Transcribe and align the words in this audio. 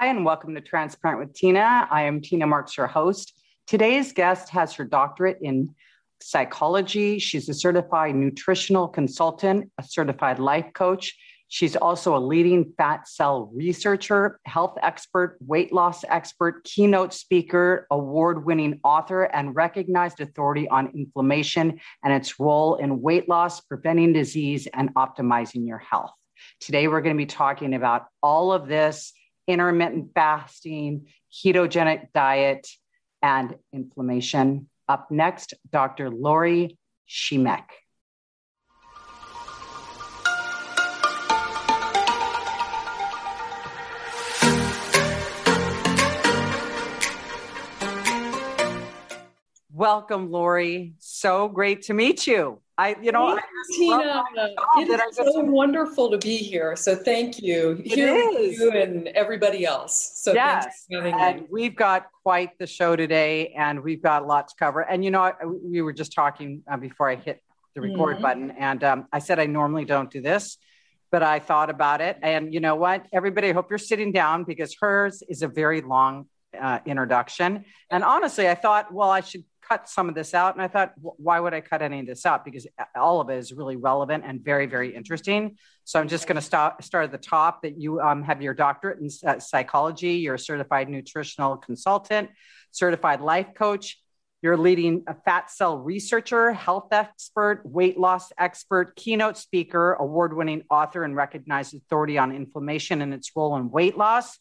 Hi, 0.00 0.06
and 0.06 0.24
welcome 0.24 0.54
to 0.54 0.60
Transparent 0.60 1.18
with 1.18 1.34
Tina. 1.34 1.88
I 1.90 2.02
am 2.02 2.20
Tina 2.20 2.46
Marks, 2.46 2.76
your 2.76 2.86
host. 2.86 3.32
Today's 3.66 4.12
guest 4.12 4.48
has 4.50 4.72
her 4.74 4.84
doctorate 4.84 5.38
in 5.42 5.74
psychology. 6.20 7.18
She's 7.18 7.48
a 7.48 7.54
certified 7.54 8.14
nutritional 8.14 8.86
consultant, 8.86 9.72
a 9.76 9.82
certified 9.82 10.38
life 10.38 10.66
coach. 10.72 11.18
She's 11.48 11.74
also 11.74 12.16
a 12.16 12.20
leading 12.20 12.74
fat 12.76 13.08
cell 13.08 13.50
researcher, 13.52 14.38
health 14.44 14.78
expert, 14.84 15.36
weight 15.40 15.72
loss 15.72 16.04
expert, 16.04 16.62
keynote 16.62 17.12
speaker, 17.12 17.88
award 17.90 18.44
winning 18.44 18.78
author, 18.84 19.24
and 19.24 19.56
recognized 19.56 20.20
authority 20.20 20.68
on 20.68 20.92
inflammation 20.94 21.80
and 22.04 22.12
its 22.12 22.38
role 22.38 22.76
in 22.76 23.02
weight 23.02 23.28
loss, 23.28 23.62
preventing 23.62 24.12
disease, 24.12 24.68
and 24.74 24.94
optimizing 24.94 25.66
your 25.66 25.78
health. 25.78 26.12
Today, 26.60 26.86
we're 26.86 27.00
going 27.00 27.16
to 27.16 27.20
be 27.20 27.26
talking 27.26 27.74
about 27.74 28.06
all 28.22 28.52
of 28.52 28.68
this 28.68 29.12
intermittent 29.48 30.10
fasting, 30.14 31.08
ketogenic 31.32 32.12
diet, 32.12 32.68
and 33.22 33.56
inflammation. 33.72 34.68
Up 34.86 35.10
next, 35.10 35.54
Dr. 35.70 36.10
Lori 36.10 36.78
Shemek. 37.08 37.64
Welcome, 49.72 50.30
Lori. 50.30 50.94
So 50.98 51.48
great 51.48 51.82
to 51.82 51.94
meet 51.94 52.26
you. 52.26 52.60
I, 52.78 52.94
you 53.02 53.10
know, 53.10 53.36
I 53.36 53.40
Tina, 53.72 54.24
it's 54.76 55.16
so 55.16 55.42
to... 55.42 55.50
wonderful 55.50 56.12
to 56.12 56.18
be 56.18 56.36
here. 56.36 56.76
So 56.76 56.94
thank 56.94 57.42
you. 57.42 57.82
It 57.84 57.92
here 57.92 58.14
is. 58.14 58.56
you 58.56 58.70
and 58.70 59.08
everybody 59.08 59.66
else. 59.66 60.12
So 60.14 60.32
yes, 60.32 60.86
and 60.88 61.40
me. 61.40 61.46
we've 61.50 61.74
got 61.74 62.06
quite 62.22 62.56
the 62.58 62.68
show 62.68 62.94
today, 62.94 63.48
and 63.48 63.82
we've 63.82 64.00
got 64.00 64.22
a 64.22 64.26
lot 64.26 64.46
to 64.48 64.54
cover. 64.56 64.82
And 64.82 65.04
you 65.04 65.10
know, 65.10 65.32
we 65.64 65.82
were 65.82 65.92
just 65.92 66.12
talking 66.12 66.62
uh, 66.70 66.76
before 66.76 67.10
I 67.10 67.16
hit 67.16 67.42
the 67.74 67.80
record 67.80 68.14
mm-hmm. 68.14 68.22
button, 68.22 68.50
and 68.52 68.84
um, 68.84 69.08
I 69.12 69.18
said 69.18 69.40
I 69.40 69.46
normally 69.46 69.84
don't 69.84 70.08
do 70.08 70.20
this, 70.20 70.56
but 71.10 71.24
I 71.24 71.40
thought 71.40 71.70
about 71.70 72.00
it, 72.00 72.16
and 72.22 72.54
you 72.54 72.60
know 72.60 72.76
what, 72.76 73.06
everybody, 73.12 73.48
I 73.48 73.54
hope 73.54 73.70
you're 73.70 73.78
sitting 73.78 74.12
down 74.12 74.44
because 74.44 74.76
hers 74.80 75.24
is 75.28 75.42
a 75.42 75.48
very 75.48 75.80
long 75.80 76.26
uh, 76.58 76.78
introduction. 76.86 77.64
And 77.90 78.04
honestly, 78.04 78.48
I 78.48 78.54
thought, 78.54 78.92
well, 78.92 79.10
I 79.10 79.20
should 79.20 79.44
cut 79.68 79.88
some 79.88 80.08
of 80.08 80.14
this 80.14 80.34
out. 80.34 80.54
And 80.54 80.62
I 80.62 80.68
thought, 80.68 80.92
why 80.96 81.38
would 81.40 81.52
I 81.52 81.60
cut 81.60 81.82
any 81.82 82.00
of 82.00 82.06
this 82.06 82.24
out? 82.24 82.44
Because 82.44 82.66
all 82.96 83.20
of 83.20 83.28
it 83.28 83.38
is 83.38 83.52
really 83.52 83.76
relevant 83.76 84.24
and 84.26 84.42
very, 84.42 84.66
very 84.66 84.94
interesting. 84.94 85.56
So 85.84 86.00
I'm 86.00 86.08
just 86.08 86.26
going 86.26 86.36
to 86.36 86.42
start, 86.42 86.82
start 86.82 87.04
at 87.04 87.12
the 87.12 87.18
top 87.18 87.62
that 87.62 87.78
you 87.78 88.00
um, 88.00 88.22
have 88.22 88.40
your 88.40 88.54
doctorate 88.54 89.00
in 89.00 89.10
uh, 89.26 89.38
psychology, 89.38 90.14
you're 90.14 90.36
a 90.36 90.38
certified 90.38 90.88
nutritional 90.88 91.56
consultant, 91.56 92.30
certified 92.70 93.20
life 93.20 93.48
coach. 93.54 93.98
You're 94.40 94.56
leading 94.56 95.02
a 95.08 95.16
fat 95.24 95.50
cell 95.50 95.78
researcher, 95.78 96.52
health 96.52 96.92
expert, 96.92 97.62
weight 97.64 97.98
loss 97.98 98.30
expert, 98.38 98.94
keynote 98.94 99.36
speaker, 99.36 99.94
award 99.94 100.32
winning 100.36 100.62
author, 100.70 101.02
and 101.02 101.16
recognized 101.16 101.74
authority 101.74 102.18
on 102.18 102.30
inflammation 102.30 103.02
and 103.02 103.12
its 103.12 103.32
role 103.34 103.56
in 103.56 103.68
weight 103.68 103.98
loss 103.98 104.38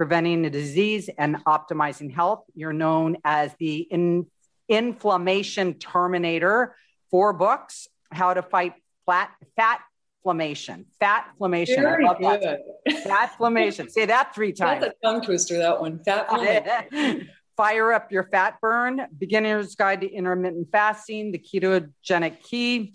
preventing 0.00 0.40
the 0.40 0.48
disease 0.48 1.10
and 1.18 1.36
optimizing 1.44 2.10
health. 2.10 2.42
You're 2.54 2.72
known 2.72 3.18
as 3.22 3.54
the 3.58 3.80
in, 3.80 4.24
Inflammation 4.70 5.74
Terminator, 5.74 6.76
four 7.10 7.32
books, 7.32 7.88
How 8.12 8.32
to 8.32 8.42
Fight 8.42 8.74
Flat 9.04 9.32
Fat 9.56 9.80
Inflammation. 10.22 10.86
Fat 11.00 11.28
inflammation. 11.32 11.82
Very 11.82 12.06
I 12.06 12.08
love 12.08 12.40
good. 12.40 12.58
that. 12.86 13.02
Fat 13.04 13.30
inflammation. 13.32 13.90
Say 13.90 14.06
that 14.06 14.34
three 14.34 14.52
times. 14.52 14.82
That's 14.82 14.94
a 15.02 15.06
tongue 15.06 15.22
twister, 15.22 15.58
that 15.58 15.80
one. 15.80 16.02
Fat 16.04 16.88
Fire 17.56 17.92
up 17.92 18.12
your 18.12 18.24
fat 18.24 18.58
burn. 18.60 19.06
Beginner's 19.18 19.74
Guide 19.74 20.02
to 20.02 20.10
Intermittent 20.10 20.68
Fasting. 20.70 21.32
The 21.32 21.38
Ketogenic 21.38 22.42
Key. 22.42 22.94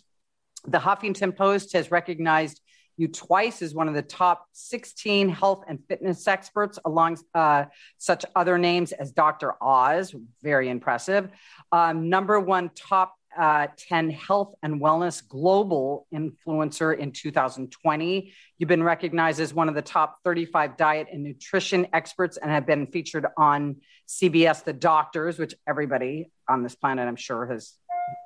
The 0.67 0.79
Huffington 0.79 1.35
Post 1.35 1.73
has 1.73 1.91
recognized 1.91 2.61
you 2.97 3.07
twice 3.07 3.61
as 3.61 3.73
one 3.73 3.87
of 3.87 3.93
the 3.93 4.01
top 4.01 4.47
16 4.53 5.29
health 5.29 5.63
and 5.67 5.79
fitness 5.87 6.27
experts, 6.27 6.79
along 6.85 7.17
uh, 7.33 7.65
such 7.97 8.25
other 8.35 8.57
names 8.57 8.91
as 8.91 9.11
Dr. 9.11 9.53
Oz, 9.61 10.15
very 10.41 10.69
impressive. 10.69 11.29
Um, 11.71 12.09
number 12.09 12.39
one 12.39 12.71
top 12.75 13.15
uh, 13.37 13.67
10 13.77 14.11
health 14.11 14.55
and 14.63 14.79
wellness 14.81 15.27
global 15.27 16.07
influencer 16.13 16.97
in 16.97 17.11
2020. 17.11 18.33
You've 18.57 18.69
been 18.69 18.83
recognized 18.83 19.39
as 19.39 19.53
one 19.53 19.67
of 19.67 19.75
the 19.75 19.81
top 19.81 20.23
35 20.23 20.77
diet 20.77 21.07
and 21.11 21.23
nutrition 21.23 21.87
experts 21.93 22.37
and 22.37 22.49
have 22.49 22.65
been 22.65 22.87
featured 22.87 23.25
on 23.37 23.77
CBS 24.07 24.63
The 24.63 24.73
Doctors, 24.73 25.37
which 25.37 25.53
everybody 25.67 26.31
on 26.47 26.63
this 26.63 26.75
planet, 26.75 27.07
I'm 27.07 27.15
sure, 27.15 27.45
has 27.47 27.73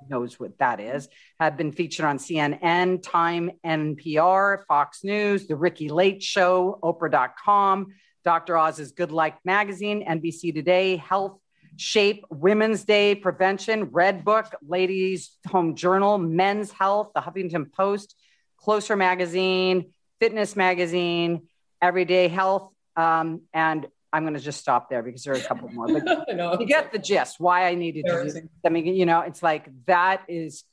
knows 0.09 0.39
what 0.39 0.57
that 0.59 0.79
is, 0.79 1.07
have 1.39 1.57
been 1.57 1.71
featured 1.71 2.05
on 2.05 2.17
CNN, 2.17 3.01
Time, 3.03 3.51
NPR, 3.65 4.65
Fox 4.67 5.03
News, 5.03 5.47
The 5.47 5.55
Ricki 5.55 5.89
Lake 5.89 6.21
Show, 6.21 6.79
Oprah.com, 6.83 7.87
Dr. 8.23 8.57
Oz's 8.57 8.91
Good 8.91 9.11
Life 9.11 9.35
Magazine, 9.45 10.05
NBC 10.05 10.53
Today, 10.53 10.97
Health, 10.97 11.39
Shape, 11.77 12.25
Women's 12.29 12.83
Day, 12.83 13.15
Prevention, 13.15 13.85
Red 13.85 14.25
Book, 14.25 14.53
Ladies 14.67 15.37
Home 15.47 15.75
Journal, 15.75 16.17
Men's 16.17 16.71
Health, 16.71 17.11
The 17.15 17.21
Huffington 17.21 17.71
Post, 17.71 18.15
Closer 18.57 18.95
Magazine, 18.95 19.93
Fitness 20.19 20.55
Magazine, 20.55 21.47
Everyday 21.81 22.27
Health, 22.27 22.73
um, 22.97 23.41
and 23.53 23.87
I'm 24.11 24.23
going 24.23 24.33
to 24.33 24.39
just 24.39 24.59
stop 24.59 24.89
there 24.89 25.03
because 25.03 25.23
there 25.23 25.33
are 25.33 25.37
a 25.37 25.41
couple 25.41 25.69
more. 25.69 25.87
But 25.87 26.27
you 26.59 26.65
get 26.65 26.91
the 26.91 26.99
gist. 26.99 27.39
Why 27.39 27.67
I 27.67 27.75
needed 27.75 28.05
to 28.05 28.11
do. 28.11 28.23
this. 28.23 28.41
I 28.65 28.69
mean, 28.69 28.87
you 28.87 29.05
know, 29.05 29.21
it's 29.21 29.43
like 29.43 29.69
that 29.85 30.23
is 30.27 30.63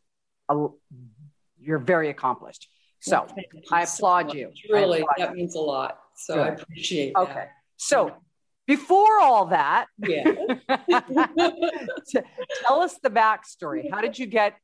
a, 0.49 0.69
you're 1.61 1.79
very 1.79 2.09
accomplished. 2.09 2.69
So 3.01 3.27
I 3.71 3.83
applaud 3.83 4.35
you. 4.35 4.53
Really, 4.71 5.01
applaud 5.01 5.15
that 5.19 5.31
you. 5.31 5.37
means 5.37 5.55
a 5.55 5.61
lot. 5.61 5.99
So 6.17 6.35
Good. 6.35 6.43
I 6.43 6.49
appreciate. 6.49 7.13
That. 7.15 7.21
Okay, 7.21 7.45
so 7.77 8.13
before 8.67 9.21
all 9.21 9.47
that, 9.47 9.87
yeah. 9.99 10.25
tell 12.67 12.81
us 12.81 12.99
the 13.03 13.11
backstory. 13.11 13.91
How 13.91 14.01
did 14.01 14.19
you 14.19 14.27
get? 14.27 14.55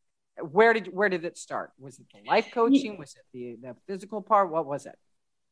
Where 0.41 0.73
did 0.73 0.87
where 0.93 1.09
did 1.09 1.25
it 1.25 1.37
start? 1.37 1.73
Was 1.79 1.99
it 1.99 2.07
the 2.13 2.29
life 2.29 2.49
coaching? 2.53 2.99
Was 2.99 3.15
it 3.15 3.23
the 3.33 3.59
the 3.69 3.77
physical 3.87 4.23
part? 4.23 4.51
What 4.51 4.67
was 4.67 4.87
it? 4.87 4.97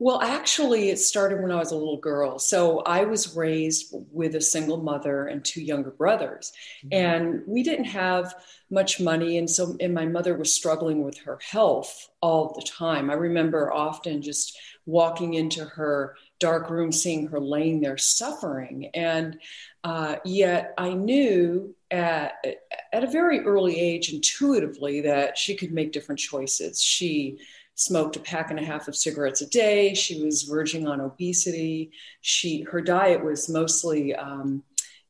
Well, 0.03 0.23
actually, 0.23 0.89
it 0.89 0.99
started 0.99 1.43
when 1.43 1.53
I 1.53 1.57
was 1.57 1.73
a 1.73 1.77
little 1.77 1.99
girl. 1.99 2.39
So 2.39 2.79
I 2.81 3.05
was 3.05 3.37
raised 3.37 3.95
with 4.11 4.35
a 4.35 4.41
single 4.41 4.79
mother 4.79 5.27
and 5.27 5.45
two 5.45 5.61
younger 5.61 5.91
brothers, 5.91 6.53
mm-hmm. 6.83 6.89
and 6.95 7.43
we 7.47 7.63
didn't 7.63 7.85
have 7.85 8.35
much 8.71 8.99
money, 8.99 9.37
and 9.37 9.49
so 9.49 9.77
and 9.79 9.93
my 9.93 10.07
mother 10.07 10.39
was 10.39 10.55
struggling 10.55 11.05
with 11.05 11.19
her 11.19 11.39
health 11.43 12.09
all 12.23 12.55
the 12.55 12.63
time. 12.63 13.11
I 13.11 13.15
remember 13.15 13.71
often 13.71 14.23
just 14.23 14.59
walking 14.87 15.35
into 15.35 15.67
her 15.67 16.17
dark 16.39 16.71
room, 16.71 16.93
seeing 16.93 17.27
her 17.27 17.39
laying 17.39 17.83
there 17.83 17.99
suffering, 17.99 18.91
and 18.95 19.39
uh, 19.85 20.17
yet 20.25 20.73
I 20.79 20.95
knew 20.95 21.75
at 21.91 22.43
at 22.91 23.05
a 23.05 23.11
very 23.11 23.41
early 23.41 23.79
age, 23.79 24.15
intuitively, 24.15 25.03
that 25.03 25.37
she 25.37 25.57
could 25.57 25.73
make 25.73 25.93
different 25.93 26.21
choices. 26.21 26.81
She 26.81 27.39
smoked 27.81 28.17
a 28.17 28.21
pack 28.21 28.51
and 28.51 28.61
a 28.61 28.65
half 28.65 28.89
of 28.89 28.95
cigarettes 28.95 29.41
a 29.41 29.49
day. 29.49 29.95
She 29.95 30.23
was 30.23 30.43
verging 30.43 30.87
on 30.87 31.01
obesity. 31.01 31.93
She 32.21 32.61
her 32.63 32.83
diet 32.83 33.25
was 33.25 33.49
mostly 33.49 34.15
um, 34.15 34.63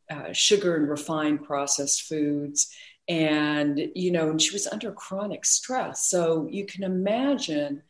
uh, 0.09 0.33
sugar 0.33 0.77
and 0.77 0.89
refined 0.89 1.43
processed 1.43 2.03
foods, 2.03 2.73
and 3.09 3.91
you 3.97 4.13
know, 4.13 4.31
and 4.31 4.41
she 4.41 4.53
was 4.53 4.69
under 4.69 4.93
chronic 4.93 5.45
stress. 5.45 6.07
So 6.07 6.47
you 6.49 6.65
can 6.65 6.85
imagine 6.85 7.83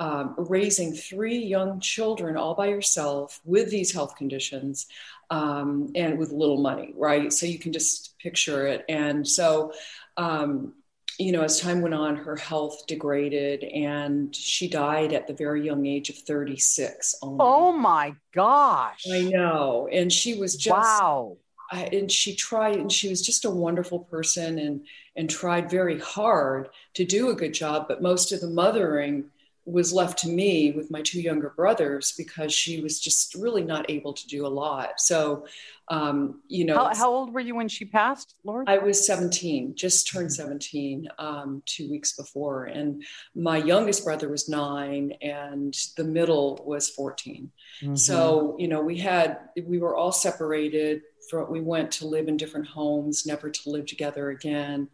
um, 0.00 0.34
raising 0.36 0.92
three 0.92 1.38
young 1.38 1.78
children 1.78 2.36
all 2.36 2.56
by 2.56 2.66
yourself 2.66 3.40
with 3.44 3.70
these 3.70 3.92
health 3.92 4.16
conditions 4.16 4.86
um, 5.30 5.92
and 5.94 6.18
with 6.18 6.32
little 6.32 6.60
money, 6.60 6.92
right? 6.96 7.32
So 7.32 7.46
you 7.46 7.60
can 7.60 7.72
just 7.72 8.18
picture 8.18 8.66
it. 8.66 8.84
And 8.88 9.26
so 9.26 9.72
um, 10.16 10.74
you 11.18 11.32
know, 11.32 11.42
as 11.42 11.60
time 11.60 11.80
went 11.80 11.94
on, 11.94 12.16
her 12.16 12.36
health 12.36 12.86
degraded 12.86 13.64
and 13.64 14.34
she 14.34 14.68
died 14.68 15.12
at 15.12 15.26
the 15.26 15.34
very 15.34 15.64
young 15.64 15.86
age 15.86 16.10
of 16.10 16.16
36. 16.16 17.16
Only. 17.22 17.36
Oh 17.40 17.72
my 17.72 18.14
gosh. 18.32 19.04
I 19.10 19.22
know. 19.22 19.88
And 19.92 20.12
she 20.12 20.34
was 20.34 20.56
just, 20.56 20.76
wow. 20.76 21.36
I, 21.70 21.84
and 21.84 22.10
she 22.10 22.34
tried, 22.34 22.76
and 22.76 22.92
she 22.92 23.08
was 23.08 23.22
just 23.22 23.44
a 23.44 23.50
wonderful 23.50 24.00
person 24.00 24.58
and, 24.58 24.86
and 25.16 25.30
tried 25.30 25.70
very 25.70 25.98
hard 25.98 26.68
to 26.94 27.04
do 27.04 27.30
a 27.30 27.34
good 27.34 27.54
job. 27.54 27.86
But 27.88 28.02
most 28.02 28.32
of 28.32 28.40
the 28.40 28.50
mothering 28.50 29.30
was 29.66 29.92
left 29.92 30.18
to 30.18 30.28
me 30.28 30.72
with 30.72 30.90
my 30.90 31.00
two 31.00 31.20
younger 31.20 31.52
brothers 31.56 32.12
because 32.16 32.52
she 32.52 32.82
was 32.82 33.00
just 33.00 33.34
really 33.34 33.64
not 33.64 33.90
able 33.90 34.12
to 34.12 34.26
do 34.26 34.46
a 34.46 34.48
lot. 34.48 35.00
So, 35.00 35.46
um, 35.88 36.42
you 36.48 36.64
know, 36.64 36.76
how, 36.76 36.94
how, 36.94 37.10
old 37.10 37.32
were 37.32 37.40
you 37.40 37.54
when 37.54 37.68
she 37.68 37.84
passed, 37.84 38.34
Lori? 38.44 38.64
I 38.66 38.78
was 38.78 39.06
17, 39.06 39.74
just 39.74 40.10
turned 40.10 40.32
17 40.32 41.08
um, 41.18 41.62
two 41.66 41.90
weeks 41.90 42.14
before. 42.14 42.64
And 42.64 43.04
my 43.34 43.56
youngest 43.56 44.04
brother 44.04 44.28
was 44.28 44.48
nine, 44.48 45.12
and 45.22 45.74
the 45.96 46.04
middle 46.04 46.62
was 46.64 46.90
14. 46.90 47.50
Mm-hmm. 47.82 47.94
So, 47.96 48.56
you 48.58 48.68
know, 48.68 48.82
we 48.82 48.98
had, 48.98 49.38
we 49.62 49.78
were 49.78 49.94
all 49.94 50.12
separated 50.12 51.02
for, 51.28 51.44
we 51.50 51.60
went 51.60 51.90
to 51.92 52.06
live 52.06 52.28
in 52.28 52.36
different 52.36 52.66
homes, 52.66 53.26
never 53.26 53.50
to 53.50 53.70
live 53.70 53.86
together 53.86 54.30
again. 54.30 54.88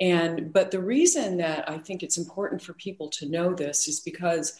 And, 0.00 0.52
but 0.52 0.70
the 0.70 0.80
reason 0.80 1.38
that 1.38 1.68
I 1.68 1.78
think 1.78 2.02
it's 2.02 2.18
important 2.18 2.62
for 2.62 2.72
people 2.74 3.08
to 3.10 3.28
know 3.28 3.54
this 3.54 3.88
is 3.88 4.00
because, 4.00 4.56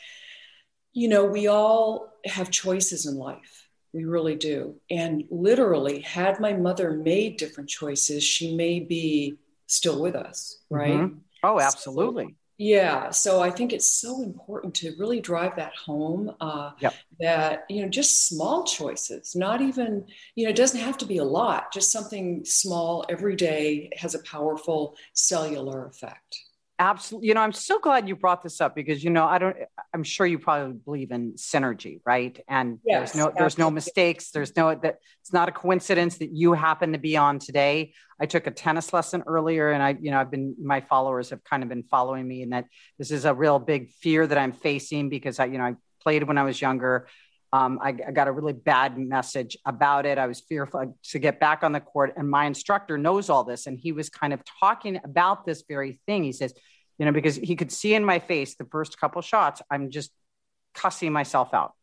you 0.92 1.08
know, 1.08 1.24
we 1.24 1.46
all 1.46 2.12
have 2.24 2.50
choices 2.50 3.06
in 3.06 3.16
life. 3.16 3.68
We 3.92 4.04
really 4.04 4.34
do. 4.36 4.76
And 4.90 5.24
literally, 5.30 6.00
had 6.00 6.40
my 6.40 6.52
mother 6.52 6.92
made 6.92 7.36
different 7.36 7.68
choices, 7.68 8.24
she 8.24 8.56
may 8.56 8.80
be 8.80 9.36
still 9.66 10.02
with 10.02 10.16
us, 10.16 10.58
right? 10.68 10.94
Mm-hmm. 10.94 11.18
Oh, 11.44 11.60
absolutely. 11.60 12.24
So, 12.24 12.34
yeah. 12.58 13.10
So 13.10 13.40
I 13.40 13.50
think 13.50 13.72
it's 13.72 14.00
so 14.00 14.22
important 14.22 14.74
to 14.76 14.94
really 14.98 15.20
drive 15.20 15.56
that 15.56 15.74
home 15.74 16.34
uh, 16.40 16.72
yep. 16.78 16.94
that, 17.20 17.64
you 17.68 17.82
know, 17.82 17.88
just 17.88 18.28
small 18.28 18.64
choices, 18.64 19.34
not 19.34 19.60
even, 19.60 20.06
you 20.36 20.44
know, 20.44 20.50
it 20.50 20.56
doesn't 20.56 20.80
have 20.80 20.98
to 20.98 21.06
be 21.06 21.18
a 21.18 21.24
lot, 21.24 21.72
just 21.72 21.90
something 21.90 22.44
small 22.44 23.04
every 23.08 23.34
day 23.34 23.90
has 23.96 24.14
a 24.14 24.22
powerful 24.22 24.96
cellular 25.14 25.86
effect. 25.86 26.38
Absolutely. 26.78 27.28
You 27.28 27.34
know, 27.34 27.40
I'm 27.40 27.52
so 27.52 27.78
glad 27.78 28.08
you 28.08 28.16
brought 28.16 28.42
this 28.42 28.60
up 28.60 28.74
because, 28.74 29.04
you 29.04 29.10
know, 29.10 29.24
I 29.26 29.38
don't, 29.38 29.56
I'm 29.92 30.02
sure 30.02 30.26
you 30.26 30.40
probably 30.40 30.72
believe 30.72 31.12
in 31.12 31.34
synergy, 31.34 32.00
right? 32.04 32.38
And 32.48 32.80
yes, 32.84 33.12
there's 33.12 33.14
no, 33.14 33.20
absolutely. 33.26 33.38
there's 33.38 33.58
no 33.58 33.70
mistakes. 33.70 34.30
There's 34.32 34.56
no, 34.56 34.74
that 34.74 34.96
it's 35.20 35.32
not 35.32 35.48
a 35.48 35.52
coincidence 35.52 36.18
that 36.18 36.32
you 36.32 36.52
happen 36.52 36.92
to 36.92 36.98
be 36.98 37.16
on 37.16 37.38
today. 37.38 37.94
I 38.20 38.26
took 38.26 38.48
a 38.48 38.50
tennis 38.50 38.92
lesson 38.92 39.22
earlier 39.26 39.70
and 39.70 39.82
I, 39.84 39.96
you 40.00 40.10
know, 40.10 40.18
I've 40.18 40.32
been, 40.32 40.56
my 40.60 40.80
followers 40.80 41.30
have 41.30 41.44
kind 41.44 41.62
of 41.62 41.68
been 41.68 41.84
following 41.84 42.26
me 42.26 42.42
and 42.42 42.52
that 42.52 42.64
this 42.98 43.12
is 43.12 43.24
a 43.24 43.32
real 43.32 43.60
big 43.60 43.90
fear 43.90 44.26
that 44.26 44.36
I'm 44.36 44.52
facing 44.52 45.08
because 45.08 45.38
I, 45.38 45.44
you 45.44 45.58
know, 45.58 45.64
I 45.64 45.74
played 46.02 46.24
when 46.24 46.38
I 46.38 46.42
was 46.42 46.60
younger. 46.60 47.06
Um, 47.54 47.78
I, 47.80 47.90
I, 47.90 48.10
got 48.10 48.26
a 48.26 48.32
really 48.32 48.52
bad 48.52 48.98
message 48.98 49.56
about 49.64 50.06
it. 50.06 50.18
I 50.18 50.26
was 50.26 50.40
fearful 50.40 50.98
to 51.10 51.18
get 51.20 51.38
back 51.38 51.62
on 51.62 51.70
the 51.70 51.78
court. 51.78 52.14
And 52.16 52.28
my 52.28 52.46
instructor 52.46 52.98
knows 52.98 53.30
all 53.30 53.44
this. 53.44 53.68
And 53.68 53.78
he 53.78 53.92
was 53.92 54.08
kind 54.08 54.32
of 54.32 54.40
talking 54.60 54.98
about 55.04 55.46
this 55.46 55.62
very 55.68 56.00
thing. 56.04 56.24
He 56.24 56.32
says, 56.32 56.52
you 56.98 57.06
know, 57.06 57.12
because 57.12 57.36
he 57.36 57.54
could 57.54 57.70
see 57.70 57.94
in 57.94 58.04
my 58.04 58.18
face 58.18 58.56
the 58.56 58.64
first 58.64 58.98
couple 58.98 59.22
shots, 59.22 59.62
I'm 59.70 59.92
just 59.92 60.10
cussing 60.74 61.12
myself 61.12 61.54
out. 61.54 61.74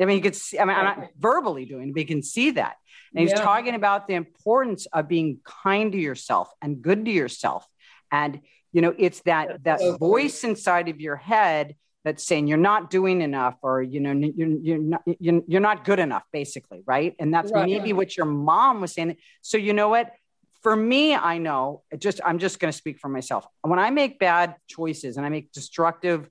I 0.00 0.04
mean, 0.04 0.18
you 0.18 0.22
could 0.22 0.36
see, 0.36 0.56
I 0.56 0.64
mean, 0.64 0.76
I'm 0.76 0.84
not 0.84 1.08
verbally 1.18 1.64
doing 1.64 1.88
it, 1.88 1.92
but 1.92 2.02
you 2.02 2.06
can 2.06 2.22
see 2.22 2.52
that. 2.52 2.76
And 3.12 3.22
he's 3.22 3.36
yeah. 3.36 3.42
talking 3.42 3.74
about 3.74 4.06
the 4.06 4.14
importance 4.14 4.86
of 4.92 5.08
being 5.08 5.40
kind 5.42 5.90
to 5.90 5.98
yourself 5.98 6.48
and 6.62 6.80
good 6.80 7.06
to 7.06 7.10
yourself. 7.10 7.66
And, 8.12 8.40
you 8.72 8.82
know, 8.82 8.94
it's 8.96 9.18
that, 9.22 9.64
that 9.64 9.80
voice 9.98 10.44
inside 10.44 10.88
of 10.88 11.00
your 11.00 11.16
head 11.16 11.74
that's 12.06 12.22
saying 12.22 12.46
you're 12.46 12.56
not 12.56 12.88
doing 12.88 13.20
enough 13.20 13.56
or 13.62 13.82
you 13.82 13.98
know 13.98 14.12
you're, 14.12 14.48
you're 14.62 14.78
not 14.78 15.02
you're, 15.18 15.60
not 15.60 15.84
good 15.84 15.98
enough 15.98 16.22
basically 16.32 16.80
right? 16.86 17.16
And 17.18 17.34
that's 17.34 17.50
right. 17.50 17.66
maybe 17.66 17.92
what 17.92 18.16
your 18.16 18.26
mom 18.26 18.80
was 18.80 18.92
saying. 18.92 19.16
So 19.42 19.58
you 19.58 19.72
know 19.72 19.88
what? 19.88 20.12
For 20.62 20.74
me 20.74 21.14
i 21.14 21.38
know 21.38 21.82
just 21.98 22.20
i'm 22.24 22.38
just 22.38 22.60
going 22.60 22.72
to 22.72 22.76
speak 22.76 22.98
for 23.00 23.08
myself. 23.08 23.44
When 23.62 23.80
i 23.80 23.90
make 23.90 24.20
bad 24.20 24.54
choices 24.68 25.16
and 25.16 25.26
i 25.26 25.28
make 25.28 25.50
destructive 25.52 26.30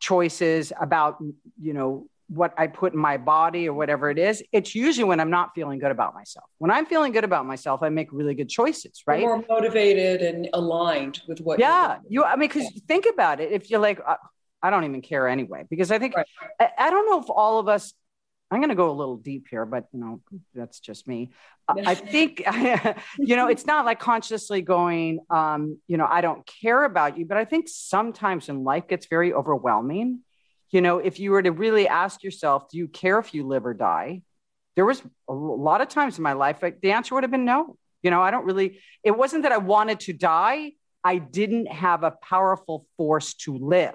choices 0.00 0.72
about 0.78 1.16
you 1.60 1.72
know 1.72 2.06
what 2.28 2.52
i 2.58 2.66
put 2.66 2.92
in 2.92 2.98
my 2.98 3.16
body 3.16 3.68
or 3.68 3.72
whatever 3.72 4.10
it 4.10 4.18
is 4.18 4.42
it's 4.52 4.74
usually 4.74 5.04
when 5.04 5.20
i'm 5.20 5.30
not 5.30 5.54
feeling 5.54 5.78
good 5.78 5.92
about 5.92 6.12
myself. 6.12 6.48
When 6.58 6.70
i'm 6.70 6.84
feeling 6.84 7.12
good 7.12 7.24
about 7.24 7.46
myself 7.46 7.82
i 7.82 7.88
make 7.88 8.08
really 8.12 8.34
good 8.34 8.50
choices 8.50 9.02
right? 9.06 9.20
You're 9.20 9.36
more 9.36 9.46
motivated 9.48 10.20
and 10.22 10.48
aligned 10.52 11.20
with 11.28 11.40
what 11.40 11.58
yeah 11.58 11.98
you 12.08 12.24
i 12.24 12.36
mean 12.36 12.48
because 12.48 12.68
think 12.86 13.06
about 13.10 13.40
it. 13.40 13.52
If 13.52 13.70
you're 13.70 13.80
like 13.80 14.00
uh, 14.06 14.16
I 14.66 14.70
don't 14.70 14.82
even 14.82 15.00
care 15.00 15.28
anyway, 15.28 15.64
because 15.70 15.92
I 15.92 16.00
think, 16.00 16.16
right. 16.16 16.26
I, 16.58 16.70
I, 16.76 16.90
don't 16.90 17.06
know 17.06 17.20
if 17.20 17.30
all 17.30 17.60
of 17.60 17.68
us, 17.68 17.94
I'm 18.50 18.58
going 18.58 18.70
to 18.70 18.74
go 18.74 18.90
a 18.90 18.98
little 18.98 19.16
deep 19.16 19.46
here, 19.48 19.64
but 19.64 19.84
you 19.92 20.00
know, 20.00 20.20
that's 20.56 20.80
just 20.80 21.06
me. 21.06 21.30
I 21.68 21.94
think, 22.14 22.42
you 23.18 23.36
know, 23.36 23.46
it's 23.46 23.64
not 23.64 23.84
like 23.84 24.00
consciously 24.00 24.62
going, 24.62 25.20
um, 25.30 25.78
you 25.86 25.98
know, 25.98 26.06
I 26.10 26.20
don't 26.20 26.44
care 26.44 26.82
about 26.82 27.16
you, 27.16 27.26
but 27.26 27.36
I 27.36 27.44
think 27.44 27.68
sometimes 27.68 28.48
in 28.48 28.64
life 28.64 28.88
gets 28.88 29.06
very 29.06 29.32
overwhelming. 29.32 30.22
You 30.70 30.80
know, 30.80 30.98
if 30.98 31.20
you 31.20 31.30
were 31.30 31.42
to 31.42 31.52
really 31.52 31.86
ask 31.86 32.24
yourself, 32.24 32.68
do 32.68 32.78
you 32.78 32.88
care 32.88 33.20
if 33.20 33.34
you 33.34 33.46
live 33.46 33.66
or 33.66 33.74
die? 33.74 34.22
There 34.74 34.84
was 34.84 35.00
a 35.28 35.32
lot 35.32 35.80
of 35.80 35.88
times 35.88 36.18
in 36.18 36.24
my 36.24 36.32
life, 36.32 36.58
like, 36.60 36.80
the 36.80 36.90
answer 36.90 37.14
would 37.14 37.22
have 37.22 37.30
been 37.30 37.44
no. 37.44 37.76
You 38.02 38.10
know, 38.10 38.20
I 38.20 38.32
don't 38.32 38.44
really, 38.44 38.80
it 39.04 39.16
wasn't 39.16 39.44
that 39.44 39.52
I 39.52 39.58
wanted 39.58 40.00
to 40.00 40.12
die. 40.12 40.72
I 41.04 41.18
didn't 41.18 41.66
have 41.66 42.02
a 42.02 42.10
powerful 42.10 42.84
force 42.96 43.34
to 43.34 43.56
live 43.56 43.94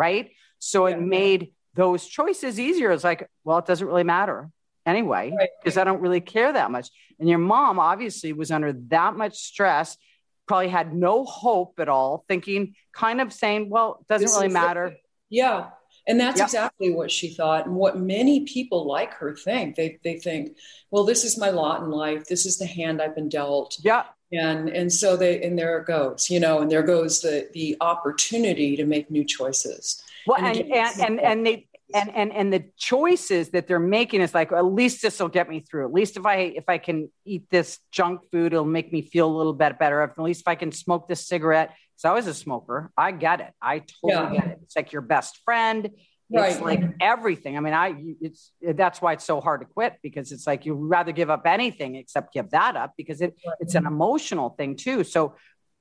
right? 0.00 0.30
So 0.58 0.86
yeah. 0.86 0.96
it 0.96 1.02
made 1.02 1.52
those 1.74 2.06
choices 2.06 2.58
easier. 2.58 2.90
It's 2.90 3.04
like, 3.04 3.28
well, 3.44 3.58
it 3.58 3.66
doesn't 3.66 3.86
really 3.86 4.02
matter 4.02 4.50
anyway, 4.86 5.30
because 5.62 5.76
right. 5.76 5.82
I 5.82 5.84
don't 5.84 6.00
really 6.00 6.22
care 6.22 6.50
that 6.50 6.70
much. 6.70 6.88
And 7.18 7.28
your 7.28 7.38
mom 7.38 7.78
obviously 7.78 8.32
was 8.32 8.50
under 8.50 8.72
that 8.88 9.14
much 9.14 9.36
stress, 9.36 9.98
probably 10.48 10.68
had 10.68 10.94
no 10.94 11.24
hope 11.24 11.74
at 11.78 11.90
all, 11.90 12.24
thinking, 12.28 12.74
kind 12.94 13.20
of 13.20 13.30
saying, 13.30 13.68
well, 13.68 13.98
it 14.00 14.06
doesn't 14.08 14.26
this 14.26 14.34
really 14.34 14.48
matter. 14.48 14.86
It. 14.86 14.96
Yeah. 15.28 15.68
And 16.08 16.18
that's 16.18 16.38
yep. 16.38 16.46
exactly 16.46 16.94
what 16.94 17.10
she 17.10 17.34
thought, 17.34 17.66
and 17.66 17.76
what 17.76 17.98
many 17.98 18.46
people 18.46 18.88
like 18.88 19.12
her 19.14 19.36
think. 19.36 19.76
They 19.76 19.98
they 20.02 20.18
think, 20.18 20.56
well, 20.90 21.04
this 21.04 21.24
is 21.24 21.36
my 21.36 21.50
lot 21.50 21.82
in 21.82 21.90
life. 21.90 22.24
This 22.24 22.46
is 22.46 22.56
the 22.56 22.66
hand 22.66 23.02
I've 23.02 23.14
been 23.14 23.28
dealt. 23.28 23.76
Yeah 23.84 24.04
and 24.32 24.68
and 24.68 24.92
so 24.92 25.16
they 25.16 25.42
and 25.42 25.58
there 25.58 25.78
it 25.78 25.86
goes 25.86 26.30
you 26.30 26.40
know 26.40 26.60
and 26.60 26.70
there 26.70 26.82
goes 26.82 27.20
the 27.20 27.48
the 27.52 27.76
opportunity 27.80 28.76
to 28.76 28.84
make 28.84 29.10
new 29.10 29.24
choices. 29.24 30.02
Well 30.26 30.38
and 30.38 30.56
and 30.56 30.70
and, 30.70 31.00
and, 31.00 31.20
and 31.20 31.46
they 31.46 31.66
and 31.94 32.14
and 32.14 32.32
and 32.32 32.52
the 32.52 32.64
choices 32.76 33.50
that 33.50 33.66
they're 33.66 33.78
making 33.78 34.20
is 34.20 34.34
like 34.34 34.52
at 34.52 34.64
least 34.64 35.02
this 35.02 35.18
will 35.18 35.28
get 35.28 35.48
me 35.48 35.60
through. 35.60 35.86
At 35.86 35.92
least 35.92 36.16
if 36.16 36.26
i 36.26 36.36
if 36.36 36.68
i 36.68 36.78
can 36.78 37.10
eat 37.24 37.50
this 37.50 37.78
junk 37.90 38.20
food 38.30 38.52
it'll 38.52 38.64
make 38.64 38.92
me 38.92 39.02
feel 39.02 39.28
a 39.28 39.36
little 39.36 39.52
bit 39.52 39.78
better. 39.78 40.02
At 40.02 40.18
least 40.18 40.42
if 40.42 40.48
i 40.48 40.54
can 40.54 40.72
smoke 40.72 41.08
this 41.08 41.26
cigarette 41.26 41.74
because 41.96 42.04
i 42.04 42.12
was 42.12 42.26
a 42.26 42.34
smoker. 42.34 42.92
I 42.96 43.12
get 43.12 43.40
it. 43.40 43.52
I 43.60 43.80
totally 43.80 44.36
yeah. 44.36 44.40
get 44.40 44.46
it. 44.52 44.58
It's 44.62 44.76
like 44.76 44.92
your 44.92 45.02
best 45.02 45.40
friend 45.44 45.90
Right. 46.32 46.52
It's 46.52 46.60
like 46.60 46.82
everything. 47.00 47.56
I 47.56 47.60
mean, 47.60 47.74
I 47.74 47.94
it's 48.20 48.52
that's 48.62 49.02
why 49.02 49.14
it's 49.14 49.24
so 49.24 49.40
hard 49.40 49.60
to 49.62 49.66
quit 49.66 49.96
because 50.02 50.30
it's 50.30 50.46
like 50.46 50.64
you'd 50.64 50.74
rather 50.76 51.12
give 51.12 51.28
up 51.28 51.42
anything 51.44 51.96
except 51.96 52.32
give 52.32 52.50
that 52.50 52.76
up 52.76 52.94
because 52.96 53.20
it 53.20 53.34
right. 53.44 53.56
it's 53.60 53.74
an 53.74 53.86
emotional 53.86 54.50
thing 54.50 54.76
too. 54.76 55.02
So, 55.02 55.34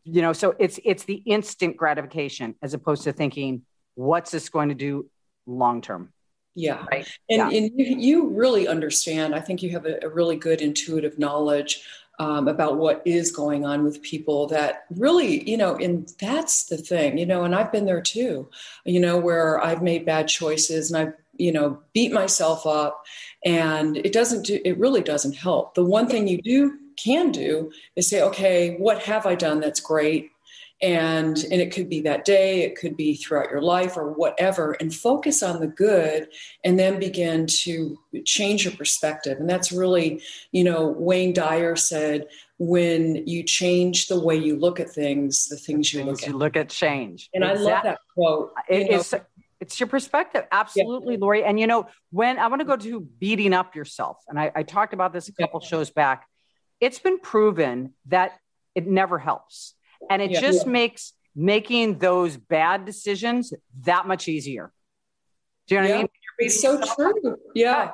you 0.04 0.22
know, 0.22 0.34
so 0.34 0.56
it's 0.58 0.80
it's 0.84 1.04
the 1.04 1.16
instant 1.16 1.78
gratification 1.78 2.56
as 2.64 2.74
opposed 2.74 3.04
to 3.04 3.14
thinking, 3.14 3.64
what's 3.96 4.32
this 4.32 4.50
going 4.50 4.70
to 4.70 4.76
do 4.76 5.10
long 5.46 5.82
term? 5.82 6.14
Yeah. 6.56 6.84
Right. 6.92 7.08
And, 7.30 7.52
yeah. 7.52 7.58
and 7.58 7.72
you, 7.76 7.96
you, 7.98 8.28
really 8.30 8.68
understand. 8.68 9.34
I 9.34 9.40
think 9.40 9.64
you 9.64 9.70
have 9.70 9.86
a, 9.86 10.00
a 10.02 10.10
really 10.10 10.36
good 10.36 10.62
intuitive 10.62 11.18
knowledge 11.18 11.84
um, 12.20 12.48
about 12.48 12.78
what 12.78 13.02
is 13.06 13.32
going 13.32 13.66
on 13.66 13.84
with 13.84 14.02
people 14.02 14.48
that 14.48 14.86
really, 14.96 15.50
you 15.50 15.58
know, 15.58 15.76
and 15.76 16.12
that's 16.20 16.66
the 16.66 16.78
thing, 16.78 17.18
you 17.18 17.26
know, 17.26 17.44
and 17.44 17.56
I've 17.56 17.72
been 17.72 17.86
there 17.86 18.02
too, 18.02 18.50
you 18.86 19.00
know, 19.00 19.18
where 19.18 19.64
I've 19.64 19.82
made 19.82 20.06
bad 20.06 20.28
choices 20.28 20.92
and 20.92 21.08
I've, 21.08 21.14
you 21.38 21.54
know, 21.54 21.80
beat 21.94 22.12
myself 22.12 22.68
up 22.68 23.06
and 23.46 23.96
it 23.98 24.12
doesn't 24.12 24.46
do, 24.46 24.60
it 24.66 24.78
really 24.78 25.02
doesn't 25.02 25.36
help. 25.36 25.76
The 25.76 25.86
one 25.86 26.08
thing 26.08 26.28
you 26.28 26.42
do 26.42 26.78
can 26.98 27.32
do 27.32 27.72
is 27.96 28.10
say, 28.10 28.22
okay, 28.22 28.76
what 28.76 29.02
have 29.04 29.26
I 29.26 29.36
done 29.36 29.62
that's 29.62 29.80
great? 29.80 30.32
And 30.82 31.44
and 31.52 31.62
it 31.62 31.74
could 31.74 31.90
be 31.90 32.02
that 32.02 32.24
day 32.24 32.62
it 32.62 32.78
could 32.78 32.96
be 32.96 33.16
throughout 33.16 33.50
your 33.50 33.62
life 33.62 33.98
or 33.98 34.14
whatever 34.14 34.74
and 34.74 34.96
focus 34.96 35.44
on 35.44 35.60
the 35.60 35.68
good 35.68 36.30
and 36.64 36.80
then 36.80 37.00
begin 37.00 37.46
to 37.46 37.98
change 38.26 38.64
your 38.64 38.74
perspective. 38.74 39.40
And 39.40 39.50
that's 39.50 39.72
really 39.72 40.22
you 40.52 40.64
know 40.64 40.88
wayne 40.88 41.34
dyer 41.34 41.76
said 41.76 42.28
when 42.58 43.28
you 43.28 43.44
change 43.44 44.08
the 44.08 44.20
way 44.20 44.36
you 44.36 44.58
look 44.58 44.80
at 44.80 44.90
things 44.90 45.48
the 45.48 45.58
things 45.58 45.94
you 45.94 46.04
look 46.04 46.22
you 46.22 46.30
at 46.30 46.36
look 46.36 46.56
at 46.56 46.70
change. 46.70 47.30
And 47.34 47.44
exactly. 47.44 47.68
i 47.68 47.74
love 47.74 47.84
that 47.84 48.00
quote 48.14 48.54
it, 48.70 48.90
it's 48.90 49.14
it's 49.60 49.78
your 49.78 49.88
perspective. 49.88 50.46
Absolutely 50.54 51.16
yeah. 51.16 51.22
lori. 51.22 51.44
And 51.44 51.60
you 51.60 51.68
know 51.68 51.88
when 52.12 52.40
i 52.40 52.48
want 52.48 52.62
to 52.62 52.66
go 52.66 52.78
to 52.78 53.02
beating 53.02 53.54
up 53.54 53.76
yourself. 53.76 54.18
And 54.30 54.40
i, 54.40 54.52
I 54.56 54.64
talked 54.64 54.94
about 54.94 55.12
this 55.12 55.28
a 55.28 55.34
couple 55.34 55.60
yeah. 55.62 55.68
shows 55.68 55.90
back. 55.90 56.26
It's 56.80 57.00
been 57.00 57.20
proven 57.20 57.94
that 58.06 58.40
it 58.76 58.88
never 58.88 59.20
helps 59.20 59.74
and 60.10 60.22
it 60.22 60.32
yeah, 60.32 60.42
just 60.42 60.66
yeah. 60.66 60.72
makes 60.72 61.14
making 61.36 62.00
those 62.00 62.38
bad 62.38 62.86
decisions 62.86 63.54
that 63.82 64.08
much 64.08 64.28
easier. 64.28 64.72
Do 65.68 65.76
you 65.76 65.82
know 65.82 65.88
what 65.88 65.96
I 65.96 65.98
mean? 66.00 66.08
It's 66.40 66.62
so 66.62 66.82
true. 66.96 67.38
Yeah. 67.54 67.92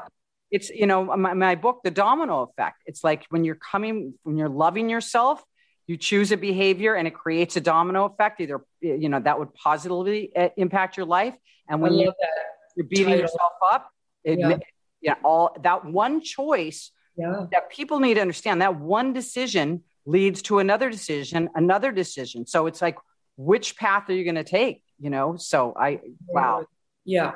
It's, 0.51 0.69
you 0.69 0.87
know, 0.87 1.03
my, 1.17 1.33
my 1.33 1.55
book, 1.55 1.81
The 1.83 1.91
Domino 1.91 2.43
Effect. 2.43 2.77
It's 2.85 3.03
like 3.03 3.25
when 3.29 3.43
you're 3.43 3.55
coming, 3.55 4.13
when 4.23 4.37
you're 4.37 4.49
loving 4.49 4.89
yourself, 4.89 5.43
you 5.87 5.97
choose 5.97 6.31
a 6.31 6.37
behavior 6.37 6.95
and 6.95 7.07
it 7.07 7.13
creates 7.13 7.55
a 7.57 7.61
domino 7.61 8.05
effect 8.05 8.41
either 8.41 8.65
you 8.81 9.09
know 9.09 9.19
that 9.19 9.37
would 9.37 9.53
positively 9.53 10.35
uh, 10.35 10.49
impact 10.57 10.97
your 10.97 11.05
life 11.05 11.35
and 11.69 11.81
when 11.81 11.93
you, 11.93 12.09
are 12.09 12.83
beating 12.89 13.05
title. 13.05 13.21
yourself 13.21 13.53
up 13.71 13.91
it, 14.23 14.39
yeah. 14.39 14.57
yeah 15.01 15.15
all 15.23 15.55
that 15.61 15.85
one 15.85 16.21
choice 16.21 16.91
yeah. 17.17 17.45
that 17.51 17.69
people 17.69 17.99
need 17.99 18.15
to 18.15 18.21
understand 18.21 18.61
that 18.61 18.79
one 18.79 19.13
decision 19.13 19.83
leads 20.05 20.41
to 20.43 20.59
another 20.59 20.89
decision 20.89 21.49
another 21.55 21.91
decision. 21.91 22.45
So 22.45 22.67
it's 22.67 22.81
like 22.81 22.97
which 23.37 23.75
path 23.75 24.09
are 24.09 24.13
you 24.13 24.23
going 24.23 24.35
to 24.35 24.43
take 24.43 24.83
you 24.99 25.09
know? 25.09 25.35
So 25.37 25.73
i 25.77 25.99
wow. 26.27 26.65
Yeah. 27.03 27.33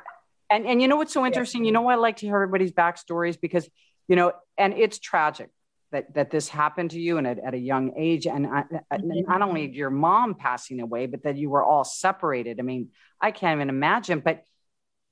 And 0.49 0.65
and 0.65 0.81
you 0.81 0.87
know 0.87 0.95
what's 0.95 1.13
so 1.13 1.25
interesting? 1.25 1.63
Yeah. 1.63 1.67
you 1.67 1.71
know 1.73 1.81
why 1.81 1.93
i 1.93 1.97
like 1.97 2.17
to 2.17 2.25
hear 2.25 2.35
everybody's 2.35 2.71
backstories? 2.71 3.39
Because 3.39 3.67
you 4.07 4.15
know 4.15 4.33
and 4.57 4.73
it's 4.73 4.99
tragic 4.99 5.49
that 5.91 6.13
that 6.13 6.31
this 6.31 6.47
happened 6.47 6.91
to 6.91 6.99
you 6.99 7.17
and 7.17 7.27
at, 7.27 7.39
at 7.39 7.53
a 7.53 7.57
young 7.57 7.93
age 7.97 8.27
and 8.27 8.47
I, 8.47 8.63
mm-hmm. 8.63 9.29
not 9.29 9.41
only 9.41 9.69
your 9.69 9.89
mom 9.89 10.35
passing 10.35 10.79
away 10.79 11.07
but 11.07 11.23
that 11.23 11.37
you 11.37 11.49
were 11.49 11.63
all 11.63 11.83
separated. 11.83 12.59
I 12.59 12.63
mean 12.63 12.89
i 13.21 13.31
can't 13.31 13.57
even 13.57 13.69
imagine 13.69 14.19
but 14.19 14.43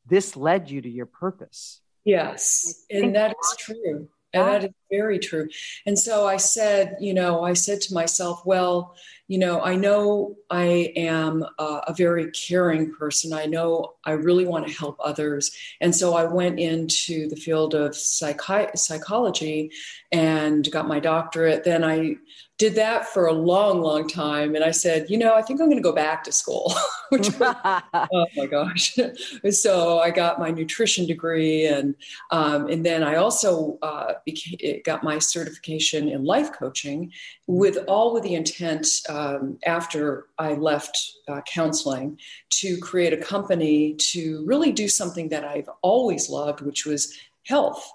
this 0.06 0.38
led 0.38 0.70
you 0.70 0.82
to 0.82 0.90
your 0.90 1.06
purpose. 1.06 1.82
Yes. 2.06 2.86
And 2.90 3.16
that 3.16 3.32
is 3.32 3.56
true 3.58 4.08
and 4.34 4.48
that 4.48 4.64
is 4.66 4.72
very 4.92 5.20
true. 5.20 5.48
And 5.86 5.98
so 5.98 6.28
I 6.28 6.38
said, 6.38 6.98
you 7.00 7.14
know, 7.14 7.44
I 7.44 7.54
said 7.54 7.82
to 7.82 7.94
myself, 7.94 8.46
well, 8.46 8.96
you 9.28 9.38
know, 9.38 9.62
I 9.62 9.76
know 9.76 10.38
I 10.50 10.94
am 10.96 11.44
a, 11.60 11.82
a 11.88 11.94
very 11.94 12.32
caring 12.32 12.94
person. 12.94 13.34
I 13.34 13.46
know 13.46 13.96
I 14.06 14.12
really 14.12 14.46
want 14.46 14.68
to 14.68 14.74
help 14.74 14.98
others. 15.04 15.52
And 15.82 15.94
so 15.94 16.16
I 16.16 16.24
went 16.24 16.60
into 16.60 17.28
the 17.28 17.36
field 17.36 17.76
of 17.76 17.92
psychi- 17.92 18.78
psychology 18.78 19.72
and 20.12 20.70
got 20.72 20.88
my 20.88 21.00
doctorate. 21.00 21.64
Then 21.64 21.84
I 21.84 22.16
did 22.58 22.74
that 22.76 23.08
for 23.08 23.28
a 23.28 23.34
long, 23.34 23.82
long 23.82 24.08
time. 24.08 24.56
And 24.56 24.64
I 24.64 24.72
said, 24.72 25.10
you 25.10 25.18
know, 25.18 25.36
I 25.36 25.44
think 25.44 25.62
I'm 25.62 25.68
going 25.68 25.78
to 25.78 25.84
go 25.84 25.94
back 25.94 26.24
to 26.24 26.32
school. 26.32 26.74
Which, 27.10 27.30
oh 27.40 28.26
my 28.36 28.48
gosh. 28.50 28.98
so 29.52 30.00
I 30.00 30.10
got 30.10 30.40
my 30.40 30.50
nutrition 30.50 31.06
degree. 31.06 31.68
And, 31.68 31.96
um, 32.32 32.68
and 32.68 32.86
then 32.86 33.04
I 33.04 33.16
also 33.16 33.78
uh, 33.82 34.14
became, 34.26 34.82
got 34.84 35.04
my 35.04 35.20
certification 35.20 36.10
in 36.10 36.24
life 36.26 36.52
coaching 36.52 37.12
with 37.46 37.78
all 37.88 38.14
with 38.14 38.24
the 38.24 38.34
intent 38.34 38.88
um, 39.10 39.60
after 39.66 40.28
I 40.40 40.54
left 40.54 41.14
uh, 41.28 41.42
counseling 41.42 42.18
to 42.50 42.78
create 42.80 43.14
a 43.14 43.18
company 43.18 43.94
to 43.96 44.44
really 44.46 44.72
do 44.72 44.88
something 44.88 45.30
that 45.30 45.44
I've 45.44 45.70
always 45.82 46.30
loved, 46.30 46.62
which 46.62 46.86
was 46.86 47.16
health. 47.48 47.94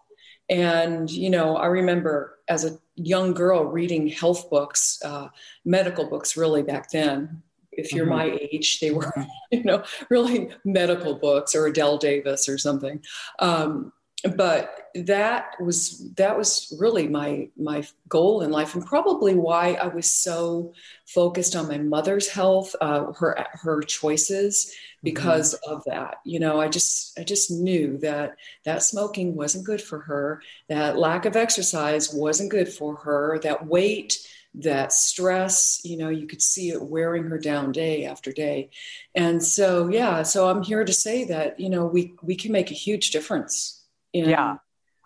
And, 0.52 1.10
you 1.10 1.30
know, 1.30 1.56
I 1.56 1.66
remember 1.66 2.38
as 2.46 2.66
a 2.66 2.78
young 2.94 3.32
girl 3.32 3.64
reading 3.64 4.06
health 4.06 4.50
books, 4.50 5.00
uh, 5.02 5.28
medical 5.64 6.10
books, 6.10 6.36
really 6.36 6.62
back 6.62 6.90
then. 6.90 7.42
If 7.72 7.90
you're 7.90 8.04
mm-hmm. 8.04 8.32
my 8.32 8.38
age, 8.52 8.78
they 8.78 8.90
were, 8.90 9.10
you 9.50 9.64
know, 9.64 9.82
really 10.10 10.50
medical 10.66 11.14
books 11.14 11.54
or 11.54 11.68
Adelle 11.68 11.96
Davis 11.96 12.50
or 12.50 12.58
something. 12.58 13.02
Um, 13.38 13.94
but 14.36 14.90
that 14.94 15.54
was 15.60 16.12
that 16.14 16.36
was 16.36 16.72
really 16.78 17.08
my 17.08 17.48
my 17.56 17.84
goal 18.08 18.42
in 18.42 18.50
life 18.50 18.74
and 18.74 18.84
probably 18.84 19.34
why 19.34 19.72
i 19.74 19.86
was 19.86 20.10
so 20.10 20.72
focused 21.06 21.56
on 21.56 21.68
my 21.68 21.78
mother's 21.78 22.28
health 22.28 22.74
uh, 22.80 23.12
her 23.12 23.46
her 23.52 23.80
choices 23.82 24.74
because 25.02 25.54
mm-hmm. 25.54 25.74
of 25.74 25.84
that. 25.84 26.16
You 26.24 26.40
know 26.40 26.60
i 26.60 26.68
just 26.68 27.18
i 27.18 27.24
just 27.24 27.50
knew 27.50 27.98
that 27.98 28.36
that 28.64 28.82
smoking 28.82 29.34
wasn't 29.34 29.66
good 29.66 29.82
for 29.82 29.98
her 30.00 30.42
that 30.68 30.98
lack 30.98 31.24
of 31.24 31.36
exercise 31.36 32.12
wasn't 32.12 32.50
good 32.50 32.68
for 32.68 32.96
her 32.96 33.40
that 33.42 33.66
weight 33.66 34.18
that 34.54 34.92
stress 34.92 35.80
you 35.82 35.96
know 35.96 36.10
you 36.10 36.26
could 36.26 36.42
see 36.42 36.68
it 36.68 36.82
wearing 36.82 37.24
her 37.24 37.38
down 37.38 37.72
day 37.72 38.04
after 38.04 38.30
day. 38.32 38.68
And 39.14 39.42
so 39.42 39.88
yeah 39.88 40.22
so 40.22 40.48
i'm 40.48 40.62
here 40.62 40.84
to 40.84 40.92
say 40.92 41.24
that 41.24 41.58
you 41.58 41.70
know 41.70 41.86
we 41.86 42.14
we 42.22 42.36
can 42.36 42.52
make 42.52 42.70
a 42.70 42.74
huge 42.74 43.10
difference 43.10 43.81
in, 44.12 44.28
yeah 44.28 44.56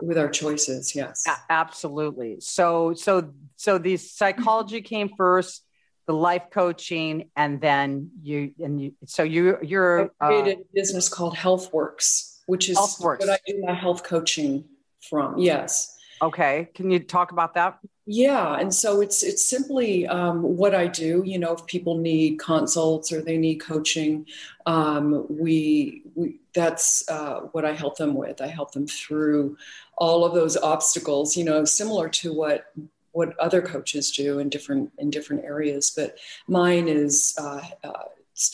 with 0.00 0.18
our 0.18 0.28
choices 0.28 0.94
yes. 0.94 1.25
A- 1.26 1.52
absolutely. 1.52 2.36
So 2.40 2.94
so 2.94 3.32
so 3.56 3.78
the 3.78 3.96
psychology 3.96 4.82
came 4.82 5.10
first 5.16 5.62
the 6.06 6.14
life 6.14 6.44
coaching 6.50 7.30
and 7.36 7.60
then 7.60 8.10
you 8.22 8.52
and 8.60 8.80
you 8.80 8.94
so 9.06 9.22
you 9.22 9.58
you're 9.62 10.10
I 10.20 10.26
created 10.26 10.58
uh, 10.58 10.60
a 10.60 10.75
business 10.75 11.08
called 11.08 11.34
healthworks 11.34 12.40
which 12.46 12.68
is 12.68 12.78
what 12.98 13.28
i 13.28 13.38
do 13.44 13.60
my 13.60 13.75
health 13.75 14.04
coaching 14.04 14.64
from 15.00 15.38
yes 15.38 15.95
Okay, 16.23 16.68
can 16.75 16.90
you 16.90 17.00
talk 17.00 17.32
about 17.32 17.54
that? 17.54 17.78
Yeah, 18.08 18.54
and 18.54 18.73
so 18.73 19.00
it's 19.00 19.25
it's 19.25 19.44
simply 19.44 20.06
um, 20.06 20.40
what 20.42 20.76
I 20.76 20.87
do. 20.87 21.25
You 21.26 21.40
know, 21.40 21.54
if 21.54 21.66
people 21.66 21.99
need 21.99 22.38
consults 22.38 23.12
or 23.12 23.20
they 23.20 23.37
need 23.37 23.56
coaching, 23.56 24.26
um, 24.64 25.26
we 25.28 26.02
we 26.14 26.38
that's 26.54 27.08
uh, 27.08 27.40
what 27.50 27.64
I 27.64 27.73
help 27.73 27.96
them 27.96 28.14
with. 28.14 28.40
I 28.40 28.46
help 28.46 28.73
them 28.73 28.87
through 28.87 29.56
all 29.99 30.25
of 30.25 30.35
those 30.35 30.56
obstacles. 30.56 31.37
You 31.37 31.44
know, 31.44 31.64
similar 31.64 32.08
to 32.11 32.32
what 32.32 32.73
what 33.11 33.37
other 33.40 33.61
coaches 33.61 34.12
do 34.12 34.38
in 34.38 34.50
different 34.50 34.92
in 34.99 35.11
different 35.11 35.44
areas, 35.44 35.92
but 35.94 36.16
mine 36.46 36.87
is. 36.87 37.35
Uh, 37.38 37.62
uh, 37.82 37.92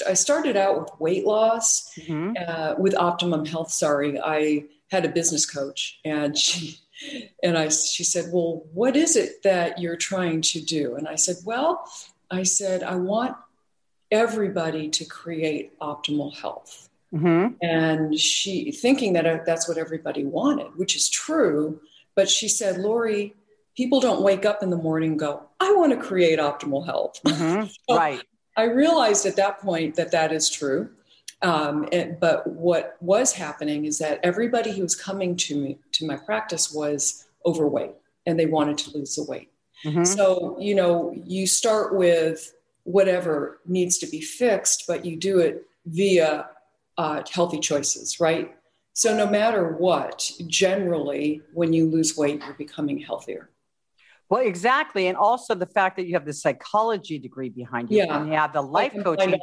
I 0.09 0.15
started 0.15 0.57
out 0.57 0.81
with 0.81 1.01
weight 1.01 1.27
loss 1.27 1.93
mm-hmm. 1.99 2.35
Uh, 2.39 2.75
with 2.79 2.95
Optimum 2.95 3.45
Health. 3.45 3.73
Sorry, 3.73 4.19
I 4.19 4.65
had 4.93 5.05
a 5.05 5.09
business 5.09 5.45
coach, 5.45 5.99
and 6.05 6.39
she 6.39 6.79
and 7.43 7.59
I, 7.59 7.69
she 7.69 8.05
said, 8.05 8.27
Well, 8.33 8.65
what 8.73 8.97
is 8.97 9.17
it 9.17 9.43
that 9.43 9.79
you're 9.79 9.97
trying 9.97 10.43
to 10.43 10.61
do? 10.61 10.97
And 10.97 11.09
I 11.09 11.17
said, 11.17 11.37
Well, 11.45 11.85
I 12.31 12.43
said, 12.45 12.83
I 12.83 12.97
want 12.97 13.37
everybody 14.11 14.89
to 14.91 15.05
create 15.05 15.79
optimal 15.81 16.37
health. 16.37 16.89
Mm-hmm. 17.15 17.55
And 17.61 18.19
she, 18.19 18.73
thinking 18.73 19.15
that 19.15 19.45
that's 19.45 19.69
what 19.69 19.79
everybody 19.79 20.25
wanted, 20.25 20.77
which 20.77 20.97
is 20.97 21.09
true, 21.09 21.81
but 22.15 22.29
she 22.29 22.49
said, 22.49 22.79
Lori, 22.79 23.35
people 23.77 24.01
don't 24.01 24.23
wake 24.23 24.45
up 24.45 24.63
in 24.63 24.71
the 24.71 24.77
morning 24.77 25.17
go, 25.17 25.43
I 25.61 25.73
want 25.75 25.93
to 25.93 25.99
create 25.99 26.39
optimal 26.39 26.85
health. 26.85 27.21
Mm-hmm. 27.25 27.67
so 27.89 27.97
right. 27.97 28.23
I 28.57 28.65
realized 28.65 29.27
at 29.27 29.37
that 29.37 29.61
point 29.61 29.97
that 29.97 30.13
that 30.13 30.33
is 30.33 30.51
true. 30.51 30.91
Um, 31.43 31.89
it, 31.91 32.21
but 32.21 32.47
what 32.47 32.97
was 33.01 33.33
happening 33.33 33.85
is 33.85 33.99
that 33.99 34.21
everybody 34.23 34.73
who 34.73 34.83
was 34.83 34.95
coming 34.95 35.37
to 35.37 35.57
me 35.57 35.79
to 35.93 36.07
my 36.07 36.17
practice 36.17 36.73
was 36.73 37.27
overweight 37.45 37.93
and 38.27 38.39
they 38.39 38.47
wanted 38.47 38.79
to 38.79 38.97
lose 38.97 39.17
the 39.17 39.25
weight. 39.25 39.51
Mm-hmm. 39.85 40.05
So 40.05 40.57
you 40.61 40.75
know, 40.75 41.15
you 41.25 41.47
start 41.47 41.97
with 41.97 42.55
whatever 42.85 43.61
needs 43.67 43.99
to 43.99 44.07
be 44.07 44.21
fixed, 44.21 44.85
but 44.87 45.05
you 45.05 45.17
do 45.17 45.39
it 45.39 45.67
via 45.87 46.49
uh, 46.99 47.23
healthy 47.31 47.59
choices, 47.59 48.21
right? 48.21 48.55
So 48.95 49.17
no 49.17 49.27
matter 49.27 49.73
what, 49.73 50.31
generally, 50.47 51.41
when 51.55 51.73
you 51.73 51.87
lose 51.87 52.17
weight, 52.17 52.43
you're 52.45 52.55
becoming 52.55 52.99
healthier. 52.99 53.49
Well, 54.33 54.47
exactly. 54.47 55.09
And 55.09 55.17
also 55.19 55.55
the 55.55 55.67
fact 55.67 55.99
that 55.99 56.07
you 56.07 56.15
have 56.15 56.25
the 56.25 56.33
psychology 56.33 57.19
degree 57.19 57.51
behind 57.51 57.91
you 57.91 57.99
yeah. 57.99 58.17
and 58.17 58.29
you 58.29 58.33
have 58.33 58.55
the 58.55 58.63
life 58.63 58.95
coaching, 59.05 59.39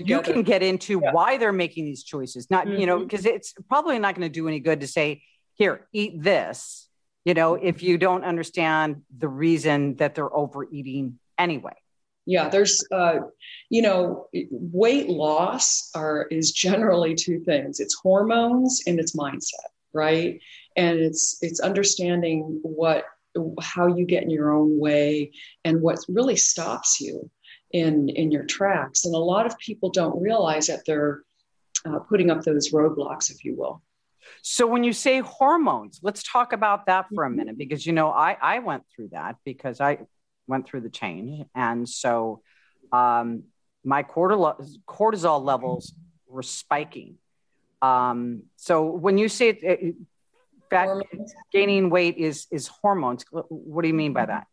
you 0.00 0.20
can 0.20 0.42
get 0.42 0.64
into 0.64 1.00
yeah. 1.00 1.12
why 1.12 1.36
they're 1.38 1.52
making 1.52 1.84
these 1.84 2.02
choices. 2.02 2.50
Not, 2.50 2.66
mm-hmm. 2.66 2.80
you 2.80 2.86
know, 2.86 2.98
because 2.98 3.20
mm-hmm. 3.20 3.36
it's 3.36 3.54
probably 3.68 4.00
not 4.00 4.16
going 4.16 4.26
to 4.26 4.32
do 4.32 4.48
any 4.48 4.58
good 4.58 4.80
to 4.80 4.88
say, 4.88 5.22
here, 5.54 5.86
eat 5.92 6.20
this, 6.20 6.88
you 7.24 7.34
know, 7.34 7.54
if 7.54 7.84
you 7.84 7.98
don't 7.98 8.24
understand 8.24 9.02
the 9.16 9.28
reason 9.28 9.94
that 9.98 10.16
they're 10.16 10.36
overeating 10.36 11.20
anyway. 11.38 11.76
Yeah, 12.26 12.48
there's, 12.48 12.84
uh, 12.90 13.20
you 13.70 13.82
know, 13.82 14.26
weight 14.50 15.08
loss 15.08 15.88
are 15.94 16.26
is 16.32 16.50
generally 16.50 17.14
two 17.14 17.38
things. 17.44 17.78
It's 17.78 17.94
hormones 17.94 18.82
and 18.88 18.98
it's 18.98 19.14
mindset, 19.14 19.70
right? 19.92 20.40
And 20.76 20.98
it's 20.98 21.38
it's 21.42 21.60
understanding 21.60 22.58
what 22.64 23.04
how 23.60 23.86
you 23.86 24.04
get 24.04 24.22
in 24.22 24.30
your 24.30 24.52
own 24.52 24.78
way 24.78 25.32
and 25.64 25.80
what 25.80 25.98
really 26.08 26.36
stops 26.36 27.00
you 27.00 27.30
in 27.70 28.08
in 28.10 28.30
your 28.30 28.44
tracks. 28.44 29.04
And 29.04 29.14
a 29.14 29.18
lot 29.18 29.46
of 29.46 29.58
people 29.58 29.90
don't 29.90 30.20
realize 30.20 30.66
that 30.66 30.84
they're 30.86 31.22
uh, 31.86 31.98
putting 32.00 32.30
up 32.30 32.42
those 32.42 32.72
roadblocks 32.72 33.30
if 33.30 33.44
you 33.44 33.56
will. 33.56 33.82
So 34.42 34.66
when 34.66 34.84
you 34.84 34.92
say 34.92 35.20
hormones 35.20 36.00
let's 36.02 36.22
talk 36.22 36.52
about 36.52 36.86
that 36.86 37.06
for 37.14 37.24
a 37.24 37.28
mm-hmm. 37.28 37.36
minute 37.36 37.58
because 37.58 37.84
you 37.84 37.92
know 37.92 38.10
i 38.10 38.36
i 38.40 38.60
went 38.60 38.84
through 38.94 39.08
that 39.08 39.36
because 39.44 39.80
i 39.80 39.98
went 40.46 40.66
through 40.66 40.82
the 40.82 40.90
change. 40.90 41.46
And 41.54 41.88
so 41.88 42.42
um, 42.92 43.44
my 43.84 44.02
cortisol, 44.02 44.64
cortisol 44.86 45.42
levels 45.42 45.94
were 46.26 46.42
spiking. 46.42 47.16
Um, 47.80 48.44
so 48.56 48.84
when 48.84 49.18
you 49.18 49.28
say 49.28 49.48
it, 49.50 49.96
fat 50.72 50.86
hormones. 50.86 51.34
gaining 51.52 51.90
weight 51.90 52.16
is 52.16 52.46
is 52.50 52.66
hormones. 52.66 53.24
What 53.30 53.82
do 53.82 53.88
you 53.88 53.94
mean 53.94 54.12
by 54.12 54.26
that? 54.26 54.46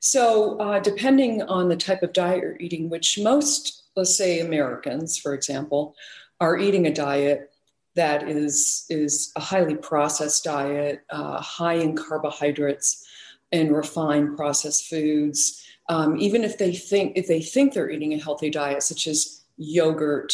So, 0.00 0.58
uh, 0.58 0.78
depending 0.80 1.42
on 1.42 1.68
the 1.68 1.76
type 1.76 2.02
of 2.02 2.12
diet 2.12 2.40
you're 2.42 2.56
eating, 2.58 2.88
which 2.88 3.18
most, 3.18 3.84
let's 3.96 4.16
say, 4.16 4.40
Americans, 4.40 5.18
for 5.18 5.34
example, 5.34 5.94
are 6.40 6.56
eating 6.58 6.86
a 6.86 6.92
diet 6.92 7.50
that 7.94 8.28
is 8.28 8.86
is 8.88 9.32
a 9.36 9.40
highly 9.40 9.74
processed 9.74 10.44
diet, 10.44 11.00
uh, 11.10 11.40
high 11.40 11.74
in 11.74 11.96
carbohydrates 11.96 13.06
and 13.52 13.74
refined 13.74 14.36
processed 14.36 14.86
foods. 14.88 15.64
um, 15.90 16.18
even 16.18 16.44
if 16.44 16.58
they 16.58 16.74
think 16.74 17.16
if 17.16 17.26
they 17.26 17.40
think 17.40 17.72
they're 17.72 17.90
eating 17.90 18.14
a 18.14 18.18
healthy 18.18 18.50
diet, 18.50 18.82
such 18.82 19.06
as 19.06 19.44
yogurt, 19.56 20.32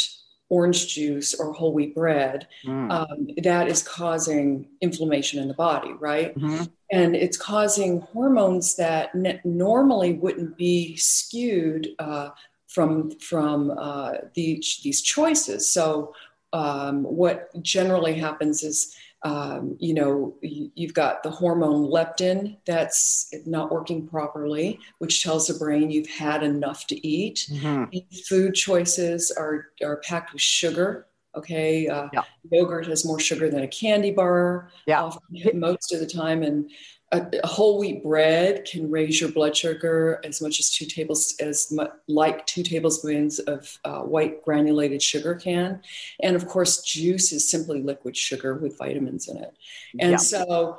orange 0.48 0.94
juice, 0.94 1.34
or 1.34 1.52
whole 1.52 1.72
wheat 1.72 1.94
bread, 1.94 2.46
mm. 2.64 2.90
um, 2.90 3.28
that 3.42 3.68
is 3.68 3.82
causing 3.82 4.68
inflammation 4.80 5.40
in 5.40 5.48
the 5.48 5.54
body, 5.54 5.92
right? 5.94 6.36
Mm-hmm. 6.36 6.64
And 6.92 7.16
it's 7.16 7.36
causing 7.36 8.00
hormones 8.00 8.76
that 8.76 9.14
ne- 9.14 9.40
normally 9.44 10.12
wouldn't 10.12 10.56
be 10.56 10.96
skewed 10.96 11.88
uh, 11.98 12.30
from 12.68 13.10
from 13.12 13.72
uh, 13.78 14.12
these 14.34 14.80
these 14.84 15.00
choices. 15.02 15.68
So 15.68 16.14
um, 16.52 17.02
what 17.02 17.50
generally 17.62 18.14
happens 18.14 18.62
is 18.62 18.94
um, 19.24 19.76
you 19.80 19.94
know, 19.94 20.34
you've 20.42 20.92
got 20.92 21.22
the 21.22 21.30
hormone 21.30 21.88
leptin 21.88 22.58
that's 22.66 23.32
not 23.46 23.72
working 23.72 24.06
properly, 24.06 24.78
which 24.98 25.22
tells 25.22 25.46
the 25.46 25.54
brain 25.54 25.90
you've 25.90 26.08
had 26.08 26.42
enough 26.42 26.86
to 26.88 27.06
eat. 27.06 27.46
Mm-hmm. 27.50 27.84
Food 28.28 28.54
choices 28.54 29.30
are, 29.30 29.68
are 29.82 29.96
packed 29.98 30.34
with 30.34 30.42
sugar. 30.42 31.06
Okay. 31.34 31.88
Uh, 31.88 32.08
yeah. 32.12 32.22
Yogurt 32.52 32.86
has 32.86 33.06
more 33.06 33.18
sugar 33.18 33.50
than 33.50 33.62
a 33.62 33.68
candy 33.68 34.12
bar 34.12 34.70
yeah. 34.86 35.10
most 35.54 35.92
of 35.92 36.00
the 36.00 36.06
time. 36.06 36.42
And 36.42 36.70
a, 37.14 37.40
a, 37.42 37.46
whole 37.46 37.78
wheat 37.78 38.02
bread 38.02 38.64
can 38.64 38.90
raise 38.90 39.20
your 39.20 39.30
blood 39.30 39.56
sugar 39.56 40.20
as 40.24 40.42
much 40.42 40.58
as 40.58 40.70
two 40.70 40.84
tables 40.84 41.34
as 41.40 41.70
much, 41.70 41.90
like 42.08 42.44
two 42.46 42.62
tablespoons 42.62 43.38
of 43.38 43.78
uh, 43.84 44.00
white 44.00 44.44
granulated 44.44 45.02
sugar 45.02 45.34
can 45.34 45.80
and 46.20 46.34
of 46.34 46.46
course 46.46 46.82
juice 46.82 47.32
is 47.32 47.48
simply 47.48 47.82
liquid 47.82 48.16
sugar 48.16 48.54
with 48.54 48.76
vitamins 48.76 49.28
in 49.28 49.36
it 49.36 49.56
and 50.00 50.12
yeah. 50.12 50.16
so 50.16 50.78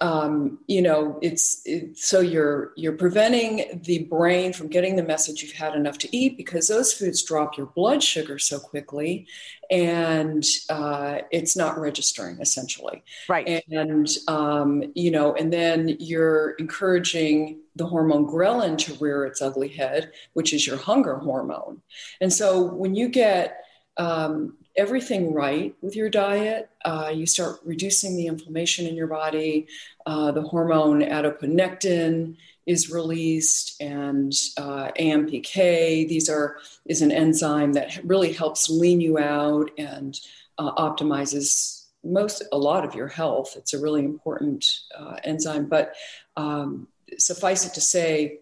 um, 0.00 0.58
you 0.66 0.80
know 0.80 1.18
it's 1.20 1.60
it, 1.66 1.98
so 1.98 2.20
you're 2.20 2.72
you're 2.76 2.96
preventing 2.96 3.80
the 3.84 4.04
brain 4.04 4.52
from 4.52 4.68
getting 4.68 4.96
the 4.96 5.02
message 5.02 5.42
you've 5.42 5.52
had 5.52 5.74
enough 5.74 5.98
to 5.98 6.16
eat 6.16 6.36
because 6.36 6.68
those 6.68 6.92
foods 6.92 7.22
drop 7.22 7.56
your 7.56 7.66
blood 7.66 8.02
sugar 8.02 8.38
so 8.38 8.58
quickly 8.58 9.26
and 9.70 10.44
uh, 10.68 11.18
it's 11.30 11.56
not 11.56 11.78
registering 11.78 12.38
essentially. 12.40 13.02
Right. 13.28 13.62
And 13.70 14.08
um, 14.26 14.84
you 14.94 15.10
know 15.10 15.34
and 15.34 15.52
then 15.52 15.96
you're 15.98 16.52
encouraging 16.52 17.60
the 17.76 17.86
hormone 17.86 18.26
ghrelin 18.26 18.78
to 18.78 18.94
rear 18.94 19.24
its 19.24 19.42
ugly 19.42 19.68
head 19.68 20.12
which 20.32 20.54
is 20.54 20.66
your 20.66 20.76
hunger 20.76 21.16
hormone. 21.18 21.82
And 22.20 22.32
so 22.32 22.62
when 22.62 22.94
you 22.94 23.08
get 23.08 23.64
um, 23.96 24.56
everything 24.80 25.34
right 25.34 25.74
with 25.82 25.94
your 25.94 26.08
diet, 26.08 26.70
uh, 26.86 27.12
you 27.14 27.26
start 27.26 27.60
reducing 27.64 28.16
the 28.16 28.26
inflammation 28.26 28.86
in 28.86 28.94
your 28.94 29.06
body. 29.06 29.66
Uh, 30.06 30.32
the 30.32 30.40
hormone 30.40 31.02
adiponectin 31.02 32.34
is 32.64 32.90
released, 32.90 33.80
and 33.82 34.32
uh, 34.56 34.90
AMPK. 34.98 36.08
These 36.08 36.30
are 36.30 36.56
is 36.86 37.02
an 37.02 37.12
enzyme 37.12 37.74
that 37.74 38.00
really 38.04 38.32
helps 38.32 38.70
lean 38.70 39.02
you 39.02 39.18
out 39.18 39.70
and 39.76 40.18
uh, 40.56 40.72
optimizes 40.76 41.84
most 42.02 42.42
a 42.50 42.56
lot 42.58 42.86
of 42.86 42.94
your 42.94 43.08
health. 43.08 43.56
It's 43.56 43.74
a 43.74 43.78
really 43.78 44.02
important 44.02 44.66
uh, 44.98 45.16
enzyme, 45.24 45.66
but 45.66 45.94
um, 46.38 46.88
suffice 47.18 47.66
it 47.66 47.74
to 47.74 47.82
say 47.82 48.38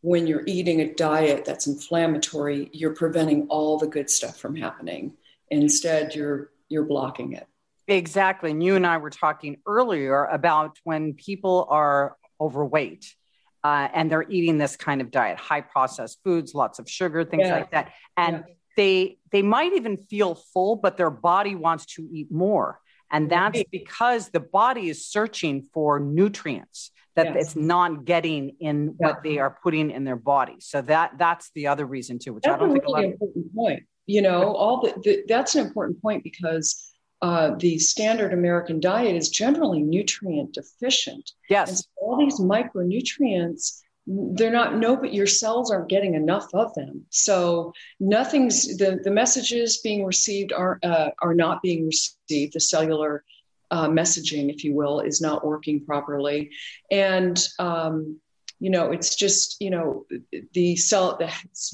when 0.00 0.26
you're 0.26 0.44
eating 0.46 0.80
a 0.80 0.92
diet 0.94 1.44
that's 1.44 1.68
inflammatory, 1.68 2.70
you're 2.72 2.94
preventing 2.94 3.46
all 3.48 3.78
the 3.78 3.86
good 3.86 4.10
stuff 4.10 4.36
from 4.36 4.56
happening. 4.56 5.14
Instead, 5.50 6.14
you're 6.14 6.50
you're 6.68 6.84
blocking 6.84 7.32
it. 7.34 7.46
Exactly. 7.86 8.50
And 8.50 8.62
you 8.62 8.76
and 8.76 8.86
I 8.86 8.96
were 8.96 9.10
talking 9.10 9.58
earlier 9.66 10.24
about 10.24 10.78
when 10.84 11.14
people 11.14 11.66
are 11.68 12.16
overweight 12.40 13.14
uh, 13.62 13.88
and 13.92 14.10
they're 14.10 14.28
eating 14.28 14.58
this 14.58 14.76
kind 14.76 15.00
of 15.00 15.10
diet, 15.10 15.38
high 15.38 15.60
processed 15.60 16.18
foods, 16.24 16.54
lots 16.54 16.78
of 16.78 16.88
sugar, 16.88 17.24
things 17.24 17.46
yeah. 17.46 17.54
like 17.54 17.70
that, 17.70 17.92
and 18.16 18.44
yeah. 18.46 18.54
they 18.76 19.18
they 19.32 19.42
might 19.42 19.72
even 19.72 19.96
feel 19.96 20.34
full, 20.34 20.76
but 20.76 20.96
their 20.96 21.10
body 21.10 21.54
wants 21.54 21.86
to 21.86 22.06
eat 22.12 22.30
more, 22.30 22.78
and 23.10 23.30
that's 23.30 23.62
because 23.72 24.28
the 24.28 24.40
body 24.40 24.88
is 24.88 25.06
searching 25.06 25.62
for 25.72 25.98
nutrients 25.98 26.90
that 27.16 27.26
yes. 27.26 27.36
it's 27.38 27.56
not 27.56 28.04
getting 28.04 28.56
in 28.60 28.96
yeah. 29.00 29.06
what 29.06 29.22
they 29.22 29.38
are 29.38 29.56
putting 29.62 29.90
in 29.90 30.04
their 30.04 30.16
body. 30.16 30.56
So 30.58 30.82
that 30.82 31.12
that's 31.16 31.50
the 31.54 31.68
other 31.68 31.86
reason 31.86 32.18
too, 32.18 32.34
which 32.34 32.44
that's 32.44 32.56
I 32.56 32.58
don't 32.58 32.72
think 32.72 32.84
a 32.84 32.86
think 32.86 32.96
really 32.96 33.12
important 33.12 33.54
point. 33.54 33.82
You 34.06 34.22
know, 34.22 34.54
all 34.54 34.82
the, 34.82 35.00
the, 35.02 35.24
that's 35.26 35.54
an 35.54 35.66
important 35.66 36.00
point 36.02 36.22
because 36.24 36.92
uh, 37.22 37.54
the 37.58 37.78
standard 37.78 38.34
American 38.34 38.80
diet 38.80 39.16
is 39.16 39.30
generally 39.30 39.82
nutrient 39.82 40.52
deficient. 40.52 41.32
Yes. 41.48 41.68
And 41.68 41.78
so 41.78 41.84
all 41.96 42.18
these 42.18 42.38
micronutrients, 42.38 43.80
they're 44.06 44.52
not 44.52 44.76
no, 44.76 44.94
but 44.94 45.14
your 45.14 45.26
cells 45.26 45.70
aren't 45.70 45.88
getting 45.88 46.14
enough 46.14 46.48
of 46.52 46.74
them. 46.74 47.06
So 47.08 47.72
nothing's 47.98 48.76
the 48.76 49.00
the 49.02 49.10
messages 49.10 49.78
being 49.78 50.04
received 50.04 50.52
are 50.52 50.78
uh, 50.82 51.10
are 51.22 51.34
not 51.34 51.62
being 51.62 51.86
received. 51.86 52.52
The 52.52 52.60
cellular 52.60 53.24
uh, 53.70 53.88
messaging, 53.88 54.52
if 54.52 54.62
you 54.62 54.74
will, 54.74 55.00
is 55.00 55.22
not 55.22 55.46
working 55.46 55.84
properly, 55.86 56.50
and 56.90 57.42
um, 57.58 58.20
you 58.60 58.68
know 58.68 58.92
it's 58.92 59.16
just 59.16 59.56
you 59.60 59.70
know 59.70 60.04
the 60.52 60.76
cell 60.76 61.16
the 61.16 61.32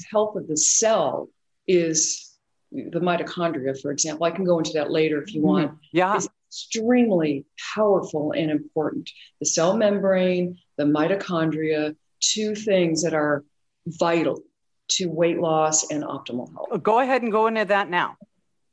health 0.09 0.37
of 0.37 0.47
the 0.47 0.55
cell 0.55 1.27
is 1.71 2.37
the 2.71 2.99
mitochondria, 2.99 3.79
for 3.79 3.91
example. 3.91 4.25
I 4.25 4.31
can 4.31 4.45
go 4.45 4.57
into 4.57 4.73
that 4.73 4.91
later 4.91 5.21
if 5.21 5.33
you 5.33 5.41
mm-hmm. 5.41 5.47
want. 5.47 5.77
Yeah. 5.91 6.15
Is 6.15 6.29
extremely 6.47 7.45
powerful 7.75 8.33
and 8.33 8.51
important. 8.51 9.09
The 9.39 9.45
cell 9.45 9.75
membrane, 9.75 10.57
the 10.77 10.83
mitochondria, 10.83 11.95
two 12.19 12.55
things 12.55 13.03
that 13.03 13.13
are 13.13 13.43
vital 13.87 14.41
to 14.89 15.07
weight 15.07 15.39
loss 15.39 15.89
and 15.89 16.03
optimal 16.03 16.51
health. 16.51 16.83
Go 16.83 16.99
ahead 16.99 17.21
and 17.21 17.31
go 17.31 17.47
into 17.47 17.65
that 17.65 17.89
now. 17.89 18.17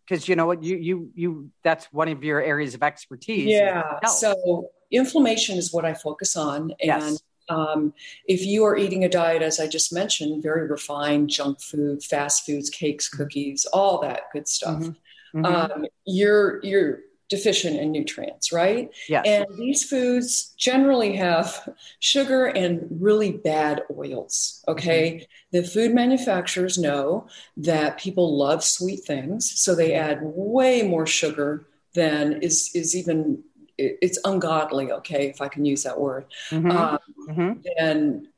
Because 0.08 0.26
you 0.26 0.36
know 0.36 0.46
what 0.46 0.62
you 0.62 0.76
you 0.76 1.10
you 1.14 1.50
that's 1.62 1.84
one 1.92 2.08
of 2.08 2.24
your 2.24 2.42
areas 2.42 2.74
of 2.74 2.82
expertise. 2.82 3.46
Yeah. 3.46 4.00
So 4.06 4.70
inflammation 4.90 5.58
is 5.58 5.70
what 5.72 5.84
I 5.84 5.92
focus 5.92 6.34
on. 6.34 6.62
And 6.62 6.72
yes 6.80 7.22
um, 7.48 7.92
if 8.26 8.44
you 8.44 8.64
are 8.64 8.76
eating 8.76 9.04
a 9.04 9.08
diet, 9.08 9.42
as 9.42 9.60
I 9.60 9.66
just 9.66 9.92
mentioned, 9.92 10.42
very 10.42 10.66
refined 10.66 11.30
junk 11.30 11.60
food, 11.60 12.02
fast 12.02 12.44
foods, 12.44 12.70
cakes, 12.70 13.08
mm-hmm. 13.08 13.22
cookies, 13.22 13.66
all 13.66 14.00
that 14.02 14.30
good 14.32 14.48
stuff, 14.48 14.82
mm-hmm. 14.82 14.90
Mm-hmm. 15.34 15.44
Um, 15.44 15.86
you're 16.06 16.60
you're 16.64 17.00
deficient 17.28 17.76
in 17.76 17.92
nutrients, 17.92 18.52
right? 18.52 18.90
Yes. 19.08 19.24
And 19.26 19.46
these 19.58 19.84
foods 19.84 20.54
generally 20.56 21.14
have 21.16 21.68
sugar 22.00 22.46
and 22.46 22.86
really 22.90 23.32
bad 23.32 23.82
oils. 23.94 24.64
Okay. 24.66 25.10
Mm-hmm. 25.10 25.24
The 25.52 25.62
food 25.68 25.94
manufacturers 25.94 26.78
know 26.78 27.28
that 27.58 27.98
people 27.98 28.36
love 28.36 28.64
sweet 28.64 29.04
things, 29.04 29.50
so 29.60 29.74
they 29.74 29.94
add 29.94 30.20
way 30.22 30.82
more 30.82 31.06
sugar 31.06 31.66
than 31.94 32.40
is 32.42 32.70
is 32.74 32.96
even 32.96 33.42
it's 33.78 34.18
ungodly, 34.24 34.90
okay, 34.90 35.28
if 35.28 35.40
I 35.40 35.48
can 35.48 35.64
use 35.64 35.84
that 35.84 35.98
word, 35.98 36.26
mm-hmm. 36.50 36.70
Um, 36.70 36.98
mm-hmm. 37.28 37.60
then 37.76 38.28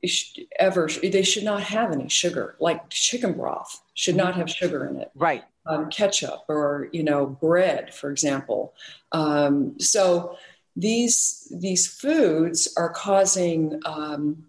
ever 0.59 0.89
they 1.03 1.23
should 1.23 1.45
not 1.45 1.63
have 1.63 1.93
any 1.93 2.09
sugar. 2.09 2.57
Like 2.61 2.89
chicken 2.91 3.33
broth 3.33 3.81
should 3.95 4.17
not 4.17 4.35
have 4.37 4.51
sugar 4.51 4.87
in 4.87 4.97
it. 4.97 5.11
Right. 5.15 5.45
Um, 5.67 5.91
ketchup 5.91 6.45
or 6.49 6.89
you 6.93 7.03
know 7.03 7.27
bread, 7.27 7.95
for 7.95 8.11
example. 8.11 8.75
Um, 9.13 9.79
so 9.79 10.37
these 10.77 11.53
these 11.55 11.87
foods 11.87 12.73
are 12.77 12.91
causing 12.91 13.81
um, 13.85 14.45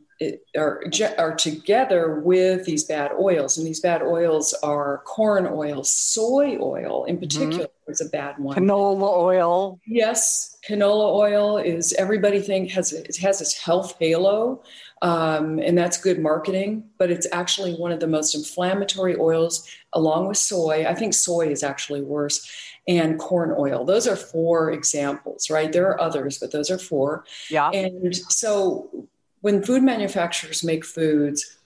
are, 0.56 0.84
are 1.18 1.36
together 1.36 2.20
with 2.20 2.66
these 2.66 2.84
bad 2.84 3.12
oils, 3.20 3.58
and 3.58 3.66
these 3.66 3.80
bad 3.80 4.02
oils 4.02 4.54
are 4.64 5.00
corn 5.06 5.48
oil, 5.48 5.84
soy 5.84 6.58
oil 6.60 7.06
in 7.06 7.18
mm-hmm. 7.18 7.24
particular 7.24 7.68
is 7.92 8.02
a 8.02 8.10
bad 8.10 8.38
one. 8.38 8.58
Canola 8.58 9.18
oil. 9.18 9.80
Yes, 9.86 10.58
canola 10.68 11.14
oil 11.14 11.58
is 11.58 11.94
everybody 11.94 12.40
think 12.40 12.72
has 12.72 12.94
it 12.94 13.16
has 13.18 13.40
this 13.40 13.58
health 13.58 13.96
halo, 14.00 14.64
um, 15.02 15.60
and 15.60 15.78
that's 15.78 15.98
good 15.98 16.20
marketing, 16.20 16.86
but 16.98 17.12
it's 17.12 17.28
actually 17.32 17.74
one 17.76 17.92
of 17.92 18.00
the 18.00 18.08
most 18.08 18.36
inflammatory 18.36 19.16
oils, 19.18 19.68
along 19.94 20.28
with 20.28 20.38
soy. 20.38 20.86
I 20.88 20.96
think 20.96 21.14
soy 21.14 21.48
is 21.48 21.64
actually 21.64 22.02
worse. 22.02 22.50
And 22.88 23.20
corn 23.20 23.54
oil. 23.60 23.86
Those 23.86 24.08
are 24.08 24.16
four 24.16 24.72
examples, 24.72 25.52
right? 25.52 25.72
There 25.72 25.88
are 25.90 26.02
others, 26.02 26.40
but 26.40 26.52
those 26.52 26.72
are 26.72 26.80
four. 26.80 27.26
Yeah. 27.48 27.70
And 27.70 28.16
so 28.16 29.08
when 29.42 29.62
food 29.62 29.84
manufacturers 29.84 30.64
make 30.64 30.84
foods, 30.84 31.58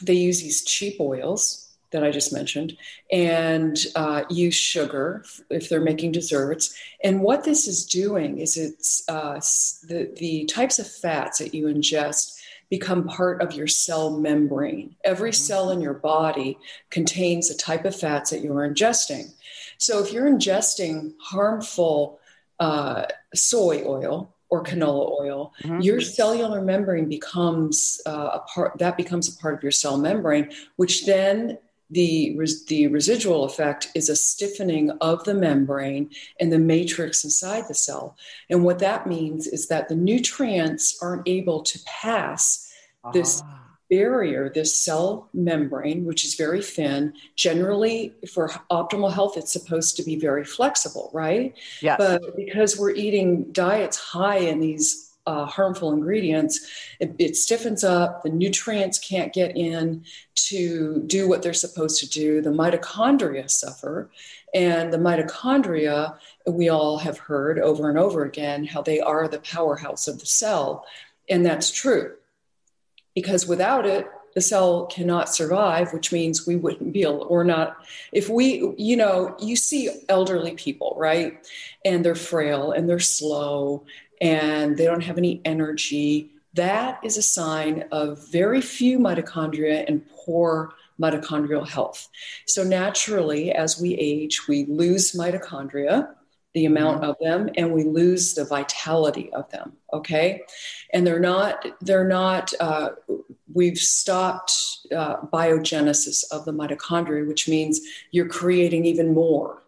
they 0.00 0.14
use 0.14 0.40
these 0.40 0.64
cheap 0.64 1.00
oils 1.00 1.69
that 1.90 2.04
I 2.04 2.10
just 2.10 2.32
mentioned 2.32 2.76
and 3.10 3.78
uh, 3.96 4.24
use 4.30 4.54
sugar 4.54 5.24
if 5.50 5.68
they're 5.68 5.80
making 5.80 6.12
desserts. 6.12 6.74
And 7.02 7.20
what 7.20 7.44
this 7.44 7.66
is 7.66 7.84
doing 7.84 8.38
is 8.38 8.56
it's 8.56 9.08
uh, 9.08 9.40
the, 9.86 10.12
the 10.16 10.44
types 10.46 10.78
of 10.78 10.90
fats 10.90 11.38
that 11.38 11.54
you 11.54 11.66
ingest 11.66 12.38
become 12.68 13.08
part 13.08 13.42
of 13.42 13.52
your 13.52 13.66
cell 13.66 14.18
membrane. 14.18 14.94
Every 15.04 15.30
mm-hmm. 15.30 15.42
cell 15.42 15.70
in 15.70 15.80
your 15.80 15.94
body 15.94 16.58
contains 16.90 17.50
a 17.50 17.56
type 17.56 17.84
of 17.84 17.96
fats 17.96 18.30
that 18.30 18.42
you 18.42 18.56
are 18.56 18.68
ingesting. 18.68 19.32
So 19.78 20.02
if 20.02 20.12
you're 20.12 20.30
ingesting 20.30 21.14
harmful 21.20 22.20
uh, 22.60 23.06
soy 23.34 23.82
oil, 23.84 24.34
or 24.50 24.64
canola 24.64 25.18
oil, 25.20 25.54
mm-hmm. 25.62 25.80
your 25.80 26.00
cellular 26.00 26.60
membrane 26.60 27.08
becomes 27.08 28.00
uh, 28.04 28.30
a 28.34 28.38
part 28.52 28.76
that 28.78 28.96
becomes 28.96 29.28
a 29.28 29.38
part 29.40 29.54
of 29.54 29.62
your 29.62 29.72
cell 29.72 29.96
membrane, 29.96 30.50
which 30.76 31.06
then 31.06 31.56
the, 31.90 32.38
the 32.68 32.86
residual 32.88 33.44
effect 33.44 33.88
is 33.94 34.08
a 34.08 34.16
stiffening 34.16 34.90
of 35.00 35.24
the 35.24 35.34
membrane 35.34 36.10
and 36.38 36.52
the 36.52 36.58
matrix 36.58 37.24
inside 37.24 37.64
the 37.68 37.74
cell. 37.74 38.16
And 38.48 38.64
what 38.64 38.78
that 38.78 39.06
means 39.06 39.46
is 39.46 39.68
that 39.68 39.88
the 39.88 39.96
nutrients 39.96 40.98
aren't 41.02 41.28
able 41.28 41.62
to 41.62 41.78
pass 41.84 42.72
this 43.12 43.42
ah. 43.44 43.60
barrier, 43.88 44.52
this 44.54 44.76
cell 44.76 45.28
membrane, 45.32 46.04
which 46.04 46.24
is 46.24 46.34
very 46.34 46.62
thin. 46.62 47.14
Generally, 47.34 48.14
for 48.32 48.48
optimal 48.70 49.12
health, 49.12 49.36
it's 49.36 49.52
supposed 49.52 49.96
to 49.96 50.02
be 50.02 50.16
very 50.16 50.44
flexible, 50.44 51.10
right? 51.12 51.56
Yes. 51.80 51.96
But 51.98 52.36
because 52.36 52.78
we're 52.78 52.94
eating 52.94 53.50
diets 53.52 53.96
high 53.96 54.38
in 54.38 54.60
these 54.60 55.09
uh, 55.26 55.44
harmful 55.44 55.92
ingredients, 55.92 56.66
it, 56.98 57.14
it, 57.18 57.36
stiffens 57.36 57.84
up. 57.84 58.22
The 58.22 58.30
nutrients 58.30 58.98
can't 58.98 59.32
get 59.32 59.56
in 59.56 60.04
to 60.34 61.02
do 61.06 61.28
what 61.28 61.42
they're 61.42 61.52
supposed 61.52 62.00
to 62.00 62.08
do. 62.08 62.40
The 62.40 62.50
mitochondria 62.50 63.50
suffer. 63.50 64.10
And 64.54 64.92
the 64.92 64.98
mitochondria, 64.98 66.16
we 66.46 66.68
all 66.68 66.98
have 66.98 67.18
heard 67.18 67.58
over 67.58 67.88
and 67.88 67.98
over 67.98 68.24
again 68.24 68.64
how 68.64 68.82
they 68.82 69.00
are 69.00 69.28
the 69.28 69.40
powerhouse 69.40 70.08
of 70.08 70.18
the 70.18 70.26
cell. 70.26 70.86
And 71.28 71.44
that's 71.44 71.70
true 71.70 72.14
because 73.14 73.46
without 73.46 73.86
it, 73.86 74.08
the 74.34 74.40
cell 74.40 74.86
cannot 74.86 75.34
survive, 75.34 75.92
which 75.92 76.12
means 76.12 76.46
we 76.46 76.56
wouldn't 76.56 76.92
be 76.92 77.02
able, 77.02 77.26
or 77.28 77.42
not. 77.42 77.78
If 78.12 78.28
we, 78.28 78.74
you 78.78 78.96
know, 78.96 79.36
you 79.40 79.56
see 79.56 79.90
elderly 80.08 80.52
people, 80.52 80.94
right? 80.96 81.44
And 81.84 82.04
they're 82.04 82.14
frail 82.14 82.70
and 82.70 82.88
they're 82.88 83.00
slow 83.00 83.84
and 84.20 84.76
they 84.76 84.84
don't 84.84 85.02
have 85.02 85.18
any 85.18 85.40
energy, 85.44 86.32
that 86.54 87.00
is 87.04 87.16
a 87.16 87.22
sign 87.22 87.84
of 87.92 88.30
very 88.30 88.60
few 88.60 88.98
mitochondria 88.98 89.84
and 89.86 90.02
poor 90.08 90.72
mitochondrial 91.00 91.66
health. 91.66 92.08
So, 92.46 92.62
naturally, 92.62 93.52
as 93.52 93.80
we 93.80 93.94
age, 93.94 94.46
we 94.48 94.66
lose 94.66 95.12
mitochondria, 95.12 96.08
the 96.54 96.66
amount 96.66 97.02
mm-hmm. 97.02 97.10
of 97.10 97.16
them, 97.20 97.50
and 97.56 97.72
we 97.72 97.84
lose 97.84 98.34
the 98.34 98.44
vitality 98.44 99.32
of 99.32 99.48
them. 99.50 99.74
Okay. 99.92 100.42
And 100.92 101.06
they're 101.06 101.20
not, 101.20 101.64
they're 101.80 102.08
not, 102.08 102.52
uh, 102.60 102.90
we've 103.52 103.78
stopped 103.78 104.52
uh, 104.94 105.18
biogenesis 105.22 106.24
of 106.32 106.44
the 106.44 106.52
mitochondria, 106.52 107.26
which 107.26 107.48
means 107.48 107.80
you're 108.10 108.28
creating 108.28 108.84
even 108.84 109.14
more 109.14 109.62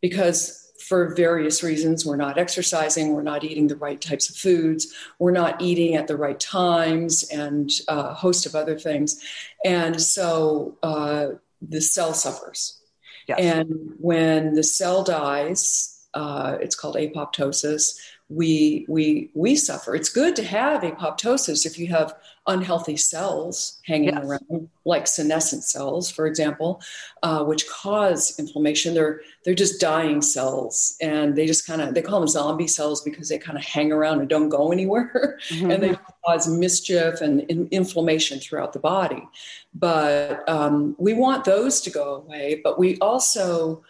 because 0.00 0.67
for 0.88 1.14
various 1.14 1.62
reasons. 1.62 2.06
We're 2.06 2.16
not 2.16 2.38
exercising, 2.38 3.12
we're 3.12 3.22
not 3.22 3.44
eating 3.44 3.66
the 3.66 3.76
right 3.76 4.00
types 4.00 4.30
of 4.30 4.36
foods, 4.36 4.94
we're 5.18 5.32
not 5.32 5.60
eating 5.60 5.96
at 5.96 6.06
the 6.06 6.16
right 6.16 6.40
times, 6.40 7.24
and 7.30 7.70
a 7.88 8.14
host 8.14 8.46
of 8.46 8.54
other 8.54 8.78
things. 8.78 9.22
And 9.64 10.00
so 10.00 10.78
uh, 10.82 11.26
the 11.60 11.80
cell 11.80 12.14
suffers. 12.14 12.80
Yes. 13.28 13.38
And 13.38 13.92
when 13.98 14.54
the 14.54 14.62
cell 14.62 15.04
dies, 15.04 16.06
uh, 16.14 16.56
it's 16.60 16.74
called 16.74 16.96
apoptosis 16.96 17.98
we 18.30 18.84
we 18.88 19.30
we 19.32 19.56
suffer. 19.56 19.94
It's 19.94 20.10
good 20.10 20.36
to 20.36 20.44
have 20.44 20.82
apoptosis 20.82 21.64
if 21.64 21.78
you 21.78 21.86
have 21.86 22.14
unhealthy 22.46 22.96
cells 22.96 23.80
hanging 23.86 24.14
yes. 24.14 24.24
around, 24.24 24.68
like 24.84 25.06
senescent 25.06 25.64
cells, 25.64 26.10
for 26.10 26.26
example, 26.26 26.82
uh, 27.22 27.42
which 27.44 27.66
cause 27.68 28.38
inflammation. 28.38 28.92
They're 28.92 29.22
they're 29.44 29.54
just 29.54 29.80
dying 29.80 30.20
cells, 30.20 30.94
and 31.00 31.36
they 31.36 31.46
just 31.46 31.66
kind 31.66 31.80
of 31.80 31.94
they 31.94 32.02
call 32.02 32.20
them 32.20 32.28
zombie 32.28 32.66
cells 32.66 33.00
because 33.00 33.30
they 33.30 33.38
kind 33.38 33.56
of 33.56 33.64
hang 33.64 33.92
around 33.92 34.20
and 34.20 34.28
don't 34.28 34.50
go 34.50 34.72
anywhere, 34.72 35.38
mm-hmm. 35.48 35.70
and 35.70 35.82
they 35.82 35.96
cause 36.26 36.46
mischief 36.46 37.22
and 37.22 37.40
in, 37.42 37.66
inflammation 37.70 38.40
throughout 38.40 38.74
the 38.74 38.78
body. 38.78 39.26
But 39.72 40.46
um, 40.46 40.96
we 40.98 41.14
want 41.14 41.46
those 41.46 41.80
to 41.82 41.90
go 41.90 42.16
away, 42.16 42.60
but 42.62 42.78
we 42.78 42.98
also 42.98 43.82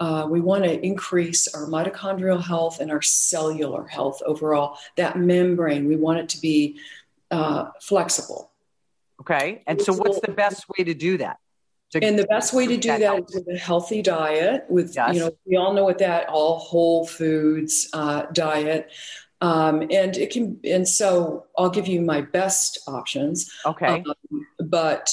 uh, 0.00 0.26
we 0.28 0.40
want 0.40 0.64
to 0.64 0.84
increase 0.84 1.46
our 1.54 1.66
mitochondrial 1.66 2.42
health 2.42 2.80
and 2.80 2.90
our 2.90 3.02
cellular 3.02 3.86
health 3.86 4.20
overall. 4.26 4.78
That 4.96 5.18
membrane, 5.18 5.86
we 5.86 5.96
want 5.96 6.18
it 6.18 6.28
to 6.30 6.40
be 6.40 6.78
uh, 7.30 7.66
flexible. 7.80 8.50
Okay. 9.20 9.62
And 9.66 9.80
so, 9.80 9.92
what's 9.94 10.20
the 10.20 10.32
best 10.32 10.66
way 10.68 10.84
to 10.84 10.94
do 10.94 11.18
that? 11.18 11.38
To 11.92 12.04
and 12.04 12.18
the 12.18 12.26
best 12.26 12.52
way 12.52 12.66
to 12.66 12.76
do 12.76 12.88
that, 12.88 13.00
that 13.00 13.28
is 13.28 13.34
with 13.34 13.54
a 13.54 13.58
healthy 13.58 14.02
diet. 14.02 14.64
With 14.68 14.94
yes. 14.96 15.14
you 15.14 15.20
know, 15.20 15.30
we 15.46 15.56
all 15.56 15.72
know 15.72 15.84
what 15.84 15.98
that 15.98 16.28
all 16.28 16.58
whole 16.58 17.06
foods 17.06 17.88
uh, 17.92 18.26
diet. 18.32 18.90
Um, 19.40 19.82
and 19.82 20.16
it 20.16 20.30
can, 20.30 20.58
and 20.64 20.88
so 20.88 21.46
I'll 21.56 21.70
give 21.70 21.86
you 21.86 22.00
my 22.00 22.22
best 22.22 22.80
options. 22.88 23.52
Okay. 23.64 24.02
Um, 24.06 24.46
but 24.58 25.10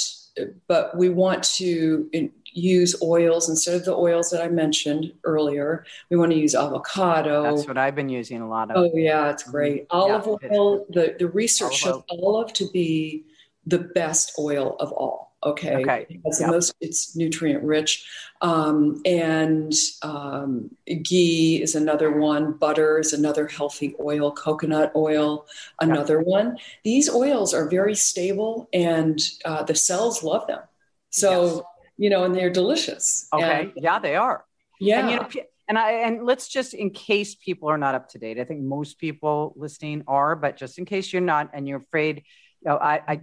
but 0.67 0.97
we 0.97 1.09
want 1.09 1.43
to 1.43 2.09
use 2.53 3.01
oils 3.01 3.49
instead 3.49 3.75
of 3.75 3.85
the 3.85 3.95
oils 3.95 4.29
that 4.29 4.43
I 4.43 4.49
mentioned 4.49 5.13
earlier. 5.23 5.85
We 6.09 6.17
want 6.17 6.31
to 6.31 6.37
use 6.37 6.55
avocado. 6.55 7.43
That's 7.43 7.67
what 7.67 7.77
I've 7.77 7.95
been 7.95 8.09
using 8.09 8.41
a 8.41 8.47
lot 8.47 8.71
of. 8.71 8.77
Oh 8.77 8.91
yeah, 8.93 9.29
it's 9.29 9.43
great. 9.43 9.87
Mm-hmm. 9.89 9.97
Olive 9.97 10.39
yeah, 10.41 10.49
oil. 10.57 10.85
The 10.89 11.15
the 11.17 11.27
research 11.27 11.75
shows 11.75 12.03
olive 12.09 12.53
to 12.53 12.69
be 12.71 13.25
the 13.65 13.79
best 13.79 14.33
oil 14.39 14.75
of 14.79 14.91
all. 14.91 15.31
Okay, 15.43 15.77
okay. 15.77 16.05
it's 16.23 16.39
yep. 16.39 16.47
the 16.47 16.53
most. 16.53 16.75
It's 16.81 17.15
nutrient 17.15 17.63
rich, 17.63 18.07
um, 18.41 19.01
and 19.05 19.73
um, 20.03 20.69
ghee 20.85 21.59
is 21.63 21.73
another 21.73 22.11
one. 22.11 22.53
Butter 22.53 22.99
is 22.99 23.11
another 23.13 23.47
healthy 23.47 23.95
oil. 23.99 24.31
Coconut 24.31 24.91
oil, 24.95 25.47
another 25.79 26.17
yep. 26.19 26.27
one. 26.27 26.57
These 26.83 27.09
oils 27.09 27.55
are 27.55 27.67
very 27.67 27.95
stable, 27.95 28.69
and 28.71 29.19
uh, 29.43 29.63
the 29.63 29.75
cells 29.75 30.23
love 30.23 30.45
them. 30.47 30.61
So. 31.09 31.55
Yes 31.55 31.61
you 32.01 32.09
know, 32.09 32.23
and 32.23 32.33
they're 32.33 32.49
delicious. 32.49 33.27
Okay. 33.31 33.61
And, 33.61 33.73
yeah, 33.75 33.99
they 33.99 34.15
are. 34.15 34.43
Yeah. 34.79 35.01
And, 35.01 35.11
you 35.11 35.15
know, 35.17 35.27
and 35.67 35.77
I 35.77 35.91
and 35.91 36.25
let's 36.25 36.47
just 36.47 36.73
in 36.73 36.89
case 36.89 37.35
people 37.35 37.69
are 37.69 37.77
not 37.77 37.93
up 37.93 38.09
to 38.09 38.17
date. 38.17 38.39
I 38.39 38.43
think 38.43 38.63
most 38.63 38.97
people 38.97 39.53
listening 39.55 40.03
are, 40.07 40.35
but 40.35 40.57
just 40.57 40.79
in 40.79 40.85
case 40.85 41.13
you're 41.13 41.21
not 41.21 41.51
and 41.53 41.67
you're 41.67 41.77
afraid, 41.77 42.23
you 42.61 42.71
know, 42.71 42.77
I, 42.77 43.01
I 43.07 43.21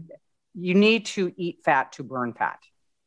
you 0.55 0.75
need 0.75 1.07
to 1.07 1.33
eat 1.37 1.59
fat 1.64 1.93
to 1.95 2.05
burn 2.05 2.35
fat. 2.35 2.61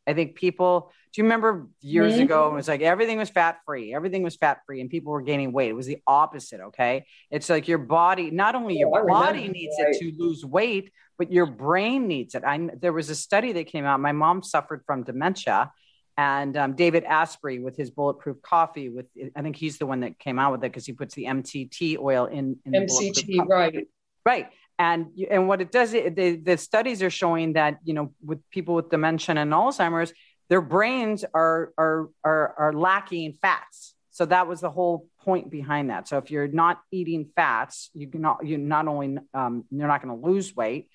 I 0.06 0.14
think 0.14 0.36
people. 0.36 0.92
Do 1.14 1.22
you 1.22 1.26
remember 1.26 1.68
years 1.82 2.14
mm-hmm. 2.14 2.24
ago? 2.24 2.52
It 2.52 2.56
was 2.56 2.68
like 2.68 2.82
everything 2.82 3.18
was 3.18 3.30
fat 3.30 3.60
free. 3.66 3.94
Everything 3.94 4.24
was 4.24 4.36
fat 4.36 4.60
free, 4.66 4.82
and 4.82 4.90
people 4.90 5.12
were 5.12 5.22
gaining 5.22 5.54
weight. 5.54 5.70
It 5.70 5.74
was 5.74 5.86
the 5.86 6.00
opposite. 6.06 6.60
Okay, 6.68 7.06
it's 7.30 7.50
like 7.50 7.68
your 7.68 7.78
body. 7.78 8.30
Not 8.32 8.56
only 8.56 8.78
your 8.78 8.90
oh, 8.94 9.08
body 9.08 9.48
needs 9.48 9.76
right. 9.80 9.94
it 9.94 10.00
to 10.00 10.12
lose 10.18 10.46
weight, 10.46 10.92
but 11.22 11.32
your 11.32 11.46
brain 11.46 12.08
needs 12.08 12.34
it. 12.34 12.44
I, 12.44 12.68
there 12.80 12.92
was 12.92 13.12
a 13.12 13.16
study 13.16 13.52
that 13.52 13.68
came 13.68 13.86
out. 13.86 14.00
My 14.00 14.12
mom 14.12 14.42
suffered 14.42 14.82
from 14.88 15.04
dementia, 15.04 15.72
and 16.18 16.58
um, 16.58 16.74
David 16.74 17.04
Asprey 17.04 17.60
with 17.60 17.78
his 17.78 17.92
bulletproof 17.92 18.42
coffee. 18.42 18.90
With 18.90 19.06
I 19.36 19.44
think 19.44 19.56
he's 19.56 19.78
the 19.78 19.86
one 19.86 20.00
that 20.00 20.18
came 20.18 20.40
out 20.40 20.52
with 20.52 20.64
it 20.64 20.72
because 20.72 20.84
he 20.84 20.94
puts 20.94 21.14
the 21.14 21.26
MCT 21.26 22.00
oil 22.00 22.26
in. 22.26 22.58
in 22.66 22.74
MCT, 22.74 23.48
right? 23.48 23.88
Right. 24.26 24.48
And 24.80 25.10
and 25.30 25.48
what 25.48 25.62
it 25.62 25.72
does, 25.72 25.94
it, 25.94 26.16
the, 26.16 26.38
the 26.38 26.58
studies 26.58 27.04
are 27.04 27.12
showing 27.12 27.54
that 27.54 27.78
you 27.84 27.94
know 27.94 28.16
with 28.26 28.40
people 28.50 28.74
with 28.74 28.90
dementia 28.90 29.36
and 29.36 29.52
Alzheimer's, 29.52 30.12
their 30.50 30.62
brains 30.62 31.24
are 31.36 31.72
are 31.78 32.10
are, 32.24 32.56
are 32.58 32.74
lacking 32.74 33.38
fats. 33.44 33.94
So 34.10 34.26
that 34.26 34.48
was 34.48 34.60
the 34.60 34.72
whole 34.72 35.08
point 35.24 35.52
behind 35.52 35.92
that. 35.92 36.08
So 36.08 36.18
if 36.18 36.32
you're 36.32 36.48
not 36.48 36.82
eating 36.92 37.30
fats, 37.36 37.92
you 37.94 38.08
can 38.08 38.22
not 38.22 38.44
you 38.44 38.58
not 38.58 38.88
only 38.88 39.20
um, 39.36 39.66
you're 39.70 39.88
not 39.88 40.02
going 40.02 40.20
to 40.20 40.28
lose 40.28 40.56
weight, 40.56 40.90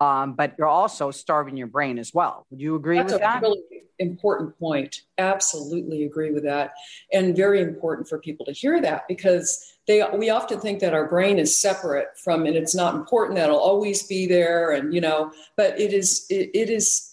um, 0.00 0.34
but 0.34 0.54
you're 0.58 0.66
also 0.66 1.10
starving 1.10 1.56
your 1.56 1.66
brain 1.66 1.98
as 1.98 2.12
well. 2.14 2.46
Would 2.50 2.60
you 2.60 2.74
agree 2.74 2.98
That's 2.98 3.12
with 3.12 3.22
that? 3.22 3.42
Really 3.42 3.60
important 3.98 4.58
point. 4.58 5.02
Absolutely 5.18 6.04
agree 6.04 6.32
with 6.32 6.44
that, 6.44 6.72
and 7.12 7.36
very 7.36 7.60
important 7.60 8.08
for 8.08 8.18
people 8.18 8.46
to 8.46 8.52
hear 8.52 8.80
that 8.80 9.06
because 9.08 9.74
they 9.86 10.02
we 10.14 10.30
often 10.30 10.60
think 10.60 10.80
that 10.80 10.94
our 10.94 11.08
brain 11.08 11.38
is 11.38 11.56
separate 11.56 12.08
from 12.22 12.46
and 12.46 12.56
it's 12.56 12.74
not 12.74 12.94
important. 12.94 13.36
That'll 13.36 13.58
always 13.58 14.02
be 14.04 14.26
there, 14.26 14.72
and 14.72 14.94
you 14.94 15.00
know, 15.00 15.32
but 15.56 15.78
it 15.78 15.92
is. 15.92 16.26
it, 16.30 16.50
it 16.54 16.70
is 16.70 17.06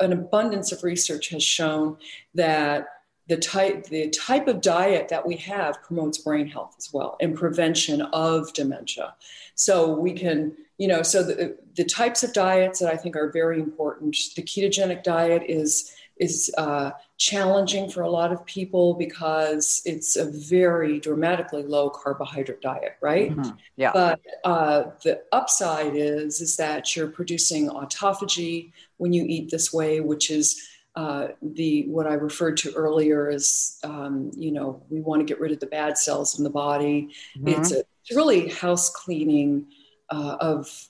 an 0.00 0.12
abundance 0.12 0.72
of 0.72 0.82
research 0.82 1.28
has 1.28 1.42
shown 1.42 1.96
that 2.34 2.86
the 3.32 3.38
type 3.38 3.84
the 3.86 4.10
type 4.10 4.46
of 4.46 4.60
diet 4.60 5.08
that 5.08 5.26
we 5.26 5.36
have 5.36 5.82
promotes 5.82 6.18
brain 6.18 6.46
health 6.46 6.74
as 6.76 6.92
well 6.92 7.16
and 7.18 7.34
prevention 7.34 8.02
of 8.02 8.52
dementia. 8.52 9.14
So 9.54 9.94
we 9.94 10.12
can 10.12 10.54
you 10.76 10.86
know 10.86 11.02
so 11.02 11.22
the, 11.22 11.56
the 11.76 11.84
types 11.84 12.22
of 12.22 12.32
diets 12.32 12.80
that 12.80 12.92
i 12.92 12.96
think 12.96 13.14
are 13.14 13.30
very 13.30 13.58
important 13.60 14.16
the 14.34 14.42
ketogenic 14.42 15.02
diet 15.02 15.42
is 15.48 15.94
is 16.18 16.52
uh, 16.58 16.90
challenging 17.16 17.88
for 17.88 18.02
a 18.02 18.10
lot 18.10 18.32
of 18.32 18.44
people 18.44 18.94
because 18.94 19.82
it's 19.84 20.16
a 20.16 20.24
very 20.24 21.00
dramatically 21.00 21.62
low 21.62 21.88
carbohydrate 21.88 22.60
diet 22.60 22.96
right? 23.00 23.34
Mm-hmm. 23.34 23.56
yeah. 23.76 23.92
But 23.92 24.20
uh, 24.44 24.84
the 25.02 25.22
upside 25.32 25.96
is 25.96 26.40
is 26.40 26.56
that 26.58 26.94
you're 26.94 27.08
producing 27.08 27.68
autophagy 27.68 28.72
when 28.98 29.12
you 29.12 29.24
eat 29.26 29.50
this 29.50 29.72
way 29.72 30.00
which 30.00 30.30
is 30.30 30.68
uh, 30.94 31.28
the 31.40 31.86
what 31.88 32.06
I 32.06 32.14
referred 32.14 32.56
to 32.58 32.72
earlier 32.74 33.30
is, 33.30 33.78
um, 33.82 34.30
you 34.36 34.52
know, 34.52 34.82
we 34.90 35.00
want 35.00 35.20
to 35.20 35.24
get 35.24 35.40
rid 35.40 35.52
of 35.52 35.60
the 35.60 35.66
bad 35.66 35.96
cells 35.96 36.38
in 36.38 36.44
the 36.44 36.50
body. 36.50 37.14
Mm-hmm. 37.36 37.48
It's, 37.48 37.72
a, 37.72 37.78
it's 37.78 38.14
really 38.14 38.48
house 38.48 38.90
cleaning 38.90 39.66
uh, 40.10 40.36
of 40.40 40.88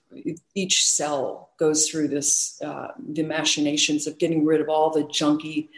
each 0.55 0.85
cell 0.85 1.51
goes 1.59 1.89
through 1.89 2.09
this 2.09 2.61
uh, 2.63 2.89
the 3.11 3.23
machinations 3.23 4.07
of 4.09 4.19
getting 4.19 4.45
rid 4.45 4.61
of 4.61 4.69
all 4.69 4.91
the 4.91 5.05
junky 5.05 5.69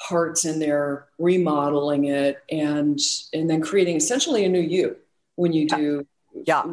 parts 0.00 0.44
in 0.46 0.58
there, 0.58 1.06
remodeling 1.18 2.06
it, 2.06 2.42
and 2.50 2.98
and 3.34 3.50
then 3.50 3.60
creating 3.60 3.96
essentially 3.96 4.44
a 4.44 4.48
new 4.48 4.60
you 4.60 4.96
when 5.36 5.52
you 5.52 5.68
do 5.68 6.06
yeah. 6.46 6.64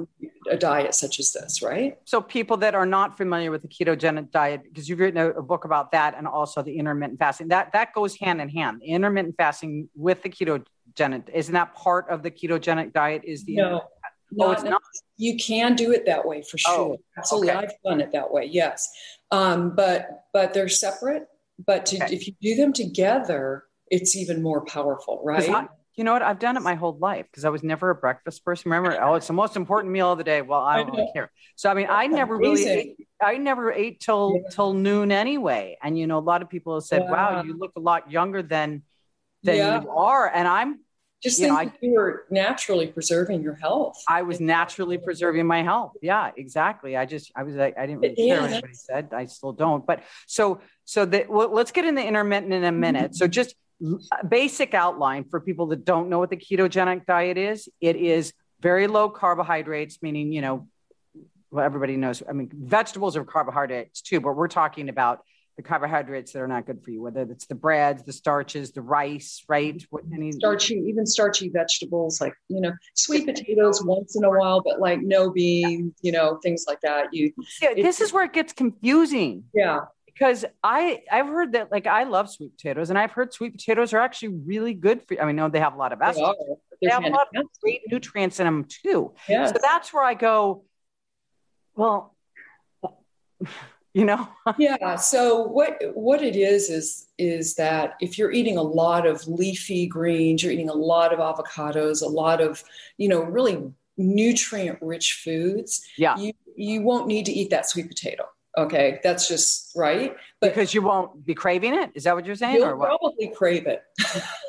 a 0.50 0.58
diet 0.58 0.94
such 0.94 1.20
as 1.20 1.32
this, 1.32 1.62
right? 1.62 1.98
So 2.06 2.22
people 2.22 2.58
that 2.58 2.76
are 2.76 2.86
not 2.86 3.18
familiar 3.18 3.52
with 3.52 3.62
the 3.62 3.68
ketogenic 3.68 4.32
diet, 4.32 4.64
because 4.64 4.90
you've 4.90 5.00
written 5.00 5.20
a, 5.20 5.30
a, 5.32 5.42
book 5.42 5.66
about 5.66 5.92
that 5.92 6.16
and 6.18 6.28
also 6.28 6.62
the 6.62 6.78
intermittent 6.78 7.20
fasting, 7.20 7.50
that 7.50 7.72
that 7.74 7.94
goes 7.94 8.16
hand 8.16 8.42
in 8.42 8.50
hand. 8.50 8.82
The 8.82 8.88
intermittent 8.88 9.36
fasting 9.38 9.90
with 9.96 10.24
the 10.24 10.30
ketogenic, 10.30 11.30
isn't 11.34 11.54
that 11.54 11.76
part 11.76 12.10
of 12.10 12.24
the 12.24 12.32
ketogenic 12.32 12.94
diet? 12.94 13.24
Is 13.26 13.44
the 13.46 13.56
no. 13.56 13.82
Oh, 14.40 14.52
it's 14.52 14.64
not. 14.64 14.82
You 15.18 15.38
can 15.38 15.76
do 15.76 15.92
it 15.92 16.06
that 16.06 16.26
way 16.26 16.42
for 16.42 16.58
sure. 16.58 16.74
Oh, 16.74 16.98
Absolutely, 17.18 17.52
okay. 17.52 17.60
I've 17.60 17.74
done 17.84 18.00
it 18.00 18.12
that 18.14 18.32
way. 18.32 18.46
Yes, 18.46 18.90
um, 19.32 19.76
but 19.76 20.26
but 20.34 20.54
they're 20.54 20.70
separate. 20.70 21.28
But 21.64 21.86
to, 21.88 22.04
okay. 22.04 22.16
if 22.16 22.28
you 22.28 22.34
do 22.42 22.56
them 22.56 22.74
together, 22.74 23.66
it's 23.88 24.16
even 24.16 24.42
more 24.42 24.66
powerful, 24.66 25.22
right? 25.24 25.68
You 25.96 26.04
know 26.06 26.14
what? 26.14 26.22
I've 26.22 26.40
done 26.40 26.56
it 26.56 26.62
my 26.62 26.76
whole 26.76 26.98
life 26.98 27.26
because 27.30 27.44
I 27.44 27.50
was 27.50 27.64
never 27.64 27.90
a 27.90 27.96
breakfast 27.96 28.46
person. 28.46 28.72
Remember, 28.72 28.98
oh, 29.02 29.16
it's 29.16 29.28
the 29.28 29.34
most 29.34 29.58
important 29.58 29.92
meal 29.92 30.12
of 30.12 30.18
the 30.18 30.24
day. 30.24 30.42
Well, 30.42 30.62
I 30.62 30.78
don't 30.78 30.92
really 30.92 31.12
care. 31.14 31.32
So 31.56 31.70
I 31.70 31.74
mean, 31.74 31.88
I 31.90 32.08
never 32.08 32.38
really 32.38 32.66
ate, 32.66 32.96
I 33.22 33.38
never 33.38 33.72
ate 33.72 34.00
till 34.00 34.34
yeah. 34.36 34.50
till 34.50 34.74
noon 34.74 35.12
anyway. 35.12 35.78
And 35.84 36.00
you 36.00 36.08
know, 36.08 36.18
a 36.18 36.20
lot 36.20 36.42
of 36.42 36.50
people 36.50 36.76
have 36.76 36.84
said, 36.84 37.04
wow. 37.04 37.36
"Wow, 37.36 37.44
you 37.44 37.58
look 37.58 37.74
a 37.76 37.82
lot 37.82 38.10
younger 38.10 38.42
than 38.42 38.84
than 39.44 39.58
yeah. 39.58 39.82
you 39.82 39.90
are." 39.90 40.32
And 40.34 40.48
I'm 40.48 40.80
just 41.22 41.40
you 41.40 41.48
think 41.48 41.54
know, 41.54 41.60
I, 41.60 41.74
you 41.82 41.94
were 41.94 42.26
naturally 42.32 42.88
preserving 42.88 43.44
your 43.44 43.56
health. 43.56 44.02
I 44.08 44.24
was 44.24 44.40
naturally 44.40 44.98
preserving 44.98 45.46
my 45.46 45.62
health. 45.62 45.94
Yeah, 46.02 46.32
exactly. 46.36 46.98
I 46.98 47.06
just 47.06 47.32
I 47.36 47.44
was 47.44 47.56
like 47.56 47.78
I 47.78 47.86
didn't 47.86 48.02
really 48.02 48.16
yeah, 48.18 48.36
care 48.36 48.42
what 48.42 48.52
anybody 48.52 48.74
said. 48.74 49.10
I 49.14 49.26
still 49.26 49.52
don't. 49.52 49.86
But 49.86 50.04
so 50.26 50.62
so 50.86 51.06
that 51.06 51.30
well, 51.30 51.54
let's 51.54 51.72
get 51.72 51.86
in 51.86 51.96
the 51.96 52.04
intermittent 52.04 52.54
in 52.54 52.64
a 52.64 52.72
minute. 52.72 53.14
So 53.14 53.28
just 53.28 53.56
basic 54.28 54.74
outline 54.74 55.24
for 55.24 55.40
people 55.40 55.68
that 55.68 55.86
don't 55.86 56.10
know 56.10 56.20
what 56.20 56.30
the 56.30 56.38
ketogenic 56.38 57.06
diet 57.06 57.38
is 57.38 57.70
it 57.80 57.96
is 57.96 58.34
very 58.60 58.88
low 58.88 59.10
carbohydrates 59.10 60.02
meaning 60.02 60.32
you 60.32 60.42
know 60.42 60.68
well 61.50 61.66
everybody 61.66 61.98
knows 61.98 62.22
i 62.30 62.34
mean 62.34 62.50
vegetables 62.54 63.16
are 63.16 63.24
carbohydrates 63.24 64.02
too 64.02 64.20
but 64.20 64.36
we're 64.36 64.48
talking 64.48 64.90
about 64.90 65.24
the 65.58 65.64
carbohydrates 65.64 66.32
that 66.32 66.42
are 66.42 66.48
not 66.48 66.66
good 66.66 66.82
for 66.84 66.92
you 66.92 67.02
whether 67.02 67.22
it's 67.24 67.46
the 67.46 67.56
breads 67.56 68.04
the 68.04 68.14
starches 68.14 68.72
the 68.72 68.82
rice 68.82 69.44
right? 69.48 69.84
What, 69.90 70.04
any 70.14 70.32
starchy 70.32 70.76
even 70.76 71.06
starchy 71.06 71.50
vegetables 71.50 72.22
like 72.22 72.34
you 72.48 72.62
know 72.62 72.72
sweet 72.96 73.26
potatoes 73.26 73.84
once 73.84 74.16
in 74.16 74.24
a 74.24 74.30
while 74.30 74.62
but 74.62 74.80
like 74.80 75.02
no 75.02 75.30
beans 75.30 75.94
you 76.02 76.12
know 76.12 76.40
things 76.42 76.66
like 76.68 76.80
that. 76.82 77.14
You 77.14 77.34
yeah, 77.62 77.74
this 77.76 78.00
is 78.02 78.14
where 78.14 78.24
it 78.24 78.34
gets 78.34 78.54
confusing. 78.54 79.44
Yeah 79.54 79.82
because 80.14 80.46
I 80.64 81.02
I've 81.12 81.28
heard 81.28 81.54
that 81.54 81.72
like 81.72 81.88
I 81.88 82.04
love 82.04 82.30
sweet 82.30 82.58
potatoes 82.58 82.90
and 82.90 83.00
I've 83.00 83.12
heard 83.12 83.34
sweet 83.34 83.54
potatoes 83.54 83.94
are 83.94 84.00
actually 84.00 84.40
really 84.46 84.74
good 84.74 85.02
for. 85.04 85.16
you. 85.16 85.20
I 85.20 85.26
mean, 85.26 85.36
no, 85.36 85.50
they 85.50 85.60
have 85.60 85.74
a 85.74 85.78
lot 85.78 85.94
of 85.94 86.00
estrogen. 86.00 86.34
They, 86.82 86.88
they 86.88 86.92
have 86.92 87.04
a 87.04 87.10
lot 87.10 87.28
of 87.36 87.46
great 87.62 87.82
nutrients 87.90 88.40
in 88.40 88.46
them 88.46 88.66
too. 88.66 89.14
Yes. 89.28 89.50
So 89.50 89.58
that's 89.62 89.94
where 89.94 90.04
I 90.04 90.14
go. 90.14 90.66
Well, 91.76 92.16
you 93.94 94.06
know. 94.06 94.28
yeah. 94.58 94.96
So 94.96 95.44
what 95.44 95.82
what 95.94 96.22
it 96.22 96.36
is 96.36 96.70
is 96.70 97.08
is 97.18 97.56
that 97.56 97.96
if 98.02 98.18
you're 98.18 98.32
eating 98.32 98.58
a 98.58 98.64
lot 98.64 99.06
of 99.06 99.28
leafy 99.28 99.88
greens, 99.88 100.44
you're 100.44 100.52
eating 100.54 100.70
a 100.70 100.74
lot 100.74 101.14
of 101.14 101.20
avocados, 101.20 102.02
a 102.02 102.08
lot 102.08 102.42
of 102.42 102.64
you 102.98 103.08
know 103.08 103.22
really 103.22 103.72
nutrient 103.98 104.80
rich 104.82 105.22
foods. 105.24 105.86
Yeah. 105.98 106.18
You 106.18 106.34
you 106.56 106.82
won't 106.82 107.08
need 107.08 107.26
to 107.26 107.32
eat 107.32 107.50
that 107.52 107.70
sweet 107.70 107.88
potato 107.88 108.26
Okay, 108.58 109.00
that's 109.02 109.30
just 109.30 109.72
right. 109.76 110.16
But 110.42 110.54
because 110.54 110.74
you 110.74 110.82
won't 110.82 111.26
be 111.26 111.34
craving 111.34 111.74
it. 111.74 111.92
Is 111.96 112.04
that 112.04 112.16
what 112.16 112.26
you're 112.26 112.36
saying? 112.36 112.58
You'll 112.58 112.78
probably 112.78 113.30
crave 113.30 113.66
it. 113.66 113.84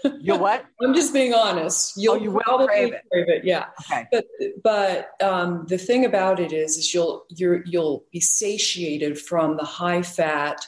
you 0.20 0.36
what? 0.36 0.64
I'm 0.82 0.92
just 0.92 1.12
being 1.12 1.34
honest. 1.34 1.92
You'll 1.96 2.14
oh, 2.14 2.18
you 2.18 2.30
will 2.32 2.66
crave 2.66 2.94
it. 2.94 3.02
crave 3.12 3.28
it. 3.28 3.44
Yeah. 3.44 3.66
Okay. 3.82 4.06
But 4.10 4.24
but 4.64 5.10
um, 5.22 5.66
the 5.68 5.78
thing 5.78 6.04
about 6.04 6.40
it 6.40 6.52
is, 6.52 6.76
is 6.76 6.92
you'll 6.92 7.24
you're 7.28 7.62
you'll 7.64 8.04
be 8.10 8.20
satiated 8.20 9.20
from 9.20 9.56
the 9.56 9.64
high 9.64 10.02
fat 10.02 10.66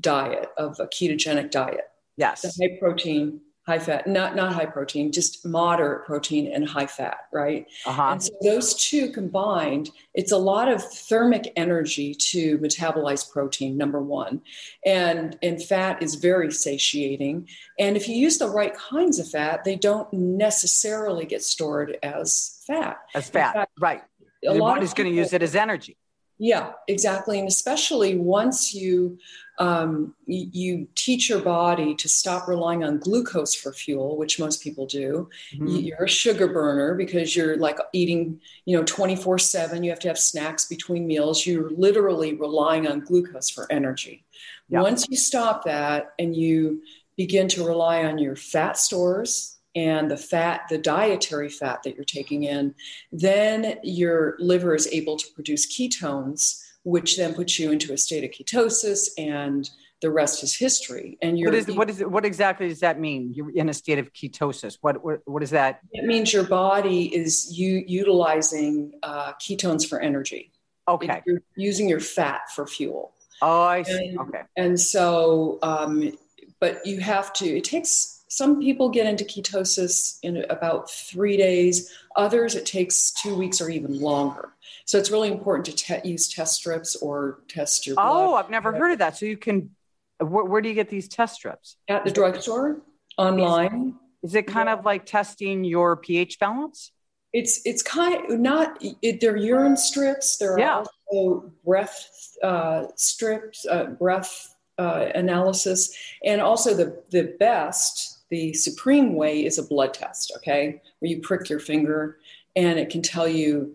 diet 0.00 0.48
of 0.58 0.78
a 0.78 0.86
ketogenic 0.86 1.50
diet. 1.50 1.84
Yes. 2.18 2.42
The 2.42 2.68
high 2.68 2.78
protein, 2.78 3.40
high 3.66 3.78
fat, 3.78 4.06
not 4.06 4.36
not 4.36 4.52
high 4.52 4.66
protein, 4.66 5.10
just 5.10 5.44
moderate 5.44 6.04
protein 6.04 6.52
and 6.52 6.68
high 6.68 6.86
fat, 6.86 7.28
right? 7.32 7.66
Uh-huh. 7.86 8.10
And 8.12 8.22
so 8.22 8.30
those 8.42 8.74
two 8.74 9.10
combined, 9.10 9.90
it's 10.12 10.32
a 10.32 10.38
lot 10.38 10.68
of 10.68 10.82
thermic 10.82 11.52
energy 11.56 12.14
to 12.14 12.58
metabolize 12.58 13.30
protein. 13.30 13.76
Number 13.76 14.00
one, 14.00 14.42
and 14.84 15.38
and 15.42 15.62
fat 15.62 16.02
is 16.02 16.16
very 16.16 16.52
satiating. 16.52 17.48
And 17.78 17.96
if 17.96 18.08
you 18.08 18.14
use 18.14 18.38
the 18.38 18.48
right 18.48 18.74
kinds 18.74 19.18
of 19.18 19.28
fat, 19.28 19.64
they 19.64 19.76
don't 19.76 20.12
necessarily 20.12 21.24
get 21.24 21.42
stored 21.42 21.96
as 22.02 22.62
fat. 22.66 22.98
As 23.14 23.30
fat, 23.30 23.54
fact, 23.54 23.72
right? 23.80 24.02
A 24.46 24.52
Your 24.52 24.58
body's 24.58 24.92
going 24.92 25.10
to 25.10 25.16
use 25.16 25.32
it 25.32 25.42
as 25.42 25.56
energy. 25.56 25.96
Yeah, 26.38 26.72
exactly. 26.88 27.38
And 27.38 27.48
especially 27.48 28.16
once 28.16 28.74
you 28.74 29.18
um, 29.58 30.14
you, 30.26 30.88
teach 30.96 31.28
your 31.28 31.40
body 31.40 31.94
to 31.94 32.08
stop 32.08 32.48
relying 32.48 32.82
on 32.82 32.98
glucose 32.98 33.54
for 33.54 33.72
fuel, 33.72 34.16
which 34.16 34.40
most 34.40 34.62
people 34.62 34.84
do. 34.86 35.28
Mm-hmm. 35.54 35.66
You're 35.68 36.04
a 36.04 36.08
sugar 36.08 36.48
burner 36.48 36.94
because 36.94 37.36
you're 37.36 37.56
like 37.56 37.78
eating, 37.92 38.40
you 38.64 38.76
know, 38.76 38.82
24 38.82 39.38
7. 39.38 39.84
You 39.84 39.90
have 39.90 40.00
to 40.00 40.08
have 40.08 40.18
snacks 40.18 40.66
between 40.66 41.06
meals. 41.06 41.46
You're 41.46 41.70
literally 41.70 42.34
relying 42.34 42.88
on 42.88 43.00
glucose 43.00 43.48
for 43.48 43.70
energy. 43.70 44.24
Yeah. 44.68 44.82
Once 44.82 45.06
you 45.08 45.16
stop 45.16 45.64
that 45.66 46.14
and 46.18 46.34
you 46.34 46.82
begin 47.16 47.46
to 47.48 47.64
rely 47.64 48.04
on 48.04 48.18
your 48.18 48.34
fat 48.34 48.76
stores 48.76 49.53
and 49.74 50.10
the 50.10 50.16
fat, 50.16 50.62
the 50.68 50.78
dietary 50.78 51.48
fat 51.48 51.82
that 51.82 51.94
you're 51.94 52.04
taking 52.04 52.44
in, 52.44 52.74
then 53.12 53.78
your 53.82 54.36
liver 54.38 54.74
is 54.74 54.86
able 54.88 55.16
to 55.16 55.26
produce 55.34 55.66
ketones 55.66 56.60
which 56.84 57.16
then 57.16 57.34
puts 57.34 57.58
you 57.58 57.72
into 57.72 57.92
a 57.92 57.98
state 57.98 58.24
of 58.24 58.30
ketosis 58.30 59.08
and 59.18 59.68
the 60.00 60.10
rest 60.10 60.42
is 60.42 60.54
history. 60.54 61.16
And 61.22 61.38
you're 61.38 61.50
what 61.50 61.58
is 61.58 61.66
what 61.74 61.90
is 61.90 62.00
what 62.00 62.24
exactly 62.26 62.68
does 62.68 62.80
that 62.80 63.00
mean? 63.00 63.32
You're 63.32 63.50
in 63.50 63.70
a 63.70 63.74
state 63.74 63.98
of 63.98 64.12
ketosis. 64.12 64.76
What 64.82 65.02
what, 65.02 65.20
what 65.24 65.42
is 65.42 65.50
that? 65.50 65.80
It 65.92 66.04
means 66.04 66.32
your 66.32 66.44
body 66.44 67.14
is 67.14 67.58
you 67.58 67.82
utilizing 67.86 68.92
uh, 69.02 69.32
ketones 69.34 69.88
for 69.88 69.98
energy. 69.98 70.52
Okay. 70.86 71.22
You're 71.26 71.40
using 71.56 71.88
your 71.88 72.00
fat 72.00 72.42
for 72.54 72.66
fuel. 72.66 73.14
Oh, 73.40 73.62
I 73.62 73.82
see. 73.82 74.08
And, 74.08 74.18
okay. 74.20 74.42
And 74.56 74.78
so, 74.78 75.58
um, 75.62 76.12
but 76.60 76.84
you 76.86 77.00
have 77.00 77.32
to. 77.34 77.46
It 77.46 77.64
takes 77.64 78.13
some 78.34 78.60
people 78.60 78.88
get 78.88 79.06
into 79.06 79.24
ketosis 79.24 80.18
in 80.22 80.44
about 80.50 80.90
three 80.90 81.36
days. 81.36 81.92
Others, 82.16 82.56
it 82.56 82.66
takes 82.66 83.12
two 83.12 83.36
weeks 83.36 83.60
or 83.60 83.70
even 83.70 84.00
longer. 84.00 84.54
So 84.86 84.98
it's 84.98 85.10
really 85.10 85.30
important 85.30 85.66
to 85.66 85.74
te- 85.74 86.08
use 86.08 86.28
test 86.28 86.54
strips 86.54 86.96
or 86.96 87.40
test 87.48 87.86
your. 87.86 87.94
Blood. 87.94 88.06
Oh, 88.06 88.34
I've 88.34 88.50
never 88.50 88.72
heard 88.72 88.92
of 88.92 88.98
that. 88.98 89.16
So 89.16 89.26
you 89.26 89.36
can. 89.36 89.70
Where, 90.18 90.44
where 90.44 90.60
do 90.60 90.68
you 90.68 90.74
get 90.74 90.88
these 90.88 91.08
test 91.08 91.36
strips? 91.36 91.76
At 91.88 92.04
the 92.04 92.10
drugstore, 92.10 92.82
online. 93.16 93.94
Is 94.22 94.34
it 94.34 94.46
kind 94.46 94.66
yeah. 94.66 94.74
of 94.74 94.84
like 94.84 95.06
testing 95.06 95.64
your 95.64 95.96
pH 95.96 96.38
balance? 96.40 96.90
It's 97.32 97.60
it's 97.64 97.82
kind 97.82 98.30
of 98.30 98.40
not. 98.40 98.82
It, 99.02 99.20
they're 99.20 99.36
urine 99.36 99.76
strips. 99.76 100.38
There 100.38 100.54
are 100.54 100.58
yeah. 100.58 100.84
also 101.10 101.52
breath 101.64 102.08
uh, 102.42 102.86
strips, 102.96 103.66
uh, 103.70 103.84
breath 103.84 104.56
uh, 104.78 105.06
analysis, 105.14 105.96
and 106.24 106.40
also 106.40 106.74
the 106.74 107.02
the 107.10 107.34
best, 107.38 108.13
the 108.30 108.52
supreme 108.54 109.14
way 109.14 109.44
is 109.44 109.58
a 109.58 109.62
blood 109.62 109.94
test. 109.94 110.32
Okay, 110.36 110.80
where 110.98 111.10
you 111.10 111.20
prick 111.20 111.48
your 111.48 111.60
finger 111.60 112.18
and 112.56 112.78
it 112.78 112.90
can 112.90 113.02
tell 113.02 113.28
you 113.28 113.74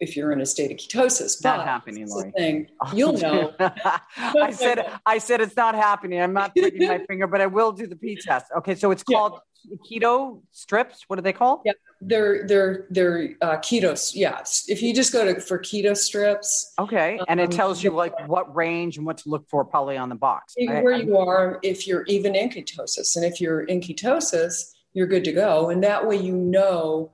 if 0.00 0.16
you're 0.16 0.32
in 0.32 0.40
a 0.40 0.46
state 0.46 0.70
of 0.70 0.78
ketosis. 0.78 1.44
Not 1.44 1.66
happening, 1.66 2.08
Lori. 2.08 2.32
Thing, 2.32 2.68
you'll 2.94 3.12
know. 3.12 3.52
I 3.58 4.50
said, 4.50 4.90
I 5.04 5.18
said 5.18 5.40
it's 5.40 5.56
not 5.56 5.74
happening. 5.74 6.20
I'm 6.20 6.32
not 6.32 6.54
pricking 6.56 6.88
my 6.88 7.04
finger, 7.08 7.26
but 7.26 7.40
I 7.40 7.46
will 7.46 7.72
do 7.72 7.86
the 7.86 7.96
P 7.96 8.16
test. 8.16 8.46
Okay, 8.58 8.74
so 8.74 8.90
it's 8.90 9.02
called. 9.02 9.40
Keto 9.90 10.42
strips. 10.52 11.04
What 11.08 11.18
are 11.18 11.22
they 11.22 11.32
called? 11.32 11.60
Yeah, 11.64 11.72
they're 12.00 12.46
they're 12.46 12.86
they're 12.90 13.30
uh, 13.40 13.56
ketos. 13.58 14.12
Yeah, 14.14 14.42
if 14.68 14.82
you 14.82 14.94
just 14.94 15.12
go 15.12 15.24
to 15.24 15.40
for 15.40 15.58
keto 15.58 15.96
strips. 15.96 16.72
Okay, 16.78 17.20
and 17.28 17.40
it 17.40 17.44
um, 17.44 17.50
tells 17.50 17.82
you 17.82 17.90
like 17.90 18.28
what 18.28 18.54
range 18.54 18.96
and 18.96 19.06
what 19.06 19.18
to 19.18 19.28
look 19.28 19.48
for, 19.48 19.64
probably 19.64 19.96
on 19.96 20.08
the 20.08 20.14
box. 20.14 20.54
Where 20.56 20.94
I, 20.94 20.98
you 20.98 21.18
are, 21.18 21.58
if 21.62 21.86
you're 21.86 22.04
even 22.06 22.34
in 22.34 22.48
ketosis, 22.50 23.16
and 23.16 23.24
if 23.24 23.40
you're 23.40 23.62
in 23.62 23.80
ketosis, 23.80 24.72
you're 24.92 25.06
good 25.06 25.24
to 25.24 25.32
go, 25.32 25.70
and 25.70 25.82
that 25.84 26.06
way 26.06 26.16
you 26.16 26.36
know 26.36 27.12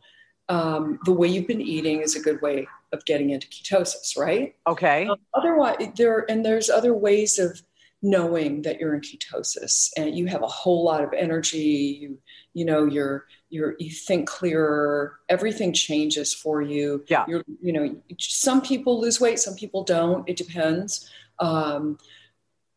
um, 0.48 0.98
the 1.04 1.12
way 1.12 1.28
you've 1.28 1.48
been 1.48 1.60
eating 1.60 2.00
is 2.00 2.14
a 2.14 2.20
good 2.20 2.40
way 2.42 2.68
of 2.92 3.04
getting 3.04 3.30
into 3.30 3.48
ketosis, 3.48 4.16
right? 4.16 4.54
Okay. 4.66 5.06
Um, 5.06 5.18
otherwise, 5.34 5.76
there 5.96 6.30
and 6.30 6.44
there's 6.44 6.70
other 6.70 6.94
ways 6.94 7.38
of 7.38 7.60
knowing 8.02 8.62
that 8.62 8.78
you're 8.78 8.94
in 8.94 9.00
ketosis 9.00 9.90
and 9.96 10.16
you 10.16 10.26
have 10.26 10.42
a 10.42 10.46
whole 10.46 10.84
lot 10.84 11.02
of 11.02 11.12
energy 11.12 11.98
you 12.00 12.18
you 12.56 12.64
know 12.64 12.86
you're 12.86 13.26
you're 13.50 13.76
you 13.78 13.90
think 13.90 14.26
clearer 14.26 15.20
everything 15.28 15.74
changes 15.74 16.32
for 16.32 16.62
you. 16.62 17.04
Yeah. 17.06 17.26
You're 17.28 17.44
you 17.60 17.72
know 17.74 17.94
some 18.18 18.62
people 18.62 18.98
lose 18.98 19.20
weight 19.20 19.38
some 19.38 19.54
people 19.54 19.84
don't 19.84 20.26
it 20.26 20.36
depends. 20.38 21.10
Um, 21.38 21.98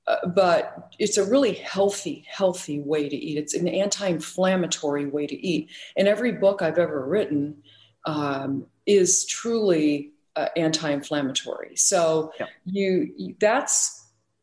uh, 0.06 0.28
but 0.28 0.92
it's 1.00 1.16
a 1.18 1.24
really 1.24 1.54
healthy 1.54 2.26
healthy 2.30 2.82
way 2.82 3.08
to 3.08 3.16
eat. 3.16 3.38
It's 3.38 3.54
an 3.54 3.70
anti-inflammatory 3.70 5.06
way 5.06 5.26
to 5.28 5.48
eat. 5.48 5.70
And 5.96 6.10
every 6.10 6.34
book 6.34 6.62
i've 6.62 6.78
ever 6.78 7.06
written 7.06 7.64
um, 8.06 8.66
is 8.86 9.26
truly 9.28 10.12
uh, 10.36 10.50
anti-inflammatory. 10.58 11.78
So 11.78 12.34
yeah. 12.38 12.48
you 12.66 13.36
that's 13.40 14.00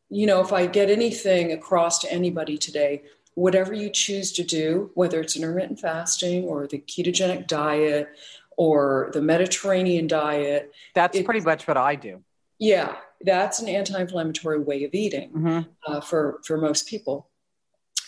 you 0.09 0.25
know, 0.25 0.39
if 0.39 0.53
I 0.53 0.65
get 0.67 0.89
anything 0.89 1.51
across 1.51 1.99
to 1.99 2.11
anybody 2.11 2.57
today, 2.57 3.03
whatever 3.37 3.71
you 3.71 3.87
choose 3.87 4.31
to 4.31 4.43
do, 4.43 4.89
whether 4.95 5.21
it's 5.21 5.35
intermittent 5.35 5.79
fasting 5.79 6.45
or 6.45 6.65
the 6.65 6.79
ketogenic 6.79 7.45
diet 7.45 8.09
or 8.57 9.11
the 9.13 9.21
Mediterranean 9.21 10.07
diet, 10.07 10.73
that's 10.95 11.21
pretty 11.21 11.41
much 11.41 11.67
what 11.67 11.77
I 11.77 11.93
do. 11.93 12.23
Yeah, 12.57 12.95
that's 13.21 13.59
an 13.59 13.69
anti-inflammatory 13.69 14.59
way 14.59 14.83
of 14.85 14.95
eating 14.95 15.29
mm-hmm. 15.29 15.59
uh, 15.85 16.01
for 16.01 16.39
for 16.43 16.57
most 16.57 16.87
people, 16.87 17.29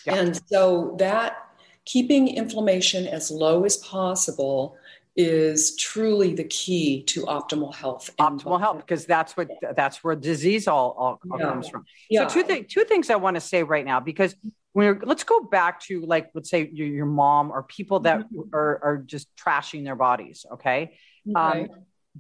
yep. 0.08 0.18
and 0.18 0.42
so 0.48 0.96
that 0.98 1.38
keeping 1.86 2.28
inflammation 2.36 3.06
as 3.06 3.30
low 3.30 3.66
as 3.66 3.78
possible 3.78 4.76
is 5.16 5.76
truly 5.76 6.34
the 6.34 6.46
key 6.46 7.04
to 7.04 7.26
optimal 7.26 7.76
health. 7.76 8.10
Optimal 8.20 8.60
health, 8.60 8.78
because 8.78 9.06
that's 9.06 9.38
what 9.38 9.48
that's 9.76 10.04
where 10.04 10.16
disease 10.16 10.68
all, 10.68 10.96
all, 10.98 11.20
all 11.32 11.40
yeah. 11.40 11.50
comes 11.50 11.70
from. 11.70 11.86
Yeah. 12.10 12.26
So 12.26 12.42
two 12.42 12.44
things 12.48 12.74
two 12.74 12.84
things 12.86 13.12
I 13.12 13.18
want 13.18 13.36
to 13.36 13.42
say 13.42 13.62
right 13.62 13.86
now 13.86 14.00
because 14.00 14.36
we're 14.74 15.00
let's 15.04 15.24
go 15.24 15.42
back 15.42 15.82
to 15.82 16.02
like 16.02 16.30
let's 16.34 16.50
say 16.50 16.70
your, 16.72 16.88
your 16.88 17.06
mom 17.06 17.52
or 17.52 17.64
people 17.64 18.02
that 18.02 18.20
mm-hmm. 18.20 18.54
are, 18.54 18.80
are 18.84 18.98
just 19.06 19.28
trashing 19.36 19.84
their 19.84 19.96
bodies. 19.96 20.46
Okay. 20.54 20.98
okay. 21.30 21.62
Um, 21.64 21.68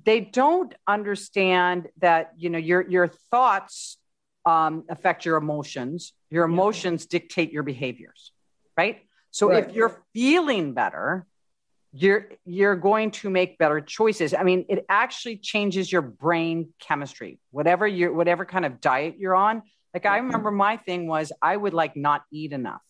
they 0.06 0.20
don't 0.20 0.74
understand 0.88 1.88
that 2.00 2.34
you 2.38 2.50
know 2.50 2.58
your 2.58 2.88
your 2.90 3.08
thoughts 3.08 3.98
um, 4.46 4.86
affect 4.90 5.26
your 5.26 5.38
emotions. 5.38 6.14
Your 6.30 6.46
emotions 6.46 7.04
yeah. 7.04 7.20
dictate 7.20 7.52
your 7.52 7.64
behaviors, 7.64 8.32
right? 8.78 9.02
So 9.32 9.50
right. 9.50 9.68
if 9.68 9.76
you're 9.76 10.02
feeling 10.14 10.74
better, 10.74 11.28
you're 11.92 12.28
you're 12.46 12.76
going 12.76 13.10
to 13.10 13.30
make 13.32 13.58
better 13.58 13.82
choices 13.82 14.36
i 14.36 14.44
mean 14.44 14.64
it 14.70 14.86
actually 14.90 15.38
changes 15.38 15.92
your 15.92 16.04
brain 16.04 16.70
chemistry 16.80 17.40
whatever 17.50 17.88
you 17.88 18.14
whatever 18.14 18.46
kind 18.46 18.64
of 18.64 18.80
diet 18.80 19.16
you're 19.18 19.34
on 19.34 19.64
like 19.94 20.06
i 20.06 20.18
remember 20.18 20.52
my 20.52 20.78
thing 20.78 21.08
was 21.08 21.32
i 21.42 21.56
would 21.56 21.74
like 21.74 21.96
not 21.96 22.24
eat 22.32 22.54
enough. 22.54 22.82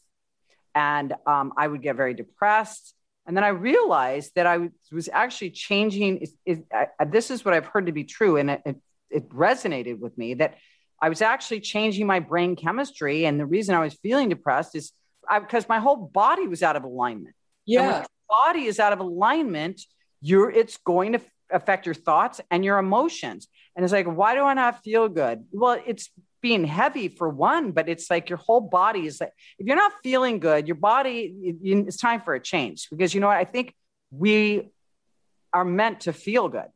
And 0.75 1.13
um, 1.25 1.53
i 1.57 1.67
would 1.67 1.81
get 1.81 1.95
very 1.95 2.13
depressed. 2.13 2.93
And 3.25 3.35
then 3.35 3.43
i 3.43 3.49
realized 3.49 4.31
that 4.35 4.45
i 4.45 4.69
was 4.91 5.09
actually 5.11 5.51
changing 5.51 6.21
it, 6.21 6.29
it, 6.45 6.65
I, 6.99 7.05
this 7.05 7.31
is 7.31 7.43
what 7.43 7.53
i've 7.53 7.65
heard 7.65 7.85
to 7.87 7.91
be 7.91 8.03
true 8.03 8.37
and 8.37 8.51
it, 8.51 8.61
it, 8.65 8.75
it 9.09 9.29
resonated 9.29 9.99
with 9.99 10.17
me 10.17 10.35
that 10.35 10.57
i 11.01 11.09
was 11.09 11.21
actually 11.21 11.61
changing 11.61 12.05
my 12.07 12.19
brain 12.19 12.55
chemistry. 12.55 13.25
And 13.25 13.39
the 13.39 13.45
reason 13.45 13.75
i 13.75 13.79
was 13.79 13.93
feeling 13.95 14.29
depressed 14.29 14.75
is 14.75 14.91
because 15.39 15.69
my 15.69 15.79
whole 15.79 15.95
body 15.95 16.47
was 16.47 16.63
out 16.63 16.75
of 16.75 16.83
alignment. 16.83 17.35
Yeah. 17.65 18.05
body 18.27 18.65
is 18.65 18.79
out 18.79 18.93
of 18.93 18.99
alignment, 18.99 19.81
you're 20.21 20.49
it's 20.49 20.77
going 20.77 21.13
to 21.13 21.21
affect 21.51 21.85
your 21.85 21.95
thoughts 21.95 22.41
and 22.51 22.63
your 22.65 22.77
emotions. 22.77 23.47
And 23.75 23.83
it's 23.83 23.93
like, 23.93 24.07
why 24.07 24.35
do 24.35 24.43
I 24.43 24.53
not 24.53 24.83
feel 24.83 25.07
good? 25.07 25.45
Well, 25.51 25.81
it's 25.85 26.09
being 26.41 26.63
heavy 26.63 27.07
for 27.09 27.29
one, 27.29 27.71
but 27.71 27.89
it's 27.89 28.09
like 28.09 28.29
your 28.29 28.37
whole 28.37 28.61
body 28.61 29.05
is 29.05 29.19
like, 29.19 29.33
if 29.57 29.67
you're 29.67 29.75
not 29.75 29.93
feeling 30.03 30.39
good, 30.39 30.67
your 30.67 30.75
body, 30.75 31.57
it's 31.63 31.97
time 31.97 32.21
for 32.21 32.33
a 32.33 32.39
change 32.39 32.87
because 32.89 33.13
you 33.13 33.21
know 33.21 33.27
what? 33.27 33.37
I 33.37 33.45
think 33.45 33.73
we 34.11 34.69
are 35.53 35.65
meant 35.65 36.01
to 36.01 36.13
feel 36.13 36.49
good. 36.49 36.69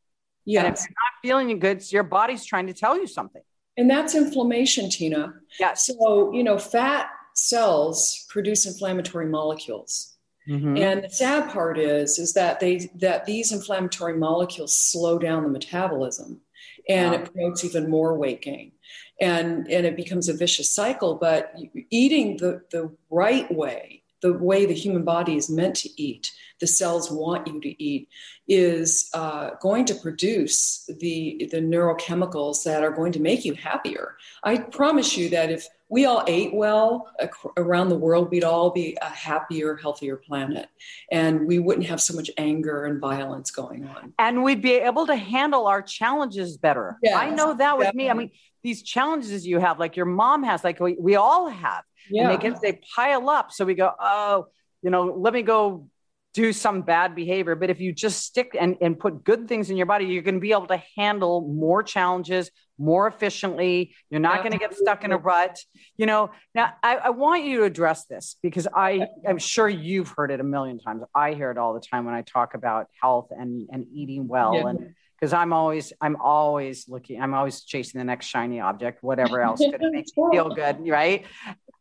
Yeah. 0.45 0.65
And 0.65 0.73
if 0.73 0.82
you're 0.82 0.89
not 0.89 1.21
feeling 1.21 1.60
good, 1.60 1.82
so 1.82 1.95
your 1.95 2.04
body's 2.04 2.45
trying 2.45 2.67
to 2.67 2.73
tell 2.73 2.97
you 2.97 3.08
something. 3.08 3.41
And 3.78 3.89
that's 3.89 4.13
inflammation, 4.13 4.89
Tina. 4.89 5.34
Yes. 5.60 5.88
So, 5.88 6.32
you 6.34 6.43
know, 6.43 6.58
fat 6.58 7.10
cells 7.34 8.26
produce 8.30 8.65
inflammatory 8.65 9.28
molecules. 9.28 10.15
Mm-hmm. 10.47 10.78
And 10.78 11.04
the 11.04 11.10
sad 11.10 11.52
part 11.52 11.80
is, 11.80 12.19
is 12.19 12.34
that 12.34 12.60
they 12.60 12.89
that 12.95 13.26
these 13.26 13.54
inflammatory 13.54 14.17
molecules 14.17 14.78
slow 14.78 15.17
down 15.17 15.43
the 15.43 15.49
metabolism, 15.49 16.41
and 16.89 17.12
wow. 17.13 17.17
it 17.17 17.32
promotes 17.34 17.63
even 17.63 17.89
more 17.89 18.17
weight 18.17 18.41
gain, 18.41 18.73
and 19.21 19.67
and 19.67 19.86
it 19.86 19.95
becomes 19.95 20.30
a 20.30 20.34
vicious 20.34 20.69
cycle. 20.69 21.15
But 21.15 21.54
eating 21.89 22.38
the 22.38 22.62
the 22.71 22.95
right 23.10 23.52
way, 23.54 24.03
the 24.24 24.34
way 24.34 24.66
the 24.66 24.74
human 24.74 25.04
body 25.04 25.36
is 25.36 25.50
meant 25.50 25.76
to 25.76 26.02
eat, 26.02 26.32
the 26.60 26.66
cells 26.66 27.12
want 27.12 27.46
you 27.46 27.60
to 27.60 27.84
eat, 27.84 28.08
is 28.48 29.10
uh, 29.14 29.52
going 29.62 29.86
to 29.86 29.96
produce 29.96 30.90
the 31.00 31.48
the 31.52 31.62
neurochemicals 31.62 32.64
that 32.64 32.84
are 32.84 32.92
going 32.92 33.12
to 33.12 33.20
make 33.20 33.46
you 33.46 33.54
happier. 33.54 34.16
I 34.44 34.58
promise 34.58 35.18
you 35.18 35.30
that 35.30 35.52
if 35.52 35.68
we 35.90 36.06
all 36.06 36.24
ate 36.26 36.54
well 36.56 37.12
around 37.58 37.90
the 37.90 37.98
world, 37.98 38.32
we'd 38.32 38.44
all 38.44 38.72
be 38.72 38.98
a 39.02 39.10
happier, 39.10 39.76
healthier 39.76 40.16
planet. 40.16 40.68
And 41.12 41.46
we 41.46 41.60
wouldn't 41.60 41.86
have 41.86 42.02
so 42.02 42.16
much 42.16 42.32
anger 42.38 42.86
and 42.86 43.00
violence 43.00 43.52
going 43.52 43.86
on. 43.86 44.14
And 44.18 44.44
we'd 44.44 44.62
be 44.62 44.74
able 44.74 45.06
to 45.06 45.16
handle 45.16 45.68
our 45.68 45.84
challenges 45.84 46.58
better. 46.58 46.98
Yes, 47.04 47.16
I 47.16 47.30
know 47.30 47.54
that 47.54 47.78
with 47.78 47.88
definitely. 47.88 48.06
me. 48.06 48.10
I 48.10 48.14
mean, 48.14 48.32
these 48.64 48.82
challenges 48.82 49.46
you 49.46 49.60
have, 49.60 49.78
like 49.78 49.96
your 49.96 50.08
mom 50.08 50.44
has, 50.44 50.64
like 50.64 50.80
we, 50.80 50.96
we 51.00 51.16
all 51.16 51.50
have. 51.50 51.84
Yeah. 52.10 52.30
And 52.30 52.32
they 52.32 52.50
get 52.50 52.62
they 52.62 52.80
pile 52.96 53.30
up. 53.30 53.52
So 53.52 53.66
we 53.66 53.76
go, 53.76 53.92
oh, 54.00 54.48
you 54.82 54.89
know, 54.89 55.06
let 55.18 55.34
me 55.34 55.42
go 55.42 55.88
do 56.34 56.52
some 56.52 56.82
bad 56.82 57.16
behavior. 57.16 57.56
But 57.56 57.70
if 57.70 57.80
you 57.80 57.94
just 57.94 58.24
stick 58.26 58.56
and, 58.60 58.76
and 58.82 58.98
put 58.98 59.24
good 59.24 59.48
things 59.48 59.70
in 59.70 59.78
your 59.78 59.86
body, 59.86 60.06
you're 60.06 60.24
going 60.24 60.36
to 60.36 60.42
be 60.42 60.52
able 60.52 60.68
to 60.68 60.82
handle 60.98 61.42
more 61.42 61.84
challenges 61.84 62.50
more 62.80 63.08
efficiently. 63.08 63.94
You're 64.10 64.20
not 64.20 64.39
going 64.39 64.52
to 64.52 64.58
get 64.58 64.76
stuck 64.76 65.04
in 65.04 65.12
a 65.12 65.18
rut. 65.18 65.60
You 65.96 66.08
know, 66.08 66.32
now 66.56 66.74
I, 66.82 66.96
I, 66.96 67.10
want 67.12 67.46
you 67.46 67.60
to 67.60 67.63
address 67.66 68.06
this 68.06 68.36
because 68.42 68.68
I, 68.74 69.08
I'm 69.28 69.38
sure 69.38 69.70
you've 69.70 70.10
heard 70.10 70.32
it 70.32 70.39
a 70.39 70.44
million 70.44 70.80
times. 70.80 71.04
I 71.13 71.34
hear 71.34 71.52
it 71.52 71.60
all 71.60 71.76
the 71.76 71.80
time 71.80 72.06
when 72.06 72.16
I 72.16 72.24
talk 72.24 72.56
about 72.56 72.88
health 73.00 73.28
and, 73.32 73.70
and 73.72 73.86
eating 73.94 74.28
well. 74.28 74.56
Yeah. 74.56 74.68
And 74.68 74.96
because 75.24 75.34
I'm 75.34 75.54
always, 75.54 75.94
I'm 76.02 76.18
always 76.18 76.90
looking, 76.90 77.22
I'm 77.22 77.34
always 77.34 77.62
chasing 77.64 78.00
the 78.00 78.04
next 78.04 78.26
shiny 78.26 78.60
object, 78.60 79.04
whatever 79.04 79.42
else 79.42 79.60
could 79.60 79.80
make 79.80 79.94
me 79.94 80.06
feel 80.32 80.50
good. 80.50 80.80
Right. 80.86 81.26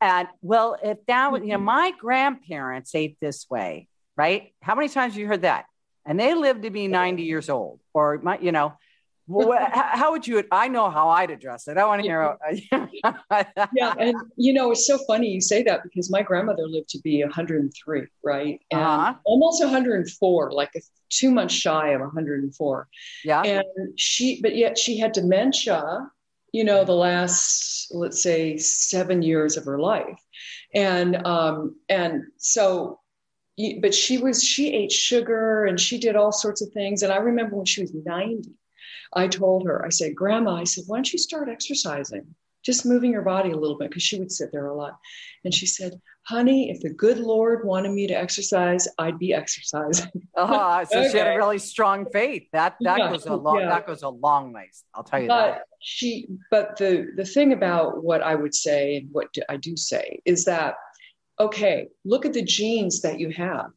And 0.01 0.29
well, 0.43 0.77
if 0.83 0.99
that 1.07 1.33
was, 1.33 1.43
you 1.43 1.49
know, 1.49 1.57
mm-hmm. 1.57 1.65
my 1.65 1.93
grandparents 1.99 2.95
ate 2.95 3.19
this 3.21 3.47
way 3.51 3.89
right? 4.17 4.53
How 4.61 4.75
many 4.75 4.89
times 4.89 5.15
have 5.15 5.21
you 5.21 5.27
heard 5.27 5.43
that? 5.43 5.67
And 6.05 6.19
they 6.19 6.35
lived 6.35 6.63
to 6.63 6.71
be 6.71 6.89
90 6.89 7.23
years 7.23 7.49
old, 7.49 7.81
or 7.95 8.19
my, 8.23 8.39
you 8.39 8.53
know, 8.53 8.75
well, 9.27 9.57
how 9.71 10.13
would 10.13 10.27
you? 10.27 10.43
I 10.51 10.69
know 10.69 10.91
how 10.91 11.09
I'd 11.09 11.31
address 11.31 11.69
it. 11.69 11.77
I 11.77 11.85
want 11.85 12.03
to 12.03 12.09
hear. 12.09 12.37
yeah, 13.75 13.95
and 13.99 14.17
you 14.37 14.53
know, 14.53 14.73
it's 14.73 14.87
so 14.87 14.99
funny 15.07 15.29
you 15.29 15.41
say 15.41 15.63
that 15.63 15.83
because 15.85 16.11
my 16.11 16.23
grandmother 16.23 16.67
lived 16.67 16.89
to 16.91 17.01
be 17.01 17.23
103, 17.23 18.07
right, 18.25 18.61
and 18.71 18.81
uh-huh. 18.81 19.15
almost 19.25 19.63
104, 19.63 20.53
like 20.53 20.71
two 21.09 21.31
months 21.31 21.55
shy 21.55 21.91
of 21.91 22.01
104. 22.01 22.89
Yeah, 23.25 23.43
and 23.43 23.65
she, 23.97 24.41
but 24.43 24.57
yet 24.57 24.77
she 24.77 24.99
had 24.99 25.13
dementia. 25.13 26.11
You 26.53 26.65
know, 26.65 26.85
the 26.85 26.93
last 26.93 27.89
let's 27.95 28.23
say 28.23 28.59
seven 28.59 29.23
years 29.23 29.57
of 29.57 29.65
her 29.65 29.79
life, 29.79 30.21
and 30.75 31.25
um, 31.27 31.77
and 31.89 32.25
so 32.39 32.99
but 33.81 33.95
she 33.95 34.19
was 34.19 34.43
she 34.43 34.73
ate 34.73 34.91
sugar 34.91 35.67
and 35.67 35.79
she 35.79 35.99
did 35.99 36.17
all 36.17 36.33
sorts 36.33 36.63
of 36.63 36.73
things 36.73 37.03
and 37.03 37.13
i 37.13 37.17
remember 37.17 37.55
when 37.55 37.67
she 37.67 37.83
was 37.83 37.93
90 37.95 38.51
i 39.15 39.27
told 39.27 39.67
her 39.67 39.85
i 39.85 39.89
said 39.89 40.15
grandma 40.15 40.57
i 40.57 40.65
said 40.65 40.85
why 40.87 40.97
don't 40.97 41.13
you 41.13 41.19
start 41.19 41.49
exercising 41.49 42.35
just 42.65 42.87
moving 42.87 43.11
your 43.11 43.23
body 43.23 43.51
a 43.51 43.57
little 43.57 43.77
bit 43.77 43.91
because 43.91 44.05
she 44.05 44.19
would 44.19 44.31
sit 44.31 44.53
there 44.53 44.67
a 44.67 44.75
lot 44.75 44.99
and 45.45 45.53
she 45.53 45.67
said 45.67 46.01
honey 46.25 46.71
if 46.71 46.81
the 46.81 46.91
good 46.91 47.19
lord 47.19 47.67
wanted 47.67 47.91
me 47.91 48.07
to 48.07 48.15
exercise 48.15 48.87
i'd 48.99 49.19
be 49.19 49.35
exercising 49.35 50.11
uh, 50.37 50.85
so 50.85 51.01
okay. 51.01 51.11
she 51.11 51.19
had 51.19 51.27
a 51.27 51.37
really 51.37 51.59
strong 51.59 52.07
faith 52.13 52.47
that 52.53 52.77
that 52.81 52.99
yeah, 52.99 53.11
goes 53.11 53.27
a 53.27 53.35
long 53.35 53.59
yeah. 53.59 53.69
that 53.69 53.87
goes 53.87 54.03
a 54.03 54.09
long 54.09 54.53
ways 54.53 54.85
i'll 54.95 55.03
tell 55.03 55.21
you 55.21 55.29
but 55.29 55.51
that 55.51 55.63
she 55.81 56.29
but 56.51 56.77
the 56.77 57.09
the 57.17 57.25
thing 57.25 57.53
about 57.53 58.05
what 58.05 58.23
i 58.23 58.35
would 58.35 58.55
say 58.55 58.97
and 58.97 59.09
what 59.11 59.29
i 59.49 59.57
do 59.57 59.77
say 59.77 60.21
is 60.25 60.45
that 60.45 60.77
okay, 61.43 61.89
look 62.05 62.25
at 62.25 62.33
the 62.33 62.43
genes 62.43 63.03
that 63.03 63.21
you 63.21 63.31
have. 63.31 63.71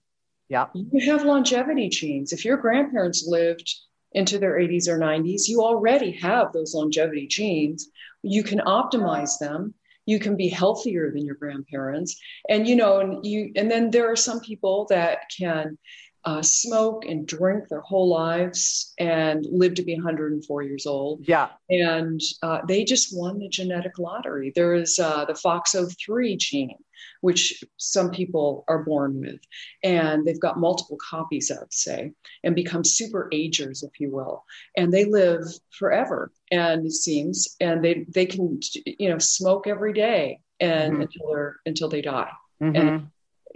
Yeah. 0.49 0.67
You 0.73 1.11
have 1.11 1.25
longevity 1.25 1.89
genes. 1.89 2.31
If 2.31 2.45
your 2.45 2.57
grandparents 2.57 3.25
lived 3.27 3.73
into 4.15 4.39
their 4.39 4.57
80s 4.57 4.87
or 4.87 4.97
90s, 4.97 5.47
you 5.47 5.61
already 5.61 6.11
have 6.13 6.51
those 6.51 6.73
longevity 6.73 7.27
genes. 7.27 7.89
You 8.23 8.43
can 8.43 8.59
optimize 8.59 9.37
them. 9.39 9.75
You 10.07 10.19
can 10.19 10.35
be 10.35 10.49
healthier 10.49 11.11
than 11.11 11.25
your 11.25 11.35
grandparents. 11.35 12.19
And 12.49 12.67
you 12.67 12.75
know, 12.75 12.99
and 12.99 13.25
you 13.25 13.51
and 13.55 13.69
then 13.69 13.91
there 13.91 14.11
are 14.11 14.15
some 14.15 14.39
people 14.39 14.87
that 14.89 15.19
can 15.37 15.77
uh, 16.25 16.41
smoke 16.41 17.05
and 17.05 17.27
drink 17.27 17.67
their 17.67 17.81
whole 17.81 18.09
lives 18.09 18.93
and 18.99 19.45
live 19.51 19.75
to 19.75 19.83
be 19.83 19.93
104 19.93 20.63
years 20.63 20.85
old. 20.85 21.27
Yeah. 21.27 21.49
And 21.69 22.19
uh, 22.41 22.61
they 22.67 22.83
just 22.83 23.15
won 23.15 23.37
the 23.39 23.47
genetic 23.47 23.99
lottery. 23.99 24.51
There 24.55 24.73
is 24.73 24.97
uh, 24.97 25.25
the 25.25 25.33
FOXO3 25.33 26.37
gene, 26.37 26.77
which 27.21 27.63
some 27.77 28.09
people 28.09 28.63
are 28.67 28.83
born 28.83 29.19
with, 29.19 29.39
and 29.83 30.25
they've 30.25 30.39
got 30.39 30.59
multiple 30.59 30.97
copies 30.97 31.51
of, 31.51 31.67
say, 31.69 32.11
and 32.43 32.55
become 32.55 32.83
super 32.83 33.29
agers, 33.31 33.83
if 33.83 33.99
you 33.99 34.09
will. 34.11 34.45
And 34.75 34.91
they 34.91 35.05
live 35.05 35.43
forever, 35.77 36.31
and 36.51 36.87
it 36.87 36.93
seems, 36.93 37.55
and 37.59 37.85
they, 37.85 38.05
they 38.09 38.25
can, 38.25 38.59
you 38.85 39.09
know, 39.09 39.19
smoke 39.19 39.67
every 39.67 39.93
day 39.93 40.39
and 40.59 40.93
mm-hmm. 40.93 41.01
until 41.01 41.27
they're 41.29 41.55
until 41.65 41.89
they 41.89 42.01
die. 42.01 42.31
Mm-hmm. 42.61 42.75
And 42.75 43.07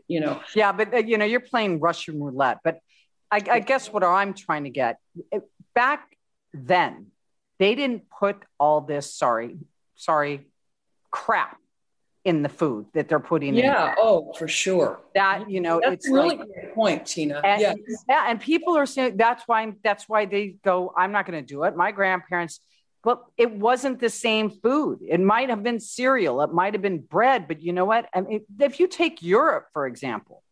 you 0.10 0.20
know. 0.20 0.42
Yeah, 0.54 0.74
but 0.74 0.94
uh, 0.94 0.98
you 0.98 1.18
know, 1.18 1.24
you're 1.24 1.40
playing 1.40 1.80
Russian 1.80 2.20
roulette. 2.22 2.58
But 2.64 2.80
I, 3.32 3.42
I 3.50 3.60
guess 3.60 3.94
what 3.94 4.04
I'm 4.04 4.34
trying 4.34 4.66
to 4.66 4.70
get 4.70 4.98
back 5.74 6.18
then, 6.54 7.08
they 7.60 7.76
didn't 7.76 8.10
put 8.10 8.44
all 8.60 8.82
this 8.82 9.14
sorry, 9.14 9.58
sorry, 9.96 10.48
crap 11.12 11.58
in 12.26 12.42
the 12.42 12.50
food 12.50 12.88
that 12.94 13.08
they're 13.08 13.20
putting 13.20 13.54
yeah, 13.54 13.60
in. 13.60 13.66
Yeah, 13.66 13.96
oh, 13.98 14.34
for 14.38 14.48
sure. 14.48 15.00
That 15.16 15.50
you 15.50 15.62
know, 15.62 15.80
that's 15.82 16.06
it's 16.06 16.10
really 16.10 16.38
like, 16.38 16.48
great 16.54 16.76
point, 16.76 17.06
Tina. 17.06 17.40
And, 17.44 17.62
yeah, 17.62 17.74
yeah, 18.10 18.26
and 18.30 18.42
people 18.42 18.76
are 18.76 18.86
saying 18.86 19.16
that's 19.16 19.44
why 19.46 19.72
that's 19.84 20.10
why 20.10 20.26
they 20.26 20.58
go. 20.66 20.92
I'm 20.98 21.12
not 21.12 21.26
going 21.26 21.40
to 21.40 21.46
do 21.46 21.64
it. 21.64 21.78
My 21.78 21.92
grandparents 21.92 22.60
but 23.04 23.24
it 23.38 23.52
wasn't 23.52 24.00
the 24.00 24.10
same 24.10 24.50
food. 24.50 25.00
It 25.08 25.20
might 25.20 25.50
have 25.50 25.64
been 25.64 25.80
cereal, 25.80 26.42
it 26.42 26.54
might 26.54 26.74
have 26.74 26.82
been 26.82 27.00
bread, 27.00 27.48
but 27.48 27.62
you 27.62 27.74
know 27.74 27.86
what? 27.86 28.10
I 28.14 28.22
mean, 28.22 28.46
if 28.60 28.80
you 28.80 28.88
take 28.88 29.22
Europe, 29.22 29.68
for 29.74 29.88
example, 29.88 30.44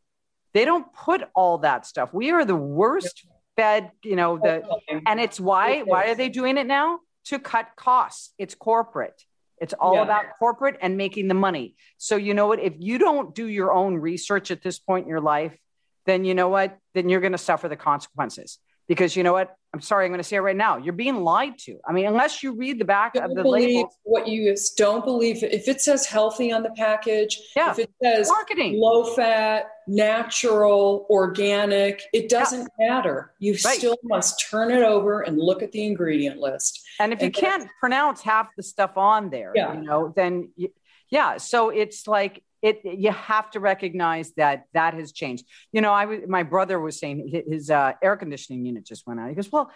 they 0.54 0.66
don't 0.66 0.92
put 0.94 1.24
all 1.36 1.60
that 1.60 1.86
stuff. 1.86 2.14
We 2.14 2.32
are 2.32 2.46
the 2.46 2.56
worst 2.56 3.26
fed, 3.56 3.92
you 4.04 4.16
know, 4.16 4.38
the 4.38 4.64
and 5.06 5.20
it's 5.20 5.40
why 5.40 5.82
why 5.82 6.10
are 6.10 6.16
they 6.16 6.30
doing 6.30 6.58
it 6.58 6.68
now? 6.68 7.00
To 7.26 7.40
cut 7.40 7.70
costs. 7.76 8.34
It's 8.38 8.56
corporate. 8.56 9.22
It's 9.60 9.74
all 9.74 9.96
yeah. 9.96 10.04
about 10.04 10.26
corporate 10.40 10.78
and 10.82 10.98
making 10.98 11.28
the 11.28 11.34
money. 11.34 11.76
So 11.98 12.16
you 12.16 12.34
know 12.34 12.48
what? 12.48 12.60
If 12.60 12.76
you 12.78 12.98
don't 12.98 13.36
do 13.36 13.48
your 13.48 13.74
own 13.74 13.96
research 13.96 14.52
at 14.52 14.62
this 14.62 14.80
point 14.80 15.06
in 15.06 15.10
your 15.10 15.22
life, 15.22 15.58
then 16.06 16.26
you 16.26 16.36
know 16.36 16.48
what? 16.48 16.78
Then 16.94 17.10
you're 17.10 17.22
going 17.22 17.32
to 17.34 17.38
suffer 17.38 17.68
the 17.68 17.76
consequences 17.76 18.60
because 18.88 19.16
you 19.16 19.24
know 19.24 19.34
what? 19.34 19.56
I'm 19.74 19.82
sorry, 19.82 20.06
I'm 20.06 20.12
going 20.12 20.20
to 20.20 20.24
say 20.24 20.38
it 20.38 20.40
right 20.40 20.56
now. 20.56 20.78
You're 20.78 20.94
being 20.94 21.24
lied 21.24 21.58
to. 21.60 21.78
I 21.88 21.92
mean, 21.92 22.08
unless 22.08 22.42
you 22.42 22.54
read 22.54 22.80
the 22.80 22.86
back 22.86 23.14
don't 23.14 23.26
of 23.26 23.36
the 23.36 23.44
label. 23.44 23.94
What 24.04 24.28
you 24.28 24.56
don't 24.78 25.04
believe, 25.04 25.44
if 25.44 25.68
it 25.68 25.82
says 25.82 26.06
healthy 26.06 26.52
on 26.52 26.64
the 26.64 26.72
package, 26.72 27.40
yeah. 27.56 27.72
if 27.72 27.80
it 27.80 27.92
says 28.02 28.30
marketing, 28.30 28.80
low 28.80 29.14
fat, 29.14 29.66
natural, 29.86 31.06
organic, 31.10 32.02
it 32.14 32.30
doesn't 32.30 32.70
yeah. 32.80 32.88
matter. 32.88 33.34
You 33.40 33.58
right. 33.66 33.78
still 33.78 33.98
must 34.04 34.44
turn 34.50 34.72
it 34.72 34.84
over 34.84 35.22
and 35.22 35.38
look 35.38 35.62
at 35.62 35.74
the 35.74 35.86
ingredient 35.86 36.40
list. 36.40 36.82
And 37.00 37.12
if 37.12 37.20
and 37.20 37.28
you 37.28 37.32
can't 37.32 37.70
pronounce 37.80 38.22
half 38.22 38.48
the 38.56 38.64
stuff 38.64 38.96
on 38.96 39.30
there, 39.30 39.52
yeah. 39.54 39.74
you 39.74 39.82
know, 39.82 40.14
then 40.16 40.50
you, 40.56 40.70
yeah. 41.10 41.38
So 41.38 41.70
it's 41.70 42.08
like 42.08 42.42
it 42.62 42.82
you 42.84 43.12
have 43.12 43.52
to 43.52 43.60
recognize 43.60 44.34
that 44.34 44.66
that 44.74 44.94
has 44.94 45.12
changed. 45.12 45.46
You 45.72 45.82
know 45.82 45.94
i 45.94 46.06
was 46.06 46.20
my 46.28 46.44
brother 46.44 46.80
was 46.80 47.00
saying 47.00 47.44
his 47.50 47.70
uh, 47.70 47.94
air 48.02 48.18
conditioning 48.18 48.66
unit 48.66 48.86
just 48.86 49.06
went 49.08 49.20
out. 49.20 49.30
He 49.30 49.36
goes 49.36 49.52
well 49.52 49.72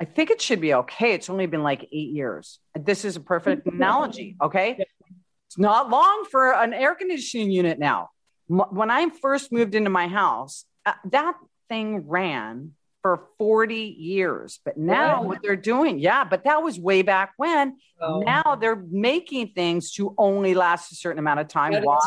i 0.00 0.04
think 0.04 0.30
it 0.30 0.40
should 0.40 0.60
be 0.60 0.74
okay. 0.74 1.12
It's 1.12 1.30
only 1.30 1.46
been 1.46 1.62
like 1.62 1.82
eight 1.84 2.10
years. 2.10 2.58
This 2.74 3.04
is 3.04 3.16
a 3.16 3.20
perfect 3.20 3.66
analogy 3.66 4.36
okay? 4.42 4.84
It's 5.48 5.58
not 5.58 5.90
long 5.90 6.26
for 6.30 6.52
an 6.52 6.72
air 6.72 6.94
conditioning 6.94 7.50
unit 7.50 7.78
now. 7.78 8.10
When 8.48 8.90
i 8.90 9.08
first 9.08 9.52
moved 9.52 9.74
into 9.74 9.90
my 9.90 10.08
house 10.08 10.64
uh, 10.86 10.92
that 11.10 11.34
thing 11.68 12.08
ran 12.08 12.72
for 13.04 13.28
40 13.36 13.74
years. 13.74 14.60
But 14.64 14.78
now 14.78 15.22
what 15.22 15.42
they're 15.42 15.56
doing, 15.56 15.98
yeah, 15.98 16.24
but 16.24 16.44
that 16.44 16.62
was 16.62 16.80
way 16.80 17.02
back 17.02 17.34
when. 17.36 17.76
Oh. 18.00 18.20
Now 18.20 18.56
they're 18.58 18.82
making 18.90 19.48
things 19.48 19.92
to 19.96 20.14
only 20.16 20.54
last 20.54 20.90
a 20.90 20.94
certain 20.94 21.18
amount 21.18 21.40
of 21.40 21.48
time. 21.48 21.74
Why? 21.82 21.98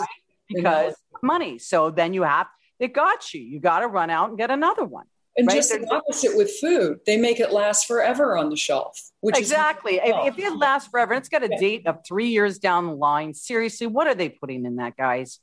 Because 0.49 0.95
money. 1.21 1.59
So 1.59 1.91
then 1.91 2.15
you 2.15 2.23
have, 2.23 2.47
it 2.79 2.93
got 2.93 3.31
you. 3.31 3.41
You 3.41 3.59
got 3.59 3.81
to 3.81 3.87
run 3.87 4.09
out 4.09 4.29
and 4.29 4.39
get 4.39 4.49
another 4.49 4.85
one. 4.85 5.05
And 5.37 5.45
right? 5.45 5.57
just 5.57 5.69
the 5.69 5.87
opposite 5.93 6.35
with 6.35 6.49
food, 6.59 6.97
they 7.05 7.15
make 7.15 7.39
it 7.39 7.51
last 7.51 7.85
forever 7.85 8.35
on 8.35 8.49
the 8.49 8.55
shelf. 8.55 8.99
Which 9.21 9.37
exactly. 9.37 9.99
If, 10.03 10.33
if, 10.33 10.39
it 10.39 10.57
lasts 10.57 10.89
forever, 10.89 11.13
it's 11.13 11.29
got 11.29 11.43
a 11.43 11.49
yeah. 11.51 11.59
date 11.59 11.85
of 11.85 11.99
three 12.07 12.29
years 12.29 12.57
down 12.57 12.87
the 12.87 12.95
line. 12.95 13.35
Seriously, 13.35 13.85
what 13.85 14.07
are 14.07 14.15
they 14.15 14.29
putting 14.29 14.65
in 14.65 14.77
that, 14.77 14.97
guys? 14.97 15.39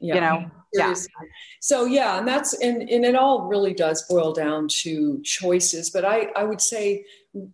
Yeah. 0.00 0.14
You 0.14 0.20
know, 0.20 0.50
Seriously. 0.74 1.12
yeah. 1.20 1.28
So 1.60 1.84
yeah, 1.84 2.18
and 2.18 2.28
that's 2.28 2.54
and 2.54 2.82
and 2.88 3.04
it 3.04 3.14
all 3.14 3.46
really 3.46 3.74
does 3.74 4.02
boil 4.08 4.32
down 4.32 4.68
to 4.82 5.20
choices. 5.22 5.90
But 5.90 6.04
I 6.04 6.30
I 6.36 6.44
would 6.44 6.60
say 6.60 7.04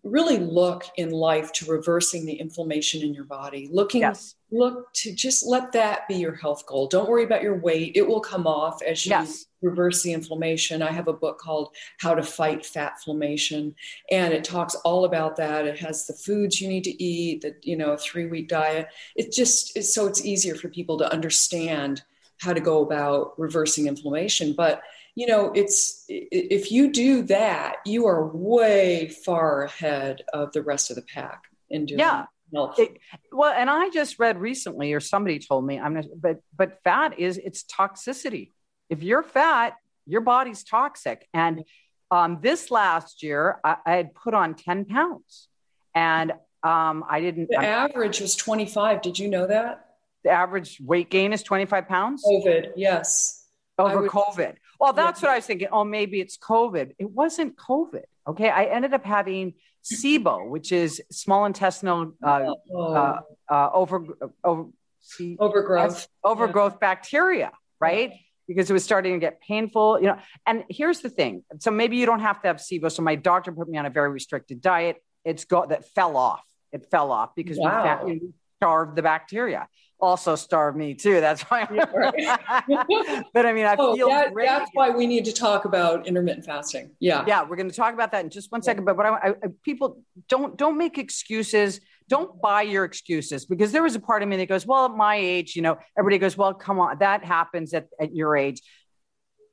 really 0.03 0.37
look 0.39 0.85
in 0.97 1.11
life 1.11 1.53
to 1.53 1.71
reversing 1.71 2.27
the 2.27 2.35
inflammation 2.35 3.03
in 3.03 3.15
your 3.15 3.25
body. 3.25 3.69
Looking 3.73 4.03
yes. 4.03 4.35
look 4.51 4.93
to 4.95 5.15
just 5.15 5.47
let 5.47 5.73
that 5.73 6.07
be 6.07 6.17
your 6.17 6.35
health 6.35 6.67
goal. 6.67 6.87
Don't 6.87 7.09
worry 7.09 7.25
about 7.25 7.43
your 7.43 7.59
weight. 7.59 7.93
It 7.95 8.07
will 8.07 8.21
come 8.21 8.47
off 8.47 8.83
as 8.83 9.07
you 9.07 9.11
yes. 9.11 9.47
reverse 9.63 10.03
the 10.03 10.13
inflammation. 10.13 10.83
I 10.83 10.93
have 10.93 11.09
a 11.09 11.15
book 11.15 11.39
called 11.39 11.75
How 11.99 12.15
to 12.15 12.23
Fight 12.23 12.63
FATflammation 12.63 13.75
and 14.11 14.35
it 14.35 14.45
talks 14.45 14.75
all 14.77 15.07
about 15.07 15.37
that. 15.37 15.67
It 15.67 15.79
has 15.79 16.07
the 16.07 16.15
foods 16.15 16.61
you 16.61 16.69
need 16.69 16.85
to 16.85 17.03
eat, 17.03 17.41
the 17.41 17.57
you 17.63 17.77
know, 17.77 17.95
3-week 17.95 18.49
diet. 18.49 18.89
It 19.17 19.33
just 19.33 19.77
is 19.79 19.95
so 19.95 20.07
it's 20.07 20.25
easier 20.25 20.57
for 20.57 20.69
people 20.69 20.99
to 20.99 21.11
understand 21.11 22.03
how 22.41 22.53
to 22.53 22.61
go 22.61 22.83
about 22.83 23.39
reversing 23.39 23.87
inflammation. 23.87 24.55
But 24.57 24.83
you 25.15 25.27
know, 25.27 25.53
it's 25.55 26.05
if 26.09 26.71
you 26.71 26.93
do 26.93 27.23
that, 27.25 27.77
you 27.85 28.07
are 28.07 28.27
way 28.29 29.09
far 29.09 29.65
ahead 29.65 30.23
of 30.33 30.53
the 30.53 30.63
rest 30.63 30.91
of 30.91 30.97
the 30.97 31.03
pack 31.03 31.45
in 31.69 31.87
doing. 31.87 32.01
Yeah. 32.01 32.27
It, 32.53 32.99
well, 33.31 33.53
and 33.53 33.71
I 33.71 33.91
just 33.91 34.19
read 34.19 34.37
recently, 34.37 34.93
or 34.93 34.99
somebody 34.99 35.39
told 35.39 35.65
me, 35.65 35.79
I'm 35.79 35.95
not, 35.95 36.07
but 36.17 36.41
but 36.57 36.83
fat 36.83 37.19
is 37.19 37.39
it's 37.39 37.63
toxicity. 37.63 38.51
If 38.89 39.05
you're 39.05 39.23
fat, 39.23 39.77
your 40.07 40.21
body's 40.21 40.65
toxic. 40.65 41.29
And 41.33 41.65
um, 42.11 42.39
this 42.43 42.73
last 42.73 43.23
year, 43.23 43.61
I, 43.63 43.77
I, 43.87 43.93
had 43.93 44.15
put 44.15 44.35
on 44.35 44.55
10 44.55 44.87
pounds, 44.87 45.49
and 45.95 46.33
um, 46.65 47.05
I 47.09 47.21
didn't. 47.21 47.51
The 47.51 47.61
I, 47.61 47.67
average 47.67 48.21
was 48.21 48.35
25. 48.35 49.01
Did 49.01 49.19
you 49.19 49.29
know 49.29 49.47
that? 49.47 49.90
The 50.25 50.31
average 50.31 50.81
weight 50.81 51.11
gain 51.11 51.33
is 51.33 51.43
25 51.43 51.89
pounds? 51.89 52.25
COVID, 52.25 52.73
yes. 52.77 53.47
Over 53.79 54.03
would, 54.03 54.11
COVID. 54.11 54.57
Well, 54.79 54.93
that's 54.93 55.23
yeah. 55.23 55.29
what 55.29 55.33
I 55.33 55.39
was 55.39 55.47
thinking. 55.47 55.69
Oh, 55.73 55.85
maybe 55.85 56.21
it's 56.21 56.37
COVID. 56.37 56.93
It 56.99 57.11
wasn't 57.11 57.57
COVID. 57.57 58.05
Okay. 58.29 58.51
I 58.51 58.65
ended 58.65 58.93
up 58.95 59.05
having 59.05 59.55
SIBO, 59.85 60.49
which 60.49 60.73
is 60.73 61.01
small 61.11 61.47
intestinal 61.47 62.15
uh, 62.23 62.47
oh. 62.73 62.95
uh, 62.95 63.21
uh, 63.49 63.71
over, 63.73 64.05
over 64.45 64.69
see, 65.01 65.37
overgrowth, 65.39 66.07
overgrowth 66.23 66.75
yeah. 66.75 66.79
bacteria, 66.81 67.53
right? 67.81 68.13
Because 68.47 68.69
it 68.69 68.73
was 68.73 68.85
starting 68.85 69.15
to 69.15 69.19
get 69.19 69.41
painful, 69.41 70.01
you 70.01 70.07
know. 70.07 70.19
And 70.47 70.65
here's 70.69 71.01
the 71.01 71.09
thing. 71.09 71.45
So 71.61 71.71
maybe 71.71 71.97
you 71.97 72.05
don't 72.05 72.21
have 72.21 72.43
to 72.43 72.49
have 72.49 72.57
SIBO. 72.57 72.93
So 72.93 73.03
my 73.03 73.15
doctor 73.15 73.53
put 73.53 73.69
me 73.69 73.79
on 73.79 73.87
a 73.87 73.91
very 73.91 74.11
restricted 74.11 74.61
diet. 74.61 74.97
It's 75.25 75.45
got 75.45 75.71
that 75.71 75.89
fell 75.95 76.17
off. 76.17 76.43
It 76.73 76.91
fell 76.91 77.13
off 77.13 77.35
because 77.35 77.59
wow. 77.59 78.05
we 78.05 78.21
starved 78.59 78.97
the 78.97 79.03
bacteria 79.03 79.69
also 80.01 80.37
starve 80.37 80.77
me 80.77 80.95
too. 80.95 81.21
That's 81.21 81.43
why. 81.43 81.67
but 83.35 83.47
I 83.47 83.53
mean, 83.53 83.67
I 83.67 83.77
oh, 83.79 83.95
feel 83.95 84.09
that, 84.09 84.33
that's 84.37 84.71
why 84.73 84.91
we 84.91 85.07
need 85.07 85.25
to 85.27 85.33
talk 85.33 85.65
about 85.65 86.07
intermittent 86.07 86.45
fasting. 86.45 86.91
Yeah, 87.01 87.25
yeah, 87.27 87.43
we're 87.43 87.57
going 87.57 87.71
to 87.71 87.77
talk 87.77 87.95
about 87.95 88.13
that 88.13 88.25
in 88.25 88.31
just 88.31 88.51
one 88.51 88.63
second. 88.63 88.85
But 88.85 88.97
what 88.97 89.07
I, 89.07 89.29
I, 89.29 89.35
people 89.63 90.03
don't 90.29 90.57
don't 90.57 90.79
make 90.79 90.99
excuses. 90.99 91.81
Don't 92.09 92.41
buy 92.41 92.63
your 92.63 92.85
excuses 92.85 93.47
because 93.47 93.71
there 93.71 93.85
was 93.85 93.95
a 93.95 94.01
part 94.01 94.25
of 94.25 94.29
me 94.29 94.37
that 94.39 94.49
goes, 94.49 94.67
well, 94.67 94.87
at 94.87 94.91
my 94.91 95.15
age, 95.15 95.55
you 95.55 95.63
know, 95.63 95.79
everybody 95.97 96.19
goes, 96.19 96.37
well, 96.37 96.53
come 96.53 96.81
on, 96.81 96.99
that 96.99 97.25
happens 97.25 97.73
at, 97.73 97.87
at 98.01 98.13
your 98.13 98.37
age. 98.37 98.63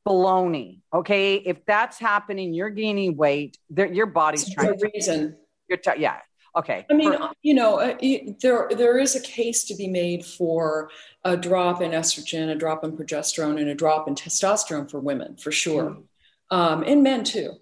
Baloney. 0.07 0.79
Okay, 0.93 1.35
if 1.35 1.65
that's 1.65 1.99
happening, 1.99 2.53
you're 2.53 2.69
gaining 2.69 3.17
weight. 3.17 3.57
Your 3.75 4.05
body's 4.05 4.51
trying. 4.51 4.77
to 4.77 4.89
reason. 4.93 5.37
You're 5.67 5.77
t- 5.77 5.91
yeah, 5.99 6.19
Okay. 6.57 6.87
I 6.89 6.93
mean, 6.95 7.13
you 7.43 7.53
know, 7.53 7.79
uh, 7.79 7.95
there 8.41 8.67
there 8.75 8.97
is 8.97 9.15
a 9.15 9.21
case 9.21 9.63
to 9.65 9.75
be 9.75 9.87
made 9.87 10.25
for 10.25 10.89
a 11.23 11.37
drop 11.37 11.81
in 11.83 11.91
estrogen, 11.91 12.49
a 12.49 12.55
drop 12.55 12.83
in 12.83 12.97
progesterone, 12.97 13.61
and 13.61 13.69
a 13.69 13.75
drop 13.75 14.07
in 14.07 14.15
testosterone 14.15 14.89
for 14.89 14.99
women, 14.99 15.37
for 15.37 15.51
sure, 15.51 15.91
mm-hmm. 15.91 16.57
um, 16.57 16.83
and 16.83 17.03
men 17.03 17.23
too. 17.23 17.53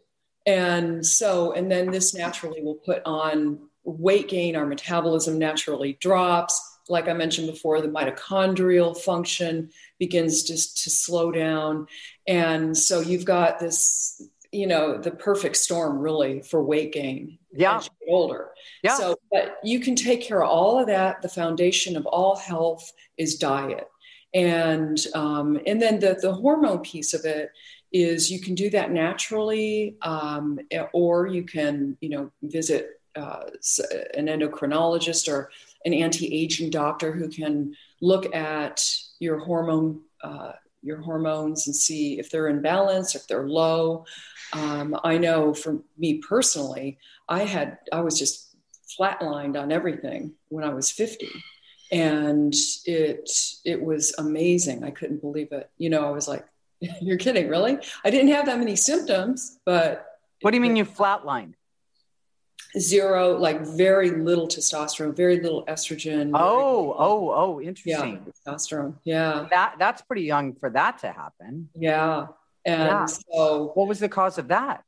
And 0.45 1.05
so, 1.05 1.51
and 1.51 1.69
then 1.69 1.91
this 1.91 2.15
naturally 2.15 2.61
will 2.61 2.75
put 2.75 3.01
on 3.05 3.67
weight 3.83 4.29
gain. 4.29 4.55
Our 4.55 4.65
metabolism 4.65 5.37
naturally 5.37 5.97
drops. 5.99 6.61
Like 6.87 7.09
I 7.09 7.13
mentioned 7.13 7.47
before, 7.47 7.81
the 7.81 7.89
mitochondrial 7.89 8.95
function 8.95 9.71
begins 9.99 10.43
just 10.43 10.83
to 10.83 10.89
slow 10.89 11.33
down, 11.33 11.87
and 12.27 12.77
so 12.77 13.01
you've 13.01 13.25
got 13.25 13.59
this 13.59 14.21
you 14.56 14.68
know 14.68 14.97
the 14.97 15.12
perfect 15.12 15.58
storm 15.58 15.99
really 15.99 16.41
for 16.41 16.64
weight 16.64 16.93
gain 16.93 17.38
yeah. 17.56 17.82
older. 18.08 18.49
Yeah. 18.84 18.95
So 18.95 19.16
but 19.32 19.58
you 19.64 19.80
can 19.80 19.95
take 19.95 20.22
care 20.22 20.43
of 20.43 20.49
all 20.49 20.80
of 20.80 20.88
that. 20.88 21.22
The 21.22 21.30
foundation 21.30 21.95
of 21.95 22.06
all 22.06 22.36
health 22.36 22.91
is 23.18 23.38
diet. 23.38 23.88
And 24.34 24.97
um, 25.14 25.60
and 25.66 25.82
then 25.82 25.99
the 25.99 26.18
the 26.22 26.34
hormone 26.34 26.80
piece 26.80 27.14
of 27.14 27.26
it 27.26 27.51
is 27.91 28.30
you 28.30 28.41
can 28.41 28.56
do 28.56 28.70
that 28.72 28.91
naturally, 28.91 29.95
um, 30.01 30.60
or 30.91 31.28
you 31.28 31.43
can, 31.43 31.97
you 32.01 32.10
know, 32.10 32.32
visit 32.43 32.99
uh, 33.16 33.43
an 34.16 34.26
endocrinologist 34.28 35.32
or 35.32 35.49
an 35.86 35.93
anti-aging 35.93 36.70
doctor 36.70 37.14
who 37.14 37.30
can 37.30 37.74
look 38.01 38.36
at 38.36 38.84
your 39.20 39.39
hormone 39.39 40.01
uh, 40.22 40.51
your 40.86 41.01
hormones 41.01 41.66
and 41.66 41.76
see 41.76 42.20
if 42.20 42.30
they're 42.30 42.47
in 42.47 42.62
balance, 42.62 43.16
if 43.16 43.28
they're 43.28 43.47
low. 43.47 44.06
Um, 44.56 44.97
I 45.03 45.18
know 45.18 45.53
for 45.53 45.80
me 45.97 46.20
personally, 46.20 46.97
I 47.28 47.43
had 47.43 47.78
I 47.91 48.01
was 48.01 48.18
just 48.18 48.56
flatlined 48.97 49.60
on 49.62 49.72
everything 49.72 50.34
when 50.49 50.64
I 50.64 50.74
was 50.74 50.89
50 50.91 51.30
and 51.91 52.53
it 52.86 53.30
it 53.64 53.82
was 53.82 54.16
amazing. 54.18 54.84
I 54.84 54.91
couldn't 54.91 55.22
believe 55.22 55.51
it. 55.51 55.70
You 55.78 55.89
know 55.89 56.06
i 56.06 56.12
was 56.12 56.28
like 56.28 56.45
you're 57.01 57.18
kidding 57.18 57.49
really? 57.49 57.78
I 58.03 58.10
didn't 58.10 58.30
have 58.30 58.45
that 58.45 58.60
many 58.60 58.76
symptoms 58.76 59.60
but 59.66 60.06
what 60.41 60.51
do 60.51 60.58
you 60.58 60.62
mean 60.62 60.76
you 60.76 60.86
flatlined? 60.86 61.53
Zero 62.78 63.38
like 63.38 63.62
very 63.62 64.12
little 64.12 64.47
testosterone 64.47 65.16
very 65.16 65.39
little 65.41 65.66
estrogen. 65.66 66.32
Oh 66.34 66.95
oh 66.97 67.32
oh 67.32 67.62
interesting. 67.62 68.24
Yeah 68.26 68.53
testosterone 68.53 68.95
yeah. 69.03 69.47
That 69.49 69.76
that's 69.80 70.01
pretty 70.01 70.24
young 70.24 70.56
for 70.56 70.70
that 70.70 70.99
to 70.99 71.12
happen. 71.12 71.70
Yeah 71.76 72.28
and 72.66 72.89
yeah. 72.89 73.05
so 73.05 73.72
what 73.76 73.88
was 73.88 73.99
the 73.99 74.09
cause 74.09 74.38
of 74.38 74.47
that 74.49 74.84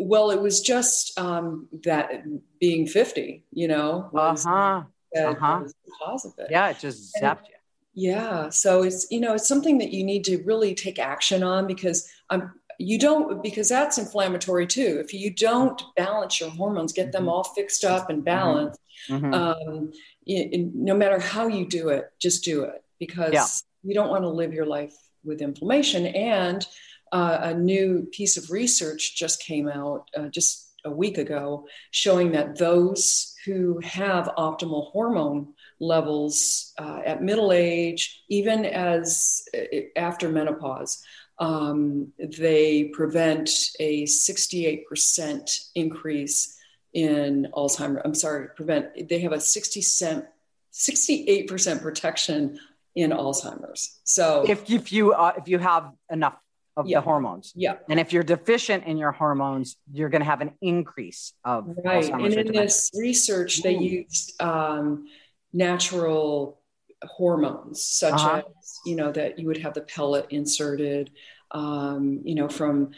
well 0.00 0.30
it 0.30 0.40
was 0.40 0.60
just 0.60 1.18
um 1.18 1.68
that 1.84 2.24
being 2.58 2.86
50 2.86 3.44
you 3.52 3.68
know 3.68 4.08
was, 4.12 4.46
uh-huh 4.46 4.82
uh-huh. 5.16 5.60
was 5.62 5.74
the 5.84 5.92
cause 6.02 6.24
of 6.24 6.32
it. 6.38 6.48
Yeah, 6.50 6.68
it 6.68 6.78
just 6.78 7.14
zapped 7.20 7.48
you. 7.48 7.54
Yeah, 7.94 8.48
so 8.50 8.82
it's 8.82 9.06
you 9.10 9.20
know 9.20 9.34
it's 9.34 9.48
something 9.48 9.78
that 9.78 9.90
you 9.90 10.04
need 10.04 10.24
to 10.24 10.42
really 10.44 10.74
take 10.74 10.98
action 10.98 11.42
on 11.42 11.66
because 11.66 12.08
um 12.30 12.52
you 12.78 12.98
don't 12.98 13.42
because 13.42 13.68
that's 13.68 13.98
inflammatory 13.98 14.66
too. 14.66 15.02
If 15.02 15.12
you 15.12 15.30
don't 15.30 15.82
balance 15.96 16.40
your 16.40 16.50
hormones, 16.50 16.92
get 16.92 17.10
them 17.10 17.22
mm-hmm. 17.22 17.30
all 17.30 17.44
fixed 17.44 17.84
up 17.84 18.08
and 18.08 18.18
mm-hmm. 18.18 18.24
balanced, 18.24 18.80
mm-hmm. 19.08 19.34
um, 19.34 19.92
it, 20.26 20.74
no 20.74 20.94
matter 20.94 21.18
how 21.18 21.48
you 21.48 21.66
do 21.66 21.88
it, 21.88 22.12
just 22.20 22.44
do 22.44 22.62
it 22.64 22.84
because 23.00 23.32
yeah. 23.32 23.46
you 23.82 23.94
don't 23.94 24.10
want 24.10 24.22
to 24.22 24.28
live 24.28 24.52
your 24.52 24.66
life 24.66 24.94
with 25.24 25.42
inflammation. 25.42 26.06
And 26.06 26.64
uh, 27.12 27.38
a 27.42 27.54
new 27.54 28.08
piece 28.12 28.36
of 28.36 28.50
research 28.50 29.16
just 29.16 29.42
came 29.42 29.68
out 29.68 30.08
uh, 30.16 30.28
just 30.28 30.68
a 30.84 30.90
week 30.90 31.18
ago 31.18 31.66
showing 31.90 32.32
that 32.32 32.56
those 32.58 33.34
who 33.44 33.80
have 33.80 34.32
optimal 34.36 34.90
hormone 34.92 35.54
levels 35.80 36.72
uh, 36.78 37.00
at 37.04 37.22
middle 37.22 37.52
age, 37.52 38.22
even 38.28 38.64
as 38.64 39.44
uh, 39.56 39.78
after 39.96 40.28
menopause, 40.28 41.02
um, 41.38 42.12
they 42.18 42.84
prevent 42.84 43.50
a 43.78 44.04
68% 44.04 45.68
increase 45.74 46.56
in 46.92 47.48
Alzheimer. 47.54 48.00
I'm 48.04 48.14
sorry, 48.14 48.48
prevent, 48.56 49.08
they 49.08 49.20
have 49.20 49.32
a 49.32 49.40
60 49.40 49.82
cent, 49.82 50.24
68% 50.72 51.80
protection 51.80 52.58
in 52.96 53.10
Alzheimer's. 53.10 54.00
So 54.04 54.44
if, 54.48 54.68
if 54.68 54.92
you, 54.92 55.12
uh, 55.12 55.32
if 55.36 55.48
you 55.48 55.58
have 55.58 55.92
enough 56.10 56.38
of 56.78 56.86
yeah. 56.86 56.98
the 56.98 57.02
hormones. 57.02 57.52
Yeah. 57.56 57.74
And 57.90 57.98
if 57.98 58.12
you're 58.12 58.22
deficient 58.22 58.84
in 58.84 58.96
your 58.96 59.10
hormones, 59.10 59.76
you're 59.92 60.08
going 60.08 60.20
to 60.20 60.26
have 60.26 60.40
an 60.40 60.52
increase 60.62 61.32
of 61.44 61.66
right. 61.84 62.04
Alzheimer's 62.04 62.36
and 62.36 62.46
in 62.46 62.52
this 62.52 62.90
research, 62.94 63.62
they 63.62 63.76
used 63.76 64.40
um, 64.40 65.06
natural 65.52 66.60
hormones, 67.02 67.82
such 67.82 68.14
uh-huh. 68.14 68.42
as 68.58 68.78
you 68.86 68.94
know 68.94 69.10
that 69.10 69.40
you 69.40 69.48
would 69.48 69.58
have 69.58 69.74
the 69.74 69.80
pellet 69.80 70.26
inserted, 70.30 71.10
um, 71.50 72.20
you 72.24 72.36
know, 72.36 72.48
from 72.48 72.92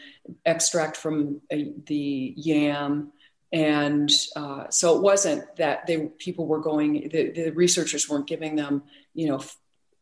extract 0.45 0.95
from 0.95 1.41
the 1.49 2.33
yam. 2.37 3.11
And 3.53 4.09
uh, 4.35 4.69
so 4.69 4.95
it 4.95 5.01
wasn't 5.01 5.43
that 5.57 5.87
they 5.87 6.07
people 6.19 6.45
were 6.45 6.61
going. 6.61 7.09
The, 7.11 7.31
the 7.31 7.49
researchers 7.49 8.07
weren't 8.07 8.27
giving 8.27 8.55
them, 8.55 8.83
you 9.13 9.27
know, 9.27 9.41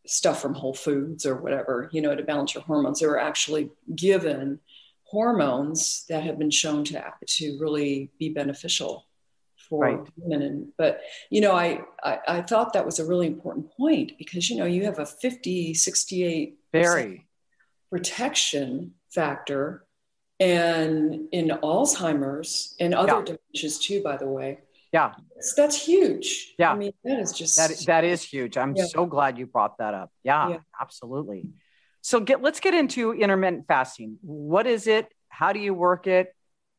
stuff 0.05 0.41
from 0.41 0.53
Whole 0.53 0.73
Foods 0.73 1.25
or 1.25 1.35
whatever, 1.35 1.89
you 1.91 2.01
know, 2.01 2.15
to 2.15 2.23
balance 2.23 2.53
your 2.53 2.63
hormones. 2.63 2.99
They 2.99 3.07
were 3.07 3.19
actually 3.19 3.69
given 3.95 4.59
hormones 5.03 6.05
that 6.09 6.23
have 6.23 6.37
been 6.37 6.51
shown 6.51 6.83
to 6.85 7.03
to 7.25 7.57
really 7.59 8.11
be 8.19 8.29
beneficial 8.29 9.07
for 9.69 9.83
right. 9.83 9.99
women. 10.17 10.41
And 10.41 10.67
but 10.77 11.01
you 11.29 11.41
know, 11.41 11.53
I, 11.53 11.81
I, 12.03 12.19
I 12.27 12.41
thought 12.41 12.73
that 12.73 12.85
was 12.85 12.99
a 12.99 13.05
really 13.05 13.27
important 13.27 13.71
point 13.71 14.13
because 14.17 14.49
you 14.49 14.57
know 14.57 14.65
you 14.65 14.85
have 14.85 14.99
a 14.99 15.05
50, 15.05 15.73
68 15.73 16.59
very 16.71 17.27
protection 17.89 18.93
factor 19.09 19.85
and 20.39 21.27
in 21.31 21.49
Alzheimer's 21.49 22.75
and 22.79 22.93
other 22.93 23.23
yeah. 23.25 23.35
dementias 23.35 23.81
too, 23.81 24.01
by 24.01 24.17
the 24.17 24.27
way. 24.27 24.59
Yeah. 24.91 25.13
That's, 25.35 25.53
that's, 25.53 25.85
huge. 25.85 26.55
Yeah. 26.57 26.71
I 26.71 26.75
mean, 26.75 26.91
that 27.03 27.19
is 27.19 27.31
just 27.31 27.57
that 27.57 27.71
that 27.85 28.03
is 28.03 28.23
huge. 28.23 28.57
I'm 28.57 28.75
yeah. 28.75 28.85
so 28.85 29.05
glad 29.05 29.37
you 29.37 29.45
brought 29.45 29.77
that 29.77 29.93
up. 29.93 30.11
Yeah, 30.23 30.49
yeah, 30.49 30.57
absolutely. 30.81 31.49
So 32.01 32.19
get 32.19 32.41
let's 32.41 32.59
get 32.59 32.73
into 32.73 33.13
intermittent 33.13 33.67
fasting. 33.67 34.17
What 34.21 34.65
is 34.67 34.87
it? 34.87 35.07
How 35.29 35.53
do 35.53 35.59
you 35.59 35.73
work 35.73 36.07
it? 36.07 36.33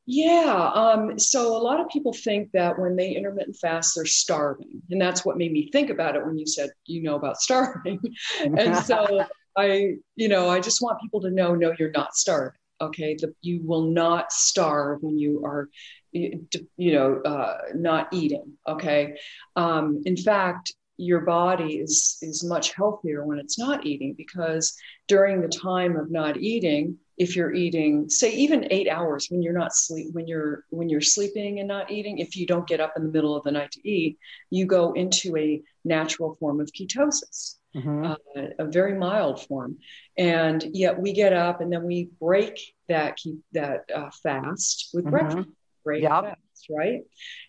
Yeah. 0.06 0.70
Um, 0.74 1.18
so 1.18 1.56
a 1.56 1.62
lot 1.62 1.78
of 1.78 1.88
people 1.88 2.12
think 2.12 2.50
that 2.52 2.78
when 2.78 2.96
they 2.96 3.12
intermittent 3.12 3.56
fast, 3.56 3.94
they're 3.94 4.06
starving. 4.06 4.82
And 4.90 5.00
that's 5.00 5.24
what 5.24 5.38
made 5.38 5.52
me 5.52 5.70
think 5.70 5.88
about 5.88 6.16
it 6.16 6.26
when 6.26 6.36
you 6.36 6.46
said, 6.46 6.70
you 6.86 7.02
know, 7.02 7.14
about 7.14 7.40
starving. 7.40 8.00
and 8.40 8.76
so 8.78 9.24
I, 9.56 9.94
you 10.16 10.28
know, 10.28 10.48
I 10.48 10.58
just 10.58 10.82
want 10.82 11.00
people 11.00 11.20
to 11.20 11.30
know, 11.30 11.54
no, 11.54 11.72
you're 11.78 11.92
not 11.92 12.16
starving. 12.16 12.58
Okay. 12.80 13.14
The, 13.20 13.32
you 13.42 13.60
will 13.64 13.84
not 13.84 14.32
starve 14.32 15.02
when 15.02 15.16
you 15.18 15.44
are 15.44 15.68
you 16.12 16.92
know, 16.92 17.20
uh, 17.24 17.58
not 17.74 18.08
eating. 18.12 18.52
Okay. 18.66 19.16
Um, 19.56 20.02
in 20.06 20.16
fact, 20.16 20.72
your 21.00 21.20
body 21.20 21.76
is 21.76 22.18
is 22.20 22.44
much 22.44 22.74
healthier 22.74 23.24
when 23.24 23.38
it's 23.38 23.58
not 23.58 23.86
eating 23.86 24.14
because 24.16 24.76
during 25.08 25.40
the 25.40 25.48
time 25.48 25.96
of 25.96 26.10
not 26.10 26.36
eating 26.36 26.98
if 27.16 27.34
you're 27.34 27.54
eating 27.54 28.08
say 28.10 28.30
even 28.32 28.66
eight 28.70 28.86
hours 28.86 29.28
when 29.30 29.42
you're 29.42 29.58
not 29.58 29.74
sleep 29.74 30.08
when 30.12 30.26
you're 30.26 30.64
when 30.68 30.90
you're 30.90 31.00
sleeping 31.00 31.58
and 31.58 31.66
not 31.66 31.90
eating 31.90 32.18
if 32.18 32.36
you 32.36 32.46
don't 32.46 32.68
get 32.68 32.80
up 32.80 32.92
in 32.96 33.02
the 33.02 33.12
middle 33.12 33.34
of 33.34 33.42
the 33.44 33.50
night 33.50 33.70
to 33.70 33.88
eat 33.88 34.18
you 34.50 34.66
go 34.66 34.92
into 34.92 35.34
a 35.38 35.62
natural 35.86 36.34
form 36.34 36.60
of 36.60 36.70
ketosis 36.72 37.56
mm-hmm. 37.74 38.04
uh, 38.04 38.16
a 38.58 38.66
very 38.66 38.98
mild 38.98 39.42
form 39.46 39.78
and 40.18 40.62
yet 40.74 41.00
we 41.00 41.14
get 41.14 41.32
up 41.32 41.62
and 41.62 41.72
then 41.72 41.82
we 41.82 42.10
break 42.20 42.60
that 42.88 43.16
keep 43.16 43.38
that 43.52 43.84
uh, 43.94 44.10
fast 44.22 44.90
with 44.92 45.04
mm-hmm. 45.04 45.12
breakfast 45.12 45.48
great 45.84 46.02
yep. 46.02 46.22
fast, 46.24 46.66
right? 46.70 47.00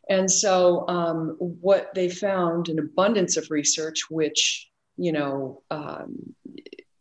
And 0.09 0.29
so, 0.29 0.87
um, 0.87 1.35
what 1.39 1.93
they 1.93 2.09
found 2.09 2.69
an 2.69 2.79
abundance 2.79 3.37
of 3.37 3.49
research, 3.49 4.09
which 4.09 4.67
you 4.97 5.11
know, 5.11 5.63
um, 5.71 6.35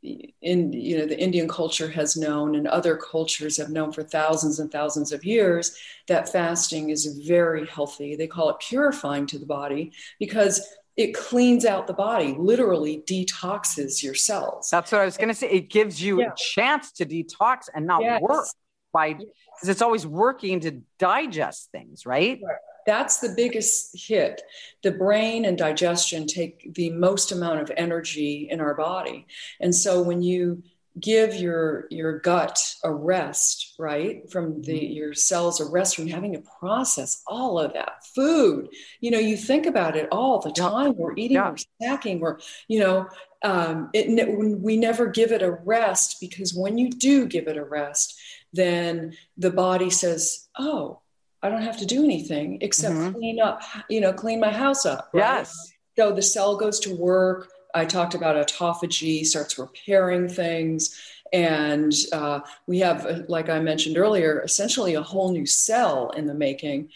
in 0.03 0.73
you 0.73 0.99
know, 0.99 1.07
the 1.07 1.19
Indian 1.19 1.49
culture 1.49 1.89
has 1.91 2.17
known, 2.17 2.55
and 2.55 2.67
other 2.67 2.97
cultures 2.97 3.57
have 3.57 3.71
known 3.71 3.93
for 3.93 4.03
thousands 4.03 4.59
and 4.59 4.71
thousands 4.71 5.13
of 5.13 5.25
years 5.25 5.77
that 6.09 6.31
fasting 6.31 6.91
is 6.91 7.21
very 7.27 7.67
healthy. 7.67 8.17
They 8.17 8.27
call 8.27 8.51
it 8.51 8.57
purifying 8.61 9.27
to 9.27 9.39
the 9.39 9.47
body 9.47 9.93
because 10.19 10.67
it 10.97 11.15
cleans 11.15 11.65
out 11.65 11.87
the 11.87 11.95
body, 11.95 12.35
literally 12.39 13.03
detoxes 13.07 14.03
your 14.03 14.15
cells. 14.15 14.69
That's 14.71 14.93
what 14.93 15.01
I 15.01 15.05
was 15.05 15.17
going 15.17 15.29
to 15.29 15.35
say. 15.35 15.49
It 15.49 15.71
gives 15.71 16.03
you 16.03 16.21
yeah. 16.21 16.29
a 16.29 16.35
chance 16.37 16.93
to 16.93 17.07
detox 17.07 17.69
and 17.75 17.87
not 17.87 18.03
yes. 18.03 18.21
work 18.21 18.47
by 18.93 19.15
because 19.15 19.69
it's 19.69 19.83
always 19.83 20.07
working 20.07 20.61
to 20.61 20.83
digest 20.99 21.71
things, 21.73 22.07
right? 22.07 22.41
That's 22.87 23.19
the 23.19 23.35
biggest 23.37 23.91
hit. 23.95 24.43
The 24.83 24.91
brain 24.91 25.45
and 25.45 25.57
digestion 25.57 26.27
take 26.27 26.75
the 26.75 26.91
most 26.91 27.31
amount 27.31 27.61
of 27.61 27.71
energy 27.77 28.49
in 28.51 28.61
our 28.61 28.75
body. 28.75 29.27
And 29.61 29.75
so 29.75 30.03
when 30.03 30.23
you 30.23 30.63
give 30.99 31.35
your 31.35 31.87
your 31.91 32.19
gut 32.19 32.59
a 32.83 32.93
rest 32.93 33.75
right 33.79 34.29
from 34.31 34.61
the 34.63 34.73
mm-hmm. 34.73 34.93
your 34.93 35.15
cells 35.15 35.61
a 35.61 35.65
rest 35.65 35.95
from 35.95 36.09
having 36.09 36.33
to 36.33 36.43
process 36.59 37.23
all 37.29 37.61
of 37.61 37.73
that 37.75 38.05
food 38.15 38.69
you 39.01 39.11
know 39.11 39.19
you 39.19 39.37
think 39.37 39.67
about 39.67 39.97
it 39.97 40.09
all 40.11 40.41
the 40.41 40.51
time 40.51 40.97
we're 40.97 41.15
eating 41.17 41.37
yeah. 41.37 41.49
we're 41.49 41.57
snacking 41.81 42.19
we're 42.19 42.39
you 42.67 42.81
know 42.81 43.09
um, 43.43 43.89
it, 43.95 44.39
we 44.61 44.77
never 44.77 45.07
give 45.07 45.33
it 45.33 45.43
a 45.43 45.53
rest 45.65 46.19
because 46.21 46.53
when 46.53 46.77
you 46.77 46.91
do 46.91 47.27
give 47.27 47.49
it 47.49 47.57
a 47.57 47.65
rest 47.65 48.21
then 48.53 49.17
the 49.37 49.51
body 49.51 49.91
says, 49.91 50.49
"Oh, 50.59 51.01
I 51.43 51.49
don't 51.49 51.63
have 51.63 51.79
to 51.79 51.87
do 51.87 52.05
anything 52.05 52.59
except 52.61 52.95
mm-hmm. 52.95 53.13
clean 53.13 53.41
up, 53.41 53.63
you 53.89 54.01
know, 54.01 54.13
clean 54.13 54.41
my 54.41 54.51
house 54.51 54.87
up." 54.87 55.11
Right? 55.13 55.21
Yes. 55.21 55.73
So 55.97 56.13
the 56.13 56.23
cell 56.23 56.57
goes 56.57 56.81
to 56.81 56.95
work. 56.95 57.49
I 57.75 57.85
talked 57.85 58.15
about 58.15 58.37
autophagy, 58.37 59.25
starts 59.25 59.59
repairing 59.59 60.29
things. 60.29 60.99
And 61.33 61.95
uh, 62.13 62.41
we 62.67 62.81
have, 62.81 63.25
like 63.29 63.49
I 63.49 63.61
mentioned 63.61 63.97
earlier, 63.97 64.41
essentially 64.43 64.95
a 64.95 65.03
whole 65.03 65.31
new 65.31 65.47
cell 65.47 66.11
in 66.11 66.27
the 66.27 66.35
making. 66.35 66.91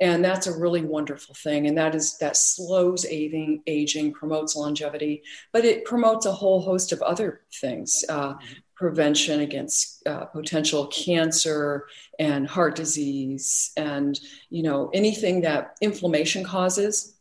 and 0.00 0.24
that's 0.24 0.46
a 0.46 0.58
really 0.58 0.82
wonderful 0.82 1.34
thing 1.34 1.66
and 1.66 1.76
that 1.76 1.94
is 1.94 2.16
that 2.18 2.36
slows 2.36 3.04
aging 3.04 3.62
aging 3.66 4.12
promotes 4.12 4.56
longevity 4.56 5.22
but 5.52 5.64
it 5.64 5.84
promotes 5.84 6.24
a 6.26 6.32
whole 6.32 6.60
host 6.62 6.92
of 6.92 7.02
other 7.02 7.42
things 7.52 8.04
uh, 8.08 8.34
prevention 8.80 9.40
against 9.40 10.04
uh, 10.06 10.24
potential 10.24 10.86
cancer 10.86 11.86
and 12.18 12.48
heart 12.48 12.74
disease 12.74 13.72
and 13.76 14.18
you 14.48 14.62
know 14.62 14.90
anything 14.94 15.42
that 15.42 15.76
inflammation 15.82 16.42
causes 16.42 17.14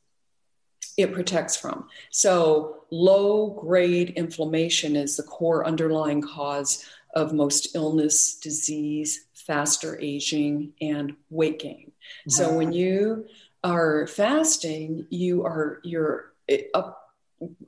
it 0.97 1.13
protects 1.13 1.55
from. 1.55 1.87
So 2.11 2.83
low 2.91 3.51
grade 3.51 4.11
inflammation 4.11 4.95
is 4.95 5.15
the 5.15 5.23
core 5.23 5.65
underlying 5.65 6.21
cause 6.21 6.85
of 7.13 7.33
most 7.33 7.75
illness 7.75 8.35
disease 8.35 9.25
faster 9.33 9.97
aging 9.99 10.73
and 10.81 11.15
weight 11.29 11.59
gain. 11.59 11.91
So 12.27 12.53
when 12.53 12.71
you 12.71 13.27
are 13.63 14.07
fasting 14.07 15.05
you 15.09 15.43
are 15.43 15.81
you're 15.83 16.31
up 16.73 16.98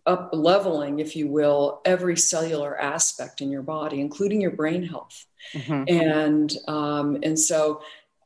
up 0.05 0.29
leveling, 0.33 0.99
if 0.99 1.15
you 1.15 1.27
will, 1.27 1.81
every 1.85 2.17
cellular 2.17 2.79
aspect 2.79 3.41
in 3.41 3.49
your 3.49 3.61
body, 3.61 4.01
including 4.01 4.41
your 4.41 4.51
brain 4.51 4.83
health. 4.83 5.25
Mm-hmm. 5.53 5.83
And 5.87 6.53
um, 6.67 7.17
and 7.23 7.39
so, 7.39 7.81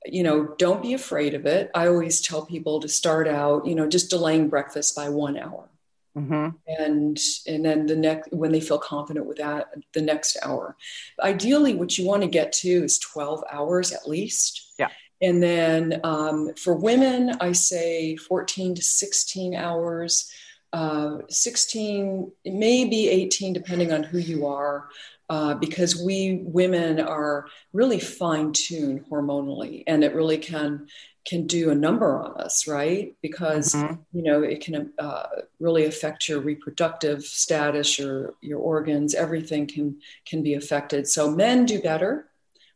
you 0.05 0.23
know, 0.23 0.55
don't 0.57 0.81
be 0.81 0.93
afraid 0.93 1.33
of 1.33 1.45
it. 1.45 1.71
I 1.73 1.87
always 1.87 2.21
tell 2.21 2.45
people 2.45 2.79
to 2.79 2.87
start 2.87 3.27
out, 3.27 3.65
you 3.65 3.75
know, 3.75 3.87
just 3.87 4.09
delaying 4.09 4.49
breakfast 4.49 4.95
by 4.95 5.09
one 5.09 5.37
hour. 5.37 5.69
Mm-hmm. 6.17 6.49
And 6.79 7.19
and 7.47 7.65
then 7.65 7.85
the 7.87 7.95
next 7.95 8.31
when 8.31 8.51
they 8.51 8.61
feel 8.61 8.79
confident 8.79 9.25
with 9.25 9.37
that, 9.37 9.73
the 9.93 10.01
next 10.01 10.37
hour. 10.43 10.77
Ideally, 11.21 11.75
what 11.75 11.97
you 11.97 12.05
want 12.05 12.21
to 12.21 12.27
get 12.27 12.53
to 12.53 12.69
is 12.69 12.99
twelve 12.99 13.43
hours 13.51 13.91
at 13.91 14.07
least. 14.07 14.73
Yeah. 14.79 14.89
And 15.21 15.41
then 15.41 16.01
um, 16.03 16.53
for 16.55 16.73
women, 16.73 17.35
I 17.41 17.51
say 17.51 18.15
fourteen 18.15 18.75
to 18.75 18.81
sixteen 18.81 19.55
hours 19.55 20.31
uh, 20.75 21.19
16, 21.29 22.29
maybe 22.43 23.07
18, 23.07 23.53
depending 23.53 23.93
on 23.93 24.03
who 24.03 24.17
you 24.17 24.45
are, 24.45 24.89
uh, 25.29 25.53
because 25.53 25.95
we 25.95 26.41
women 26.43 26.99
are 26.99 27.45
really 27.71 27.99
fine 27.99 28.51
tuned 28.51 29.05
hormonally, 29.09 29.85
and 29.87 30.03
it 30.03 30.13
really 30.13 30.37
can 30.37 30.87
can 31.25 31.47
do 31.47 31.71
a 31.71 31.75
number 31.75 32.21
on 32.21 32.39
us, 32.39 32.67
right? 32.67 33.15
Because 33.21 33.73
mm-hmm. 33.73 33.95
you 34.11 34.21
know 34.21 34.43
it 34.43 34.59
can 34.59 34.91
uh, 34.99 35.27
really 35.61 35.85
affect 35.85 36.27
your 36.27 36.41
reproductive 36.41 37.23
status, 37.23 37.97
your 37.97 38.33
your 38.41 38.59
organs, 38.59 39.15
everything 39.15 39.67
can 39.67 40.01
can 40.25 40.43
be 40.43 40.55
affected. 40.55 41.07
So 41.07 41.31
men 41.31 41.65
do 41.65 41.81
better 41.81 42.27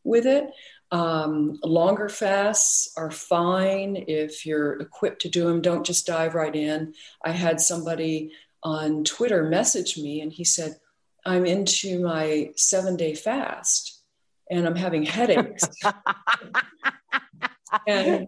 with 0.05 0.25
it. 0.25 0.49
Um, 0.91 1.59
longer 1.63 2.09
fasts 2.09 2.93
are 2.97 3.11
fine 3.11 4.05
if 4.07 4.45
you're 4.45 4.79
equipped 4.79 5.21
to 5.21 5.29
do 5.29 5.45
them. 5.45 5.61
Don't 5.61 5.85
just 5.85 6.07
dive 6.07 6.35
right 6.35 6.55
in. 6.55 6.93
I 7.23 7.31
had 7.31 7.61
somebody 7.61 8.31
on 8.63 9.03
Twitter 9.03 9.43
message 9.43 9.97
me 9.97 10.21
and 10.21 10.31
he 10.31 10.43
said, 10.43 10.79
I'm 11.25 11.45
into 11.45 11.99
my 11.99 12.51
seven 12.55 12.95
day 12.95 13.13
fast 13.13 14.01
and 14.49 14.65
I'm 14.65 14.75
having 14.75 15.03
headaches. 15.03 15.63
and, 17.87 18.27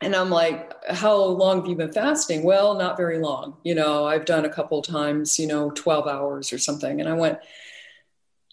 and 0.00 0.16
I'm 0.16 0.30
like, 0.30 0.72
how 0.88 1.22
long 1.22 1.58
have 1.58 1.66
you 1.66 1.76
been 1.76 1.92
fasting? 1.92 2.42
Well, 2.42 2.74
not 2.74 2.96
very 2.96 3.18
long. 3.18 3.58
You 3.64 3.74
know, 3.74 4.06
I've 4.06 4.24
done 4.24 4.46
a 4.46 4.50
couple 4.50 4.80
times, 4.80 5.38
you 5.38 5.46
know, 5.46 5.70
12 5.70 6.06
hours 6.06 6.52
or 6.52 6.58
something. 6.58 7.00
And 7.00 7.08
I 7.08 7.12
went, 7.12 7.38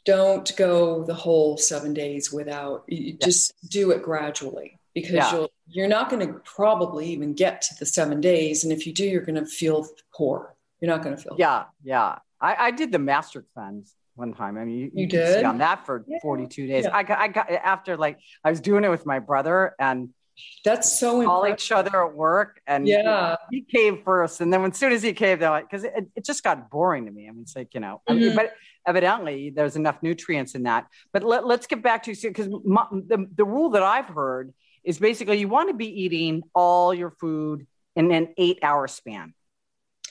don't 0.06 0.56
go 0.58 1.04
the 1.04 1.14
whole 1.14 1.58
seven 1.58 1.94
days 1.94 2.32
without 2.32 2.84
yeah. 2.88 3.14
just 3.22 3.54
do 3.70 3.92
it 3.92 4.04
gradually 4.04 4.80
because 4.94 5.12
yeah. 5.12 5.32
you'll 5.32 5.52
you're 5.68 5.88
not 5.88 6.10
going 6.10 6.26
to 6.26 6.34
probably 6.44 7.08
even 7.08 7.34
get 7.34 7.62
to 7.62 7.76
the 7.80 7.86
seven 7.86 8.22
days 8.22 8.64
and 8.64 8.74
if 8.74 8.86
you 8.86 8.94
do 8.94 9.06
you're 9.06 9.22
going 9.22 9.36
to 9.36 9.46
feel 9.46 9.88
poor 10.14 10.56
you're 10.82 10.92
not 10.92 11.04
going 11.04 11.16
to 11.16 11.22
feel 11.22 11.36
yeah 11.38 11.66
yeah 11.84 12.18
I, 12.40 12.56
I 12.56 12.72
did 12.72 12.92
the 12.92 13.00
master 13.00 13.46
cleanse 13.54 13.94
one 14.16 14.34
time 14.34 14.58
i 14.58 14.66
mean 14.66 14.78
you, 14.78 14.92
you, 14.94 15.04
you 15.04 15.08
did 15.08 15.46
on 15.46 15.60
that 15.60 15.86
for 15.86 16.04
yeah. 16.08 16.20
42 16.22 16.68
days 16.68 16.86
I, 16.86 17.04
got, 17.04 17.20
I 17.20 17.28
got 17.30 17.50
after 17.52 17.98
like 17.98 18.20
i 18.44 18.50
was 18.50 18.60
doing 18.60 18.84
it 18.84 18.90
with 18.90 19.06
my 19.06 19.20
brother 19.20 19.74
and 19.80 20.10
that's 20.66 21.00
so 21.00 21.24
call 21.24 21.48
each 21.48 21.72
other 21.72 22.06
at 22.06 22.14
work 22.16 22.60
and 22.66 22.88
yeah 22.88 23.36
he, 23.52 23.58
he 23.58 23.62
caved 23.62 24.04
first 24.04 24.42
and 24.42 24.52
then 24.52 24.64
as 24.66 24.78
soon 24.78 24.92
as 24.92 25.04
he 25.04 25.14
caved 25.14 25.42
they're 25.42 25.50
like 25.52 25.70
because 25.70 25.84
it, 25.84 26.10
it 26.16 26.26
just 26.26 26.44
got 26.44 26.70
boring 26.70 27.06
to 27.06 27.12
me 27.12 27.28
i 27.28 27.32
mean 27.32 27.44
it's 27.44 27.56
like 27.56 27.74
you 27.74 27.80
know 27.80 28.02
mm-hmm. 28.08 28.12
I 28.12 28.16
mean, 28.16 28.28
mm-hmm. 28.30 28.38
but 28.38 28.54
evidently 28.86 29.50
there's 29.50 29.76
enough 29.76 30.02
nutrients 30.02 30.56
in 30.56 30.64
that. 30.64 30.88
But 31.12 31.24
let, 31.24 31.44
us 31.44 31.68
get 31.68 31.82
back 31.82 32.04
to 32.04 32.16
because 32.16 32.48
the, 32.48 33.28
the 33.36 33.46
rule 33.46 33.72
that 33.72 33.84
i've 33.84 34.08
heard 34.08 34.54
is 34.84 35.00
basically 35.00 35.40
you 35.40 35.48
want 35.48 35.70
to 35.70 35.74
be 35.74 36.04
eating 36.04 36.44
all 36.54 36.94
your 36.94 37.12
food 37.12 37.66
in 37.96 38.12
an 38.12 38.34
eight 38.38 38.60
hour 38.64 38.88
span 38.88 39.34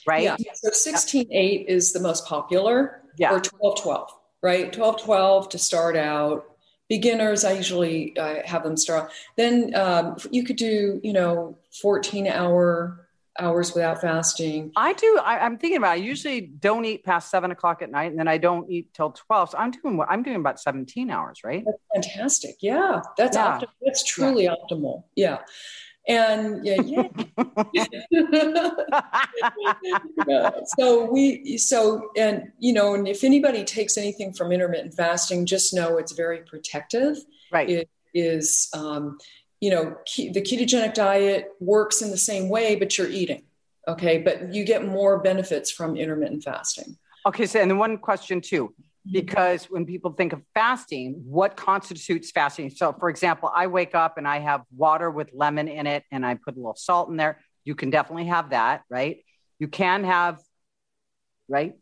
right? 0.05 0.23
Yeah. 0.23 0.35
So 0.53 0.71
16 0.71 1.27
8 1.31 1.65
is 1.67 1.93
the 1.93 1.99
most 1.99 2.25
popular 2.25 3.01
yeah. 3.17 3.33
or 3.33 3.39
12 3.39 3.81
12 3.81 4.09
right? 4.41 4.71
12 4.71 5.01
12 5.01 5.49
to 5.49 5.57
start 5.57 5.95
out. 5.95 6.45
Beginners 6.89 7.43
i 7.43 7.53
usually 7.53 8.15
uh, 8.17 8.45
have 8.45 8.63
them 8.63 8.77
start. 8.77 9.11
Then 9.37 9.73
um, 9.75 10.17
you 10.31 10.43
could 10.43 10.57
do 10.57 10.99
you 11.03 11.13
know 11.13 11.57
14 11.81 12.27
hour 12.27 13.02
hours 13.39 13.73
without 13.73 13.99
fasting 13.99 14.71
i 14.75 14.93
do 14.93 15.19
I, 15.23 15.45
am 15.45 15.57
thinking 15.57 15.77
about 15.77 15.97
it. 15.97 16.01
i 16.01 16.03
usually 16.03 16.41
don't 16.41 16.85
eat 16.85 17.03
past 17.03 17.31
seven 17.31 17.51
o'clock 17.51 17.81
at 17.81 17.89
night 17.89 18.11
and 18.11 18.19
then 18.19 18.27
i 18.27 18.37
don't 18.37 18.69
eat 18.69 18.93
till 18.93 19.11
12 19.11 19.51
so 19.51 19.57
i'm 19.57 19.71
doing 19.71 19.97
what 19.97 20.09
i'm 20.09 20.23
doing 20.23 20.35
about 20.35 20.59
17 20.59 21.09
hours 21.09 21.39
right 21.43 21.63
that's 21.65 21.77
fantastic 21.93 22.57
yeah 22.61 23.01
that's 23.17 23.35
yeah. 23.35 23.59
Optim- 23.59 23.67
that's 23.81 24.03
truly 24.03 24.43
yeah. 24.45 24.55
optimal 24.69 25.03
yeah 25.15 25.39
and 26.07 26.65
yeah, 26.65 26.81
yeah. 26.81 27.07
yeah. 30.27 30.51
so 30.77 31.09
we 31.09 31.57
so 31.57 32.09
and 32.17 32.51
you 32.59 32.73
know 32.73 32.93
and 32.93 33.07
if 33.07 33.23
anybody 33.23 33.63
takes 33.63 33.97
anything 33.97 34.33
from 34.33 34.51
intermittent 34.51 34.93
fasting 34.93 35.45
just 35.45 35.73
know 35.73 35.97
it's 35.97 36.11
very 36.11 36.39
protective 36.39 37.15
right 37.51 37.69
it 37.69 37.89
is 38.13 38.69
um, 38.75 39.17
you 39.63 39.69
know 39.69 39.95
the 40.17 40.41
ketogenic 40.41 40.93
diet 40.93 41.51
works 41.61 42.01
in 42.01 42.11
the 42.11 42.17
same 42.17 42.49
way 42.49 42.75
but 42.75 42.97
you're 42.97 43.07
eating 43.07 43.43
okay 43.87 44.17
but 44.17 44.53
you 44.53 44.65
get 44.65 44.85
more 44.85 45.19
benefits 45.19 45.71
from 45.71 45.95
intermittent 45.95 46.43
fasting 46.43 46.97
okay 47.25 47.45
so 47.45 47.61
and 47.61 47.71
then 47.71 47.77
one 47.77 47.97
question 47.97 48.41
too 48.41 48.67
mm-hmm. 48.67 49.13
because 49.13 49.65
when 49.65 49.85
people 49.85 50.11
think 50.11 50.33
of 50.33 50.41
fasting, 50.53 51.21
what 51.25 51.55
constitutes 51.55 52.31
fasting? 52.31 52.69
So, 52.69 52.93
for 52.93 53.09
example, 53.09 53.51
I 53.53 53.67
wake 53.67 53.95
up 53.95 54.17
and 54.17 54.27
I 54.27 54.39
have 54.39 54.61
water 54.75 55.09
with 55.09 55.29
lemon 55.33 55.67
in 55.67 55.87
it 55.87 56.03
and 56.11 56.25
I 56.25 56.35
put 56.35 56.55
a 56.55 56.57
little 56.57 56.75
salt 56.75 57.09
in 57.09 57.17
there. 57.17 57.39
You 57.63 57.75
can 57.75 57.89
definitely 57.89 58.25
have 58.25 58.49
that, 58.49 58.83
right? 58.89 59.17
You 59.59 59.67
can 59.67 60.03
have, 60.03 60.39
right? 61.47 61.73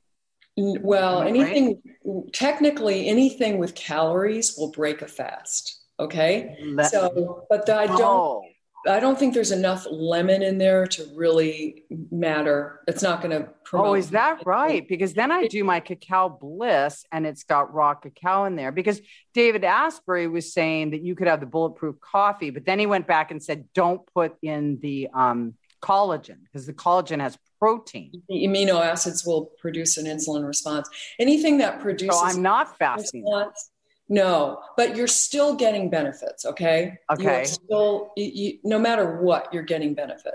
Well, 0.57 1.21
anything, 1.21 1.81
right? 2.05 2.33
technically, 2.33 3.07
anything 3.07 3.57
with 3.57 3.73
calories 3.73 4.55
will 4.57 4.71
break 4.71 5.01
a 5.01 5.07
fast. 5.07 5.80
Okay. 6.01 6.57
So, 6.89 7.45
but 7.49 7.69
I 7.69 7.85
don't, 7.85 8.01
oh. 8.01 8.43
I 8.87 8.99
don't 8.99 9.19
think 9.19 9.35
there's 9.35 9.51
enough 9.51 9.85
lemon 9.91 10.41
in 10.41 10.57
there 10.57 10.87
to 10.87 11.05
really 11.15 11.83
matter. 12.09 12.79
It's 12.87 13.03
not 13.03 13.21
going 13.21 13.39
to 13.39 13.49
promote. 13.63 13.87
Oh, 13.87 13.93
is 13.93 14.09
that 14.09 14.43
right? 14.43 14.87
Because 14.87 15.13
then 15.13 15.31
I 15.31 15.45
do 15.45 15.63
my 15.63 15.79
cacao 15.79 16.29
bliss 16.29 17.05
and 17.11 17.27
it's 17.27 17.43
got 17.43 17.71
raw 17.71 17.93
cacao 17.93 18.45
in 18.45 18.55
there. 18.55 18.71
Because 18.71 18.99
David 19.35 19.63
Asprey 19.63 20.27
was 20.27 20.51
saying 20.51 20.91
that 20.91 21.01
you 21.03 21.15
could 21.15 21.27
have 21.27 21.39
the 21.39 21.45
bulletproof 21.45 21.99
coffee, 21.99 22.49
but 22.49 22.65
then 22.65 22.79
he 22.79 22.87
went 22.87 23.05
back 23.05 23.29
and 23.29 23.41
said, 23.41 23.65
don't 23.75 24.01
put 24.15 24.35
in 24.41 24.79
the 24.81 25.09
um, 25.13 25.53
collagen 25.83 26.37
because 26.45 26.65
the 26.65 26.73
collagen 26.73 27.19
has 27.19 27.37
protein. 27.59 28.11
The 28.29 28.45
amino 28.45 28.81
acids 28.81 29.23
will 29.25 29.51
produce 29.59 29.97
an 29.97 30.05
insulin 30.05 30.45
response. 30.47 30.89
Anything 31.19 31.59
that 31.59 31.79
produces. 31.79 32.19
So 32.19 32.25
I'm 32.25 32.41
not 32.41 32.77
fasting. 32.79 33.23
Response, 33.23 33.70
no, 34.11 34.59
but 34.75 34.97
you're 34.97 35.07
still 35.07 35.55
getting 35.55 35.89
benefits. 35.89 36.45
Okay. 36.45 36.97
Okay. 37.09 37.45
still, 37.45 38.11
you, 38.17 38.31
you, 38.33 38.59
no 38.65 38.77
matter 38.77 39.21
what, 39.21 39.53
you're 39.53 39.63
getting 39.63 39.93
benefit 39.93 40.33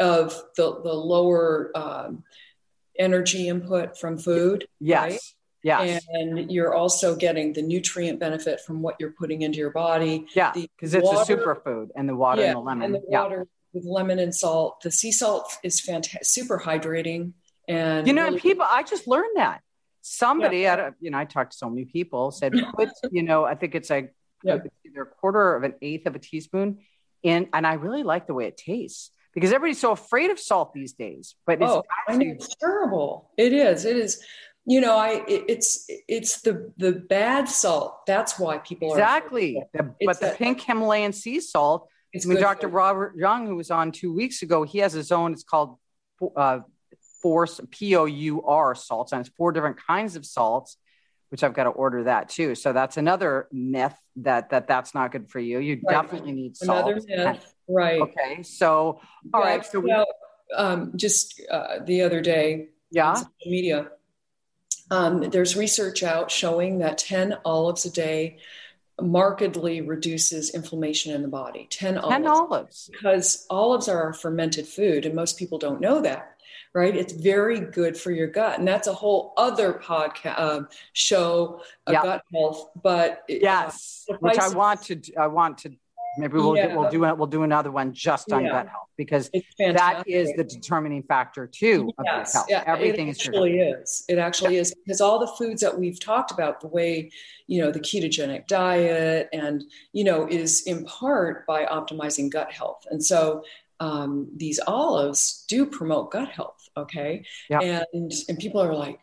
of 0.00 0.34
the 0.56 0.80
the 0.82 0.94
lower 0.94 1.70
um, 1.74 2.24
energy 2.98 3.48
input 3.48 3.98
from 3.98 4.16
food. 4.16 4.66
Yes. 4.80 5.10
Right? 5.10 5.20
Yes. 5.62 6.06
And 6.08 6.50
you're 6.50 6.74
also 6.74 7.14
getting 7.14 7.52
the 7.52 7.60
nutrient 7.60 8.18
benefit 8.18 8.60
from 8.62 8.80
what 8.80 8.96
you're 8.98 9.12
putting 9.12 9.42
into 9.42 9.58
your 9.58 9.72
body. 9.72 10.24
Yeah. 10.34 10.52
Because 10.54 10.94
it's 10.94 11.06
a 11.06 11.36
superfood 11.36 11.88
and 11.94 12.08
the 12.08 12.16
water 12.16 12.40
yeah, 12.40 12.48
and 12.48 12.56
the 12.56 12.60
lemon. 12.60 12.84
And 12.86 12.94
the 12.94 13.02
yeah. 13.10 13.22
water 13.24 13.46
with 13.74 13.84
lemon 13.84 14.20
and 14.20 14.34
salt. 14.34 14.80
The 14.80 14.90
sea 14.90 15.12
salt 15.12 15.52
is 15.62 15.80
fantastic, 15.80 16.24
super 16.24 16.58
hydrating. 16.58 17.32
And 17.68 18.06
you 18.06 18.14
know, 18.14 18.24
really- 18.24 18.40
people, 18.40 18.64
I 18.66 18.84
just 18.84 19.06
learned 19.06 19.36
that 19.36 19.60
somebody 20.08 20.60
yeah. 20.60 20.74
at 20.74 20.94
you 21.00 21.10
know, 21.10 21.18
I 21.18 21.24
talked 21.24 21.52
to 21.52 21.58
so 21.58 21.68
many 21.68 21.84
people 21.84 22.30
said, 22.30 22.52
put, 22.76 22.90
you 23.10 23.22
know, 23.22 23.44
I 23.44 23.54
think 23.54 23.74
it's 23.74 23.90
like 23.90 24.14
yeah. 24.42 24.58
either 24.86 25.02
a 25.02 25.06
quarter 25.06 25.54
of 25.54 25.64
an 25.64 25.74
eighth 25.82 26.06
of 26.06 26.14
a 26.14 26.18
teaspoon 26.18 26.78
in, 27.22 27.48
and 27.52 27.66
I 27.66 27.74
really 27.74 28.02
like 28.02 28.26
the 28.26 28.34
way 28.34 28.46
it 28.46 28.56
tastes 28.56 29.10
because 29.34 29.52
everybody's 29.52 29.80
so 29.80 29.92
afraid 29.92 30.30
of 30.30 30.38
salt 30.38 30.72
these 30.72 30.92
days. 30.92 31.34
But 31.46 31.60
it's, 31.60 31.70
oh, 31.70 31.84
actually- 32.08 32.30
it's 32.30 32.54
terrible. 32.56 33.30
It 33.36 33.52
is. 33.52 33.84
It 33.84 33.96
is. 33.96 34.22
You 34.64 34.82
know, 34.82 34.98
I 34.98 35.24
it, 35.26 35.44
it's 35.48 35.86
it's 36.08 36.42
the 36.42 36.72
the 36.76 36.92
bad 36.92 37.48
salt. 37.48 38.04
That's 38.06 38.38
why 38.38 38.58
people 38.58 38.90
exactly. 38.90 39.62
The, 39.72 39.94
but 40.04 40.20
the 40.20 40.34
pink 40.36 40.60
Himalayan 40.60 41.14
sea 41.14 41.40
salt 41.40 41.88
I 42.14 42.26
mean, 42.26 42.40
Dr. 42.40 42.68
Robert 42.68 43.14
Young, 43.16 43.46
who 43.46 43.56
was 43.56 43.70
on 43.70 43.92
two 43.92 44.12
weeks 44.12 44.42
ago, 44.42 44.62
he 44.62 44.78
has 44.78 44.92
his 44.92 45.12
own. 45.12 45.32
It's 45.32 45.44
called 45.44 45.78
uh, 46.36 46.60
Force 47.22 47.60
P 47.70 47.96
O 47.96 48.04
U 48.04 48.42
R 48.42 48.74
salts, 48.74 49.12
and 49.12 49.20
it's 49.20 49.34
four 49.36 49.52
different 49.52 49.78
kinds 49.84 50.16
of 50.16 50.24
salts, 50.24 50.76
which 51.30 51.42
I've 51.42 51.54
got 51.54 51.64
to 51.64 51.70
order 51.70 52.04
that 52.04 52.28
too. 52.28 52.54
So 52.54 52.72
that's 52.72 52.96
another 52.96 53.48
myth 53.52 53.96
that 54.16 54.50
that 54.50 54.68
that's 54.68 54.94
not 54.94 55.12
good 55.12 55.30
for 55.30 55.40
you. 55.40 55.58
You 55.58 55.80
right. 55.84 56.02
definitely 56.02 56.32
need 56.32 56.56
salt. 56.56 56.86
Another 56.86 57.00
myth, 57.06 57.54
right? 57.68 58.00
Okay, 58.00 58.42
so 58.42 59.00
all 59.34 59.40
yeah, 59.40 59.46
right. 59.46 59.66
So 59.66 59.80
we, 59.80 60.04
um, 60.56 60.92
just 60.96 61.40
uh, 61.50 61.78
the 61.84 62.02
other 62.02 62.20
day, 62.20 62.68
yeah, 62.90 63.22
media. 63.44 63.90
Um, 64.90 65.28
there's 65.28 65.54
research 65.54 66.02
out 66.02 66.30
showing 66.30 66.78
that 66.78 66.96
10 66.96 67.36
olives 67.44 67.84
a 67.84 67.90
day 67.90 68.38
markedly 69.00 69.80
reduces 69.82 70.54
inflammation 70.54 71.14
in 71.14 71.22
the 71.22 71.28
body. 71.28 71.66
10, 71.70 71.94
10 71.94 72.26
olives. 72.26 72.26
olives. 72.26 72.90
Because 72.90 73.46
olives 73.50 73.88
are 73.88 74.08
a 74.08 74.14
fermented 74.14 74.66
food, 74.66 75.04
and 75.04 75.14
most 75.14 75.38
people 75.38 75.58
don't 75.58 75.80
know 75.80 76.00
that 76.00 76.37
right? 76.78 76.94
It's 76.96 77.12
very 77.12 77.60
good 77.60 77.96
for 77.96 78.12
your 78.12 78.28
gut, 78.28 78.58
and 78.58 78.66
that's 78.66 78.86
a 78.86 78.92
whole 78.92 79.32
other 79.36 79.74
podcast 79.74 80.34
uh, 80.38 80.60
show, 80.92 81.60
yep. 81.88 82.02
gut 82.04 82.22
health. 82.32 82.70
But 82.82 83.24
yes, 83.28 84.06
uh, 84.10 84.14
which 84.20 84.38
I 84.38 84.48
want 84.50 84.82
to, 84.84 85.00
I 85.16 85.26
want 85.26 85.58
to. 85.58 85.72
Maybe 86.16 86.34
we'll 86.34 86.56
yeah. 86.56 86.74
we'll 86.74 86.90
do 86.90 87.00
we'll 87.00 87.26
do 87.26 87.42
another 87.42 87.70
one 87.70 87.92
just 87.92 88.32
on 88.32 88.44
yeah. 88.44 88.50
gut 88.50 88.68
health 88.68 88.88
because 88.96 89.30
that 89.58 90.04
is 90.06 90.32
the 90.36 90.44
determining 90.44 91.02
factor 91.02 91.46
too 91.46 91.92
of 91.98 92.04
yes. 92.04 92.32
health. 92.32 92.46
Yeah, 92.48 92.64
Everything 92.66 93.08
it 93.08 93.18
actually 93.18 93.58
is. 93.58 94.04
It 94.08 94.18
actually 94.18 94.56
is 94.56 94.74
because 94.74 95.00
all 95.00 95.18
the 95.18 95.32
foods 95.38 95.60
that 95.62 95.78
we've 95.78 96.00
talked 96.00 96.30
about, 96.30 96.60
the 96.60 96.68
way 96.68 97.10
you 97.46 97.60
know 97.60 97.70
the 97.70 97.80
ketogenic 97.80 98.46
diet, 98.46 99.28
and 99.32 99.64
you 99.92 100.04
know, 100.04 100.26
is 100.28 100.62
in 100.62 100.84
part 100.84 101.46
by 101.46 101.66
optimizing 101.66 102.30
gut 102.30 102.50
health. 102.50 102.84
And 102.90 103.04
so 103.04 103.42
um, 103.80 104.28
these 104.36 104.58
olives 104.66 105.44
do 105.48 105.66
promote 105.66 106.10
gut 106.10 106.28
health. 106.28 106.57
Okay. 106.78 107.24
And, 107.50 108.12
and 108.28 108.38
people 108.38 108.62
are 108.62 108.74
like, 108.74 109.00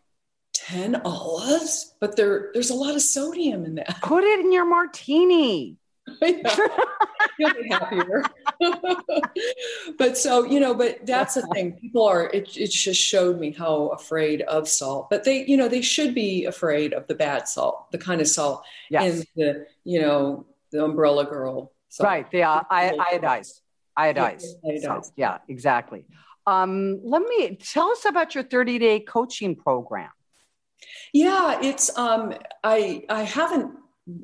10 0.53 1.01
olives, 1.03 1.95
but 1.99 2.15
there, 2.15 2.49
there's 2.53 2.69
a 2.69 2.75
lot 2.75 2.95
of 2.95 3.01
sodium 3.01 3.65
in 3.65 3.75
that. 3.75 4.01
Put 4.01 4.23
it 4.23 4.39
in 4.39 4.51
your 4.51 4.65
martini. 4.65 5.77
You'll 6.21 7.53
be 7.53 7.69
happier. 7.69 8.23
but 9.97 10.17
so, 10.17 10.45
you 10.45 10.59
know, 10.59 10.73
but 10.73 11.05
that's 11.05 11.33
the 11.33 11.41
thing. 11.53 11.73
People 11.73 12.05
are, 12.05 12.27
it, 12.27 12.55
it 12.55 12.71
just 12.71 13.01
showed 13.01 13.39
me 13.39 13.51
how 13.51 13.87
afraid 13.87 14.41
of 14.43 14.69
salt, 14.69 15.09
but 15.09 15.25
they, 15.25 15.45
you 15.45 15.57
know, 15.57 15.67
they 15.67 15.81
should 15.81 16.15
be 16.15 16.45
afraid 16.45 16.93
of 16.93 17.05
the 17.07 17.15
bad 17.15 17.47
salt, 17.49 17.91
the 17.91 17.97
kind 17.97 18.21
of 18.21 18.27
salt 18.27 18.63
yes. 18.89 19.03
in 19.03 19.25
the, 19.35 19.67
you 19.83 19.99
know, 19.99 20.45
the 20.71 20.83
umbrella 20.83 21.25
girl. 21.25 21.73
Salt. 21.89 22.07
Right. 22.07 22.31
They 22.31 22.43
are 22.43 22.65
iodized 22.71 23.59
iodized. 23.97 24.45
Yeah, 24.63 25.01
So, 25.01 25.11
yeah 25.15 25.37
exactly. 25.47 26.05
Um, 26.47 27.01
let 27.03 27.21
me 27.23 27.55
tell 27.55 27.89
us 27.89 28.05
about 28.05 28.35
your 28.35 28.43
30 28.43 28.79
day 28.79 28.99
coaching 28.99 29.55
program. 29.55 30.09
Yeah, 31.13 31.59
it's 31.61 31.95
um, 31.97 32.33
I 32.63 33.03
I 33.09 33.23
haven't 33.23 33.71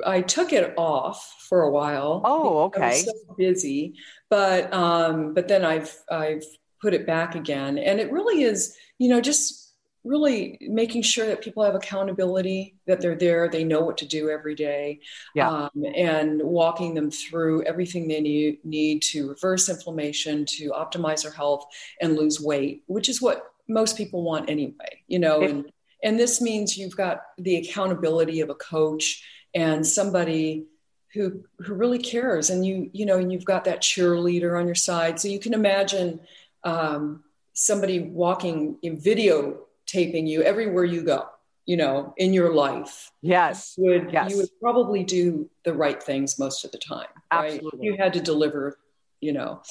I 0.05 0.22
took 0.22 0.53
it 0.53 0.74
off 0.78 1.36
for 1.47 1.63
a 1.63 1.72
while. 1.72 2.22
Oh, 2.24 2.63
okay. 2.63 3.01
So 3.01 3.13
busy, 3.38 3.95
but 4.30 4.72
um, 4.74 5.34
but 5.34 5.47
then 5.47 5.65
I've 5.65 5.95
I've 6.09 6.43
put 6.82 6.93
it 6.93 7.07
back 7.07 7.36
again, 7.36 7.78
and 7.78 7.99
it 7.99 8.11
really 8.11 8.43
is 8.43 8.76
you 8.97 9.09
know 9.09 9.22
just 9.22 9.61
really 10.04 10.58
making 10.62 11.04
sure 11.04 11.28
that 11.28 11.41
people 11.41 11.64
have 11.64 11.76
accountability 11.76 12.76
that 12.88 12.99
they're 13.02 13.16
there 13.16 13.47
they 13.47 13.64
know 13.64 13.82
what 13.82 13.97
to 13.97 14.06
do 14.06 14.30
every 14.30 14.56
day 14.56 14.99
yeah. 15.36 15.47
um, 15.49 15.70
and 15.95 16.41
walking 16.41 16.93
them 16.93 17.12
through 17.12 17.64
everything 17.64 18.08
they 18.08 18.22
need, 18.22 18.58
need 18.64 19.02
to 19.02 19.30
reverse 19.30 19.70
inflammation 19.70 20.45
to 20.45 20.72
optimize 20.72 21.24
their 21.24 21.32
health 21.32 21.66
and 22.02 22.16
lose 22.16 22.41
weight 22.41 22.84
which 22.88 23.10
is 23.10 23.22
what 23.22 23.54
most 23.68 23.95
people 23.95 24.24
want 24.24 24.49
anyway 24.49 25.02
you 25.08 25.20
know 25.20 25.41
and 25.41 25.72
and 26.04 26.20
this 26.20 26.41
means 26.41 26.78
you've 26.78 26.97
got 26.97 27.22
the 27.38 27.58
accountability 27.58 28.41
of 28.41 28.49
a 28.49 28.56
coach 28.56 29.24
and 29.54 29.86
somebody 29.86 30.66
who 31.14 31.43
who 31.60 31.74
really 31.74 31.99
cares 31.99 32.49
and 32.49 32.66
you 32.66 32.89
you 32.93 33.06
know 33.06 33.18
and 33.18 33.32
you've 33.32 33.45
got 33.45 33.66
that 33.66 33.82
cheerleader 33.82 34.60
on 34.60 34.66
your 34.66 34.76
side 34.76 35.20
so 35.20 35.28
you 35.28 35.39
can 35.39 35.54
imagine 35.54 36.20
um, 36.64 37.24
somebody 37.54 37.99
walking 37.99 38.78
in 38.82 38.99
video 38.99 39.60
taping 39.92 40.26
you 40.26 40.42
everywhere 40.44 40.86
you 40.86 41.02
go 41.02 41.26
you 41.66 41.78
know 41.78 42.14
in 42.18 42.34
your 42.34 42.54
life 42.54 43.12
yes 43.22 43.76
you 43.78 43.89
would 43.92 44.12
yes. 44.12 44.32
you 44.32 44.38
would 44.38 44.50
probably 44.62 45.04
do 45.04 45.50
the 45.66 45.74
right 45.74 46.02
things 46.02 46.39
most 46.39 46.64
of 46.66 46.72
the 46.72 46.78
time 46.78 47.08
right 47.32 47.54
Absolutely. 47.54 47.86
you 47.86 47.98
had 47.98 48.14
to 48.14 48.22
deliver 48.22 48.78
you 49.20 49.34
know 49.34 49.62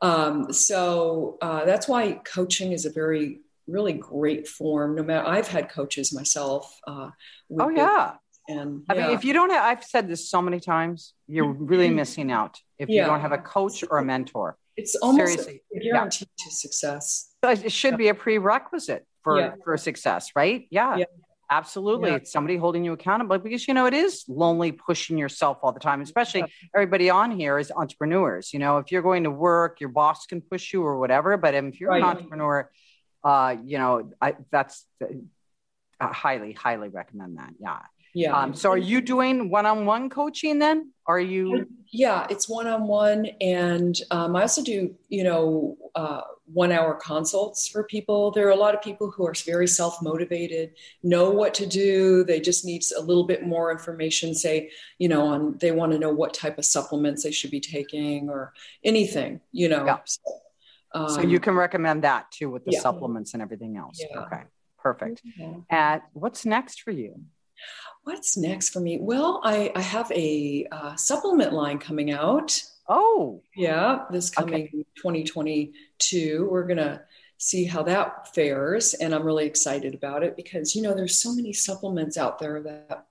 um, 0.00 0.52
so 0.52 1.38
uh, 1.42 1.64
that's 1.64 1.88
why 1.88 2.12
coaching 2.24 2.72
is 2.72 2.86
a 2.86 2.90
very 2.90 3.40
really 3.66 3.92
great 3.92 4.48
form 4.48 4.94
no 4.94 5.02
matter 5.02 5.26
i've 5.28 5.48
had 5.48 5.68
coaches 5.68 6.12
myself 6.12 6.80
uh, 6.86 7.10
oh 7.60 7.68
yeah 7.68 8.14
and 8.50 8.82
I 8.88 8.94
mean, 8.94 9.10
if 9.10 9.26
you 9.26 9.34
don't 9.34 9.50
have, 9.50 9.62
I've 9.62 9.84
said 9.84 10.08
this 10.08 10.30
so 10.30 10.40
many 10.40 10.58
times, 10.58 11.12
you're 11.26 11.52
really 11.52 11.90
missing 11.90 12.32
out 12.32 12.58
if 12.78 12.88
yeah. 12.88 13.02
you 13.02 13.06
don't 13.06 13.20
have 13.20 13.32
a 13.32 13.36
coach 13.36 13.84
or 13.90 13.98
a 13.98 14.04
mentor. 14.04 14.56
It's 14.74 14.94
almost 14.96 15.32
Seriously. 15.32 15.62
a 15.76 15.80
guarantee 15.80 16.26
yeah. 16.38 16.44
to 16.46 16.54
success. 16.54 17.30
It 17.42 17.70
should 17.70 17.98
be 17.98 18.08
a 18.08 18.14
prerequisite 18.14 19.06
for 19.28 19.40
yeah. 19.40 19.52
for 19.64 19.76
success, 19.76 20.30
right? 20.34 20.66
Yeah. 20.70 20.96
yeah. 20.96 21.04
Absolutely. 21.50 22.10
Yeah. 22.10 22.16
It's 22.16 22.30
somebody 22.30 22.56
holding 22.58 22.84
you 22.84 22.92
accountable 22.92 23.38
because 23.38 23.66
you 23.66 23.72
know 23.72 23.86
it 23.86 23.94
is 23.94 24.24
lonely 24.28 24.72
pushing 24.72 25.16
yourself 25.16 25.58
all 25.62 25.72
the 25.72 25.80
time, 25.80 26.02
especially 26.02 26.44
everybody 26.74 27.08
on 27.08 27.30
here 27.30 27.58
is 27.58 27.70
entrepreneurs. 27.70 28.52
You 28.52 28.58
know, 28.58 28.78
if 28.78 28.92
you're 28.92 29.02
going 29.02 29.24
to 29.24 29.30
work, 29.30 29.80
your 29.80 29.88
boss 29.88 30.26
can 30.26 30.40
push 30.42 30.72
you 30.72 30.82
or 30.82 30.98
whatever, 30.98 31.36
but 31.38 31.54
if 31.54 31.80
you're 31.80 31.90
right. 31.90 32.02
an 32.02 32.08
entrepreneur, 32.08 32.70
uh, 33.24 33.56
you 33.64 33.78
know, 33.78 34.10
I, 34.20 34.36
that's 34.50 34.84
uh, 35.02 36.12
highly, 36.12 36.52
highly 36.52 36.88
recommend 36.88 37.38
that. 37.38 37.54
Yeah. 37.58 37.78
Yeah. 38.14 38.36
Um, 38.36 38.54
so 38.54 38.70
are 38.70 38.76
you 38.92 39.00
doing 39.00 39.50
one-on-one 39.50 40.10
coaching 40.10 40.58
then? 40.58 40.92
Are 41.08 41.18
you? 41.18 41.66
Yeah, 41.90 42.26
it's 42.28 42.50
one-on-one. 42.50 43.26
And 43.40 43.98
um, 44.10 44.36
I 44.36 44.42
also 44.42 44.62
do, 44.62 44.94
you 45.08 45.24
know, 45.24 45.78
uh, 45.94 46.20
one 46.52 46.70
hour 46.70 46.94
consults 46.94 47.66
for 47.66 47.84
people. 47.84 48.30
There 48.30 48.46
are 48.46 48.50
a 48.50 48.56
lot 48.56 48.74
of 48.74 48.82
people 48.82 49.10
who 49.10 49.26
are 49.26 49.34
very 49.46 49.66
self 49.66 50.02
motivated, 50.02 50.72
know 51.02 51.30
what 51.30 51.54
to 51.54 51.66
do. 51.66 52.24
They 52.24 52.40
just 52.40 52.66
need 52.66 52.82
a 52.96 53.00
little 53.00 53.24
bit 53.24 53.46
more 53.46 53.72
information, 53.72 54.34
say, 54.34 54.70
you 54.98 55.08
know, 55.08 55.26
on 55.26 55.56
they 55.58 55.70
want 55.72 55.92
to 55.92 55.98
know 55.98 56.12
what 56.12 56.34
type 56.34 56.58
of 56.58 56.66
supplements 56.66 57.22
they 57.22 57.30
should 57.30 57.50
be 57.50 57.60
taking 57.60 58.28
or 58.28 58.52
anything, 58.84 59.40
you 59.50 59.70
know. 59.70 59.86
Yeah. 59.86 59.98
So, 60.04 60.20
um, 60.92 61.08
so 61.08 61.20
you 61.22 61.40
can 61.40 61.54
recommend 61.54 62.04
that 62.04 62.30
too 62.30 62.50
with 62.50 62.66
the 62.66 62.72
yeah. 62.72 62.80
supplements 62.80 63.32
and 63.32 63.42
everything 63.42 63.78
else. 63.78 63.98
Yeah. 63.98 64.20
Okay, 64.20 64.42
perfect. 64.78 65.22
Mm-hmm. 65.24 65.60
And 65.70 66.02
what's 66.12 66.44
next 66.44 66.82
for 66.82 66.90
you? 66.90 67.22
What's 68.04 68.36
next 68.36 68.70
for 68.70 68.80
me? 68.80 68.98
Well, 69.00 69.40
I, 69.44 69.70
I 69.74 69.80
have 69.80 70.10
a 70.12 70.66
uh, 70.72 70.96
supplement 70.96 71.52
line 71.52 71.78
coming 71.78 72.10
out. 72.10 72.60
Oh, 72.88 73.42
yeah, 73.54 74.04
this 74.10 74.30
coming 74.30 74.64
okay. 74.64 74.84
2022. 74.96 76.48
We're 76.50 76.66
going 76.66 76.78
to 76.78 77.02
see 77.36 77.64
how 77.64 77.82
that 77.84 78.34
fares. 78.34 78.94
And 78.94 79.14
I'm 79.14 79.24
really 79.24 79.46
excited 79.46 79.94
about 79.94 80.22
it 80.22 80.36
because, 80.36 80.74
you 80.74 80.82
know, 80.82 80.94
there's 80.94 81.20
so 81.20 81.34
many 81.34 81.52
supplements 81.52 82.16
out 82.16 82.38
there 82.38 82.62
that 82.62 83.06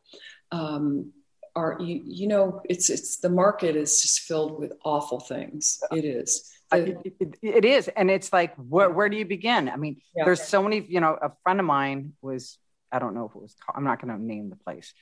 um, 0.52 1.12
are, 1.56 1.78
you, 1.80 2.02
you 2.04 2.28
know, 2.28 2.62
it's, 2.70 2.90
it's 2.90 3.18
the 3.18 3.30
market 3.30 3.76
is 3.76 4.02
just 4.02 4.22
filled 4.22 4.60
with 4.60 4.74
awful 4.84 5.20
things. 5.20 5.80
It 5.92 6.06
is. 6.06 6.52
The, 6.72 7.00
it, 7.06 7.14
it, 7.20 7.38
it 7.42 7.66
is. 7.66 7.88
And 7.88 8.12
it's 8.12 8.34
like, 8.34 8.56
where, 8.56 8.90
where 8.90 9.10
do 9.10 9.16
you 9.16 9.26
begin? 9.26 9.70
I 9.70 9.78
mean, 9.78 10.02
yeah. 10.16 10.26
there's 10.26 10.42
so 10.42 10.62
many, 10.62 10.86
you 10.88 11.00
know, 11.00 11.18
a 11.22 11.32
friend 11.44 11.60
of 11.60 11.66
mine 11.66 12.14
was, 12.22 12.58
I 12.92 13.00
don't 13.00 13.14
know 13.14 13.26
if 13.26 13.36
it 13.36 13.42
was, 13.42 13.56
I'm 13.74 13.84
not 13.84 14.02
going 14.02 14.16
to 14.16 14.22
name 14.22 14.50
the 14.50 14.56
place 14.56 14.94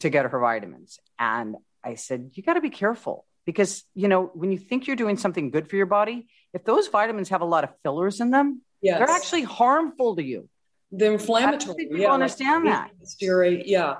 to 0.00 0.10
get 0.10 0.26
her 0.26 0.38
vitamins. 0.38 0.98
And 1.18 1.56
I 1.82 1.94
said, 1.94 2.30
you 2.34 2.42
got 2.42 2.54
to 2.54 2.60
be 2.60 2.70
careful 2.70 3.26
because 3.46 3.84
you 3.94 4.08
know 4.08 4.30
when 4.34 4.52
you 4.52 4.58
think 4.58 4.86
you're 4.86 4.96
doing 4.96 5.16
something 5.16 5.50
good 5.50 5.68
for 5.68 5.76
your 5.76 5.86
body 5.86 6.28
if 6.52 6.64
those 6.64 6.88
vitamins 6.88 7.28
have 7.28 7.40
a 7.40 7.44
lot 7.44 7.64
of 7.64 7.70
fillers 7.82 8.20
in 8.20 8.30
them 8.30 8.62
yes. 8.80 8.98
they're 8.98 9.10
actually 9.10 9.42
harmful 9.42 10.16
to 10.16 10.22
you 10.22 10.48
they're 10.92 11.12
inflammatory 11.12 11.74
people 11.74 11.98
yeah, 11.98 12.12
understand 12.12 12.64
like, 12.64 12.90
that 12.98 13.06
steroid 13.06 13.62
yeah 13.66 13.96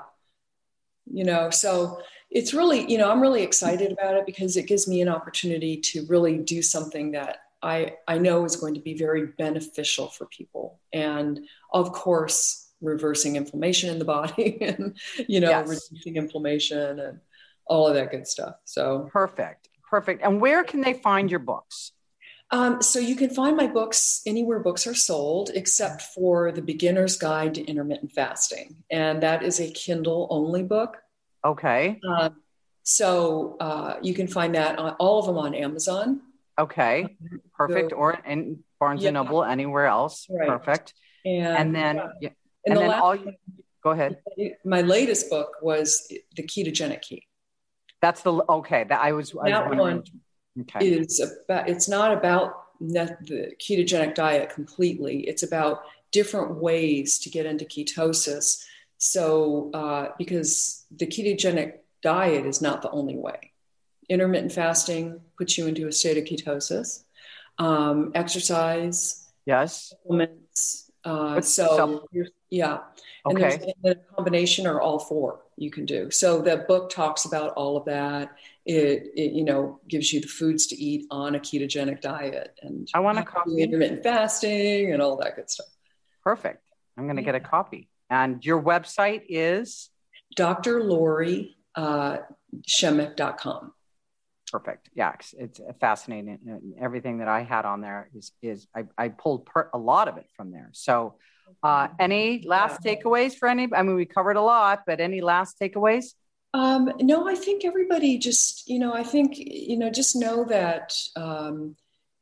you 1.13 1.25
know 1.25 1.51
so 1.51 2.01
it's 2.31 2.55
really 2.55 2.91
you 2.91 2.99
know 2.99 3.11
i'm 3.11 3.21
really 3.21 3.43
excited 3.43 3.91
about 3.93 4.15
it 4.15 4.27
because 4.27 4.57
it 4.57 4.67
gives 4.67 4.87
me 4.87 5.01
an 5.01 5.09
opportunity 5.09 5.77
to 5.77 6.07
really 6.09 6.39
do 6.39 6.63
something 6.63 7.13
that 7.13 7.39
i 7.63 7.95
i 8.07 8.19
know 8.19 8.45
is 8.45 8.57
going 8.57 8.75
to 8.75 8.81
be 8.81 8.95
very 8.95 9.27
beneficial 9.39 10.09
for 10.09 10.27
people 10.27 10.81
and 10.93 11.41
of 11.73 11.93
course 11.93 12.70
reversing 12.81 13.37
inflammation 13.37 13.91
in 13.91 13.99
the 13.99 14.05
body 14.05 14.59
and 14.61 14.97
you 15.29 15.41
know 15.41 15.51
yes. 15.51 15.69
reducing 15.69 16.17
inflammation 16.17 17.01
and 17.01 17.21
all 17.67 17.87
of 17.87 17.95
that 17.95 18.11
good 18.11 18.27
stuff. 18.27 18.57
So 18.65 19.09
perfect, 19.13 19.69
perfect. 19.89 20.23
And 20.23 20.41
where 20.41 20.65
can 20.65 20.81
they 20.81 20.95
find 20.95 21.31
your 21.31 21.41
books? 21.41 21.93
Um, 22.53 22.83
so 22.83 22.99
you 22.99 23.15
can 23.15 23.31
find 23.31 23.57
my 23.57 23.69
books 23.69 24.23
anywhere 24.27 24.59
books 24.59 24.87
are 24.89 24.95
sold, 24.95 25.51
except 25.55 26.03
for 26.03 26.51
the 26.51 26.63
Beginner's 26.63 27.17
Guide 27.17 27.55
to 27.55 27.65
Intermittent 27.65 28.13
Fasting, 28.13 28.77
and 28.91 29.23
that 29.23 29.45
is 29.45 29.61
a 29.61 29.71
Kindle 29.71 30.27
only 30.31 30.65
book. 30.65 30.97
Okay. 31.45 32.01
Um, 32.09 32.37
So 32.83 33.57
uh, 33.61 33.97
you 34.03 34.15
can 34.15 34.27
find 34.27 34.55
that 34.55 34.79
on, 34.79 34.97
all 34.99 35.21
of 35.21 35.27
them 35.27 35.39
on 35.39 35.55
Amazon. 35.55 36.23
Okay, 36.59 37.17
perfect. 37.57 37.93
or 37.93 38.19
in 38.27 38.65
Barnes 38.81 39.03
yeah. 39.03 39.09
and 39.09 39.15
Noble, 39.15 39.45
anywhere 39.45 39.87
else. 39.87 40.27
Right. 40.29 40.49
Perfect. 40.49 40.95
And, 41.25 41.47
and 41.47 41.75
then, 41.75 42.01
yeah. 42.21 42.31
And, 42.71 42.79
the 42.79 42.83
then 42.83 42.93
all 42.93 43.15
you, 43.17 43.33
go 43.83 43.91
ahead. 43.91 44.19
My 44.65 44.83
latest 44.83 45.31
book 45.31 45.57
was 45.63 46.11
The 46.37 46.43
Ketogenic 46.43 47.03
Key. 47.03 47.27
That's 48.01 48.23
the, 48.23 48.33
okay. 48.33 48.85
That 48.85 49.01
I 49.01 49.13
was, 49.13 49.33
that 49.33 49.53
I 49.53 49.69
was 49.69 49.79
one 49.79 50.05
okay. 50.63 50.89
is 50.89 51.21
about, 51.21 51.69
it's 51.69 51.89
not 51.89 52.13
about 52.13 52.55
the 52.81 53.53
ketogenic 53.61 54.15
diet 54.15 54.51
completely. 54.51 55.21
It's 55.21 55.43
about 55.43 55.83
different 56.13 56.57
ways 56.57 57.19
to 57.21 57.31
get 57.31 57.45
into 57.47 57.65
ketosis. 57.67 58.65
So, 58.99 59.71
uh, 59.75 60.09
because 60.19 60.85
the 60.91 61.07
ketogenic 61.07 61.75
diet 62.03 62.47
is 62.47 62.63
not 62.63 62.83
the 62.83 62.91
only 62.91 63.17
way. 63.17 63.53
Intermittent 64.09 64.53
fasting 64.53 65.21
puts 65.37 65.57
you 65.59 65.67
into 65.67 65.87
a 65.87 65.93
state 65.93 66.17
of 66.17 66.25
ketosis. 66.25 67.05
Um, 67.59 68.13
exercise, 68.15 69.29
yes, 69.45 69.91
supplements. 69.91 70.91
Uh, 71.05 71.41
so, 71.43 72.09
yeah, 72.51 72.79
and 73.25 73.39
okay. 73.39 73.73
the 73.83 73.97
combination 74.15 74.67
are 74.67 74.81
all 74.81 74.99
four 74.99 75.41
you 75.57 75.71
can 75.71 75.85
do. 75.85 76.11
So 76.11 76.41
the 76.41 76.59
book 76.69 76.91
talks 76.91 77.25
about 77.25 77.53
all 77.53 77.77
of 77.77 77.85
that. 77.87 78.37
It, 78.67 79.11
it, 79.17 79.33
you 79.33 79.45
know 79.45 79.81
gives 79.89 80.13
you 80.13 80.21
the 80.21 80.29
foods 80.29 80.67
to 80.69 80.77
eat 80.77 81.07
on 81.11 81.35
a 81.35 81.41
ketogenic 81.41 82.03
diet 82.03 82.59
and 82.61 82.87
I 82.93 83.01
want 83.01 83.17
to 83.17 83.25
copy 83.25 83.63
intermittent 83.63 84.03
fasting 84.03 84.93
and 84.93 85.01
all 85.01 85.17
that 85.17 85.37
good 85.37 85.49
stuff. 85.49 85.67
Perfect. 86.23 86.63
I'm 86.97 87.05
going 87.05 87.17
to 87.17 87.23
get 87.23 87.35
a 87.35 87.41
copy. 87.41 87.89
And 88.11 88.45
your 88.45 88.63
website 88.63 89.23
is 89.29 89.89
Dr. 90.37 90.85
Lori 90.85 91.57
uh, 91.75 92.19
Shemek.com. 92.69 93.73
Perfect. 94.51 94.91
Yeah, 94.95 95.15
it's 95.39 95.61
fascinating. 95.81 96.75
Everything 96.81 97.19
that 97.19 97.29
I 97.29 97.43
had 97.43 97.65
on 97.65 97.81
there 97.81 98.11
is 98.15 98.33
is 98.43 98.67
I, 98.75 98.85
I 98.99 99.09
pulled 99.09 99.47
per, 99.47 99.71
a 99.73 99.79
lot 99.79 100.09
of 100.09 100.17
it 100.17 100.27
from 100.37 100.51
there. 100.51 100.71
So, 100.73 101.15
uh, 101.63 101.89
any 101.99 102.43
last 102.47 102.83
takeaways 102.83 103.35
for 103.35 103.49
any? 103.49 103.69
I 103.73 103.83
mean, 103.83 103.97
we 103.97 104.07
covered 104.07 104.37
a 104.37 104.43
lot, 104.43 104.83
but 104.87 105.01
any 105.01 105.21
last 105.21 105.59
takeaways? 105.61 106.15
Um, 106.53 106.93
no, 107.01 107.29
I 107.29 107.35
think 107.35 107.65
everybody 107.65 108.19
just 108.19 108.69
you 108.69 108.79
know 108.79 108.93
I 108.93 109.05
think 109.05 109.35
you 109.37 109.79
know 109.79 109.91
just 109.91 110.17
know 110.17 110.45
that 110.45 110.95
um, 111.17 111.77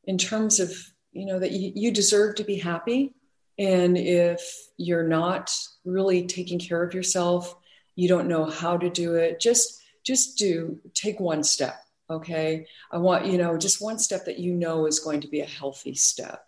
in 0.05 0.19
terms 0.19 0.61
of 0.61 0.73
you 1.13 1.27
know 1.27 1.39
that 1.39 1.53
you, 1.53 1.73
you 1.75 1.91
deserve 1.91 2.35
to 2.37 2.45
be 2.45 2.57
happy, 2.57 3.15
and 3.59 3.97
if 3.97 4.43
you're 4.77 5.09
not 5.09 5.57
really 5.85 6.27
taking 6.27 6.59
care 6.59 6.83
of 6.83 6.95
yourself, 6.95 7.55
you 7.97 8.09
don't 8.09 8.29
know 8.29 8.45
how 8.45 8.77
to 8.77 8.91
do 8.91 9.15
it. 9.15 9.41
Just 9.41 9.81
just 10.05 10.39
do 10.39 10.79
take 10.95 11.21
one 11.21 11.43
step 11.43 11.83
okay 12.11 12.67
i 12.91 12.97
want 12.97 13.27
you 13.27 13.37
know 13.37 13.57
just 13.59 13.83
one 13.83 13.99
step 13.99 14.25
that 14.25 14.39
you 14.39 14.55
know 14.55 14.87
is 14.87 15.01
going 15.01 15.21
to 15.21 15.29
be 15.29 15.41
a 15.41 15.47
healthy 15.47 15.95
step 15.95 16.48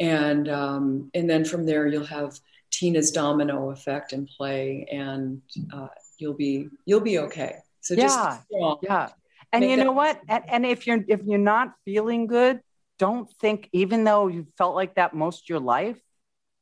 and 0.00 0.48
um, 0.48 1.10
and 1.14 1.28
then 1.28 1.44
from 1.44 1.66
there 1.66 1.86
you'll 1.86 2.04
have 2.04 2.38
tina's 2.70 3.10
domino 3.10 3.70
effect 3.70 4.12
in 4.12 4.26
play 4.26 4.86
and 4.90 5.42
uh, 5.72 5.88
you'll 6.18 6.34
be 6.34 6.68
you'll 6.86 7.00
be 7.00 7.18
okay. 7.18 7.56
So 7.80 7.94
yeah. 7.94 8.38
yeah. 8.82 9.08
And 9.52 9.64
you 9.64 9.76
know 9.76 9.92
what? 9.92 10.20
And, 10.28 10.44
and 10.48 10.66
if 10.66 10.86
you're 10.86 11.04
if 11.06 11.22
you're 11.24 11.38
not 11.38 11.74
feeling 11.84 12.26
good 12.26 12.60
don't 12.98 13.30
think 13.40 13.68
even 13.72 14.04
though 14.04 14.28
you 14.28 14.46
felt 14.58 14.74
like 14.74 14.96
that 14.96 15.14
most 15.14 15.44
of 15.44 15.48
your 15.48 15.58
life 15.58 15.98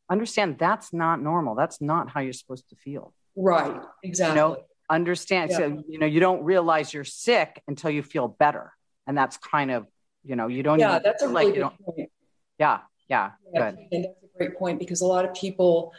understand 0.09 0.57
that's 0.59 0.93
not 0.93 1.21
normal. 1.21 1.55
That's 1.55 1.81
not 1.81 2.11
how 2.11 2.21
you're 2.21 2.33
supposed 2.33 2.69
to 2.71 2.77
feel. 2.77 3.13
Right. 3.37 3.81
Exactly 4.05 4.37
you 4.37 4.41
know, 4.41 4.57
understand. 4.89 5.51
Yeah. 5.51 5.57
so 5.57 5.83
you 5.89 5.99
know 5.99 6.07
you 6.07 6.21
don't 6.21 6.43
realize 6.45 6.95
you're 6.95 7.05
sick 7.05 7.63
until 7.69 7.91
you 7.91 8.03
feel 8.03 8.29
better. 8.29 8.73
And 9.07 9.19
that's 9.19 9.37
kind 9.37 9.71
of 9.71 9.87
you 10.25 10.37
know 10.37 10.49
you 10.49 10.63
don't 10.63 10.79
yeah 10.79 10.99
that's 10.99 11.23
a 11.23 11.29
really 11.29 11.47
like, 11.47 11.55
good 11.55 11.85
point. 11.85 12.11
Yeah 12.59 12.81
yeah, 13.09 13.33
yeah 13.53 13.71
good. 13.71 13.79
and 13.93 14.05
that's 14.05 14.23
a 14.23 14.39
great 14.39 14.59
point 14.59 14.79
because 14.79 15.01
a 15.01 15.07
lot 15.07 15.25
of 15.25 15.35
people 15.35 15.93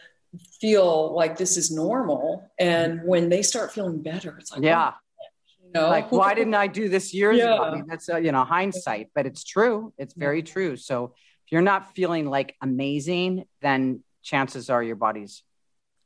feel 0.60 1.14
like 1.14 1.38
this 1.38 1.58
is 1.58 1.72
normal 1.72 2.50
and 2.60 3.02
when 3.04 3.30
they 3.30 3.42
start 3.42 3.72
feeling 3.72 4.02
better 4.02 4.38
it's 4.40 4.52
like 4.52 4.62
yeah 4.62 4.94
oh, 4.94 5.26
you 5.64 5.72
know? 5.74 5.88
like 5.88 6.12
why 6.12 6.34
didn't 6.40 6.54
i 6.54 6.68
do 6.68 6.88
this 6.88 7.14
years 7.14 7.38
yeah. 7.38 7.56
ago 7.56 7.64
I 7.64 7.76
mean, 7.76 7.86
that's 7.88 8.10
uh, 8.10 8.18
you 8.18 8.32
know 8.32 8.44
hindsight 8.44 9.10
but 9.16 9.26
it's 9.26 9.44
true 9.44 9.92
it's 9.98 10.14
very 10.14 10.44
true 10.44 10.76
so 10.76 11.16
if 11.46 11.52
you're 11.52 11.62
not 11.62 11.96
feeling 11.96 12.30
like 12.30 12.56
amazing 12.62 13.46
then 13.62 14.04
chances 14.22 14.70
are 14.70 14.84
your 14.84 14.96
body's 14.96 15.44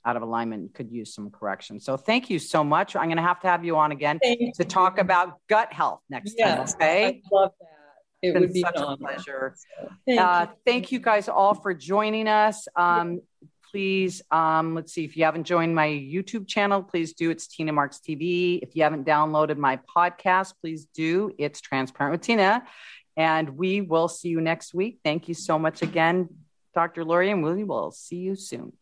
out 0.05 0.15
of 0.15 0.21
alignment 0.21 0.73
could 0.73 0.91
use 0.91 1.13
some 1.13 1.29
correction. 1.29 1.79
So 1.79 1.95
thank 1.97 2.29
you 2.29 2.39
so 2.39 2.63
much. 2.63 2.95
I'm 2.95 3.05
going 3.05 3.17
to 3.17 3.23
have 3.23 3.39
to 3.41 3.47
have 3.47 3.63
you 3.63 3.77
on 3.77 3.91
again 3.91 4.19
thank 4.21 4.39
to 4.55 4.63
you. 4.63 4.65
talk 4.65 4.97
about 4.99 5.37
gut 5.47 5.71
health 5.71 6.01
next 6.09 6.35
yes, 6.37 6.73
time. 6.73 6.81
Okay. 6.81 7.05
I 7.05 7.35
love 7.35 7.51
that. 7.59 7.67
It 8.23 8.39
would 8.39 8.53
be 8.53 8.61
such 8.61 8.77
a 8.77 8.95
pleasure. 8.95 9.55
Thank, 10.07 10.19
uh, 10.19 10.47
you. 10.49 10.57
thank 10.65 10.91
you 10.93 10.99
guys 10.99 11.27
all 11.27 11.53
for 11.53 11.73
joining 11.73 12.29
us. 12.29 12.69
Um, 12.73 13.19
please, 13.69 14.21
um, 14.31 14.75
let's 14.75 14.93
see 14.93 15.03
if 15.03 15.17
you 15.17 15.25
haven't 15.25 15.43
joined 15.43 15.75
my 15.75 15.87
YouTube 15.87 16.47
channel, 16.47 16.81
please 16.81 17.13
do. 17.13 17.29
It's 17.31 17.47
Tina 17.47 17.73
Marks 17.73 17.99
TV. 17.99 18.59
If 18.61 18.77
you 18.77 18.83
haven't 18.83 19.05
downloaded 19.05 19.57
my 19.57 19.79
podcast, 19.93 20.53
please 20.61 20.85
do. 20.93 21.33
It's 21.37 21.59
Transparent 21.59 22.13
with 22.13 22.21
Tina. 22.21 22.63
And 23.17 23.57
we 23.57 23.81
will 23.81 24.07
see 24.07 24.29
you 24.29 24.39
next 24.39 24.73
week. 24.73 24.99
Thank 25.03 25.27
you 25.27 25.33
so 25.33 25.59
much 25.59 25.81
again, 25.81 26.29
Dr. 26.73 27.03
Lori, 27.03 27.29
and 27.29 27.43
we 27.43 27.65
will 27.65 27.91
see 27.91 28.17
you 28.17 28.35
soon. 28.35 28.71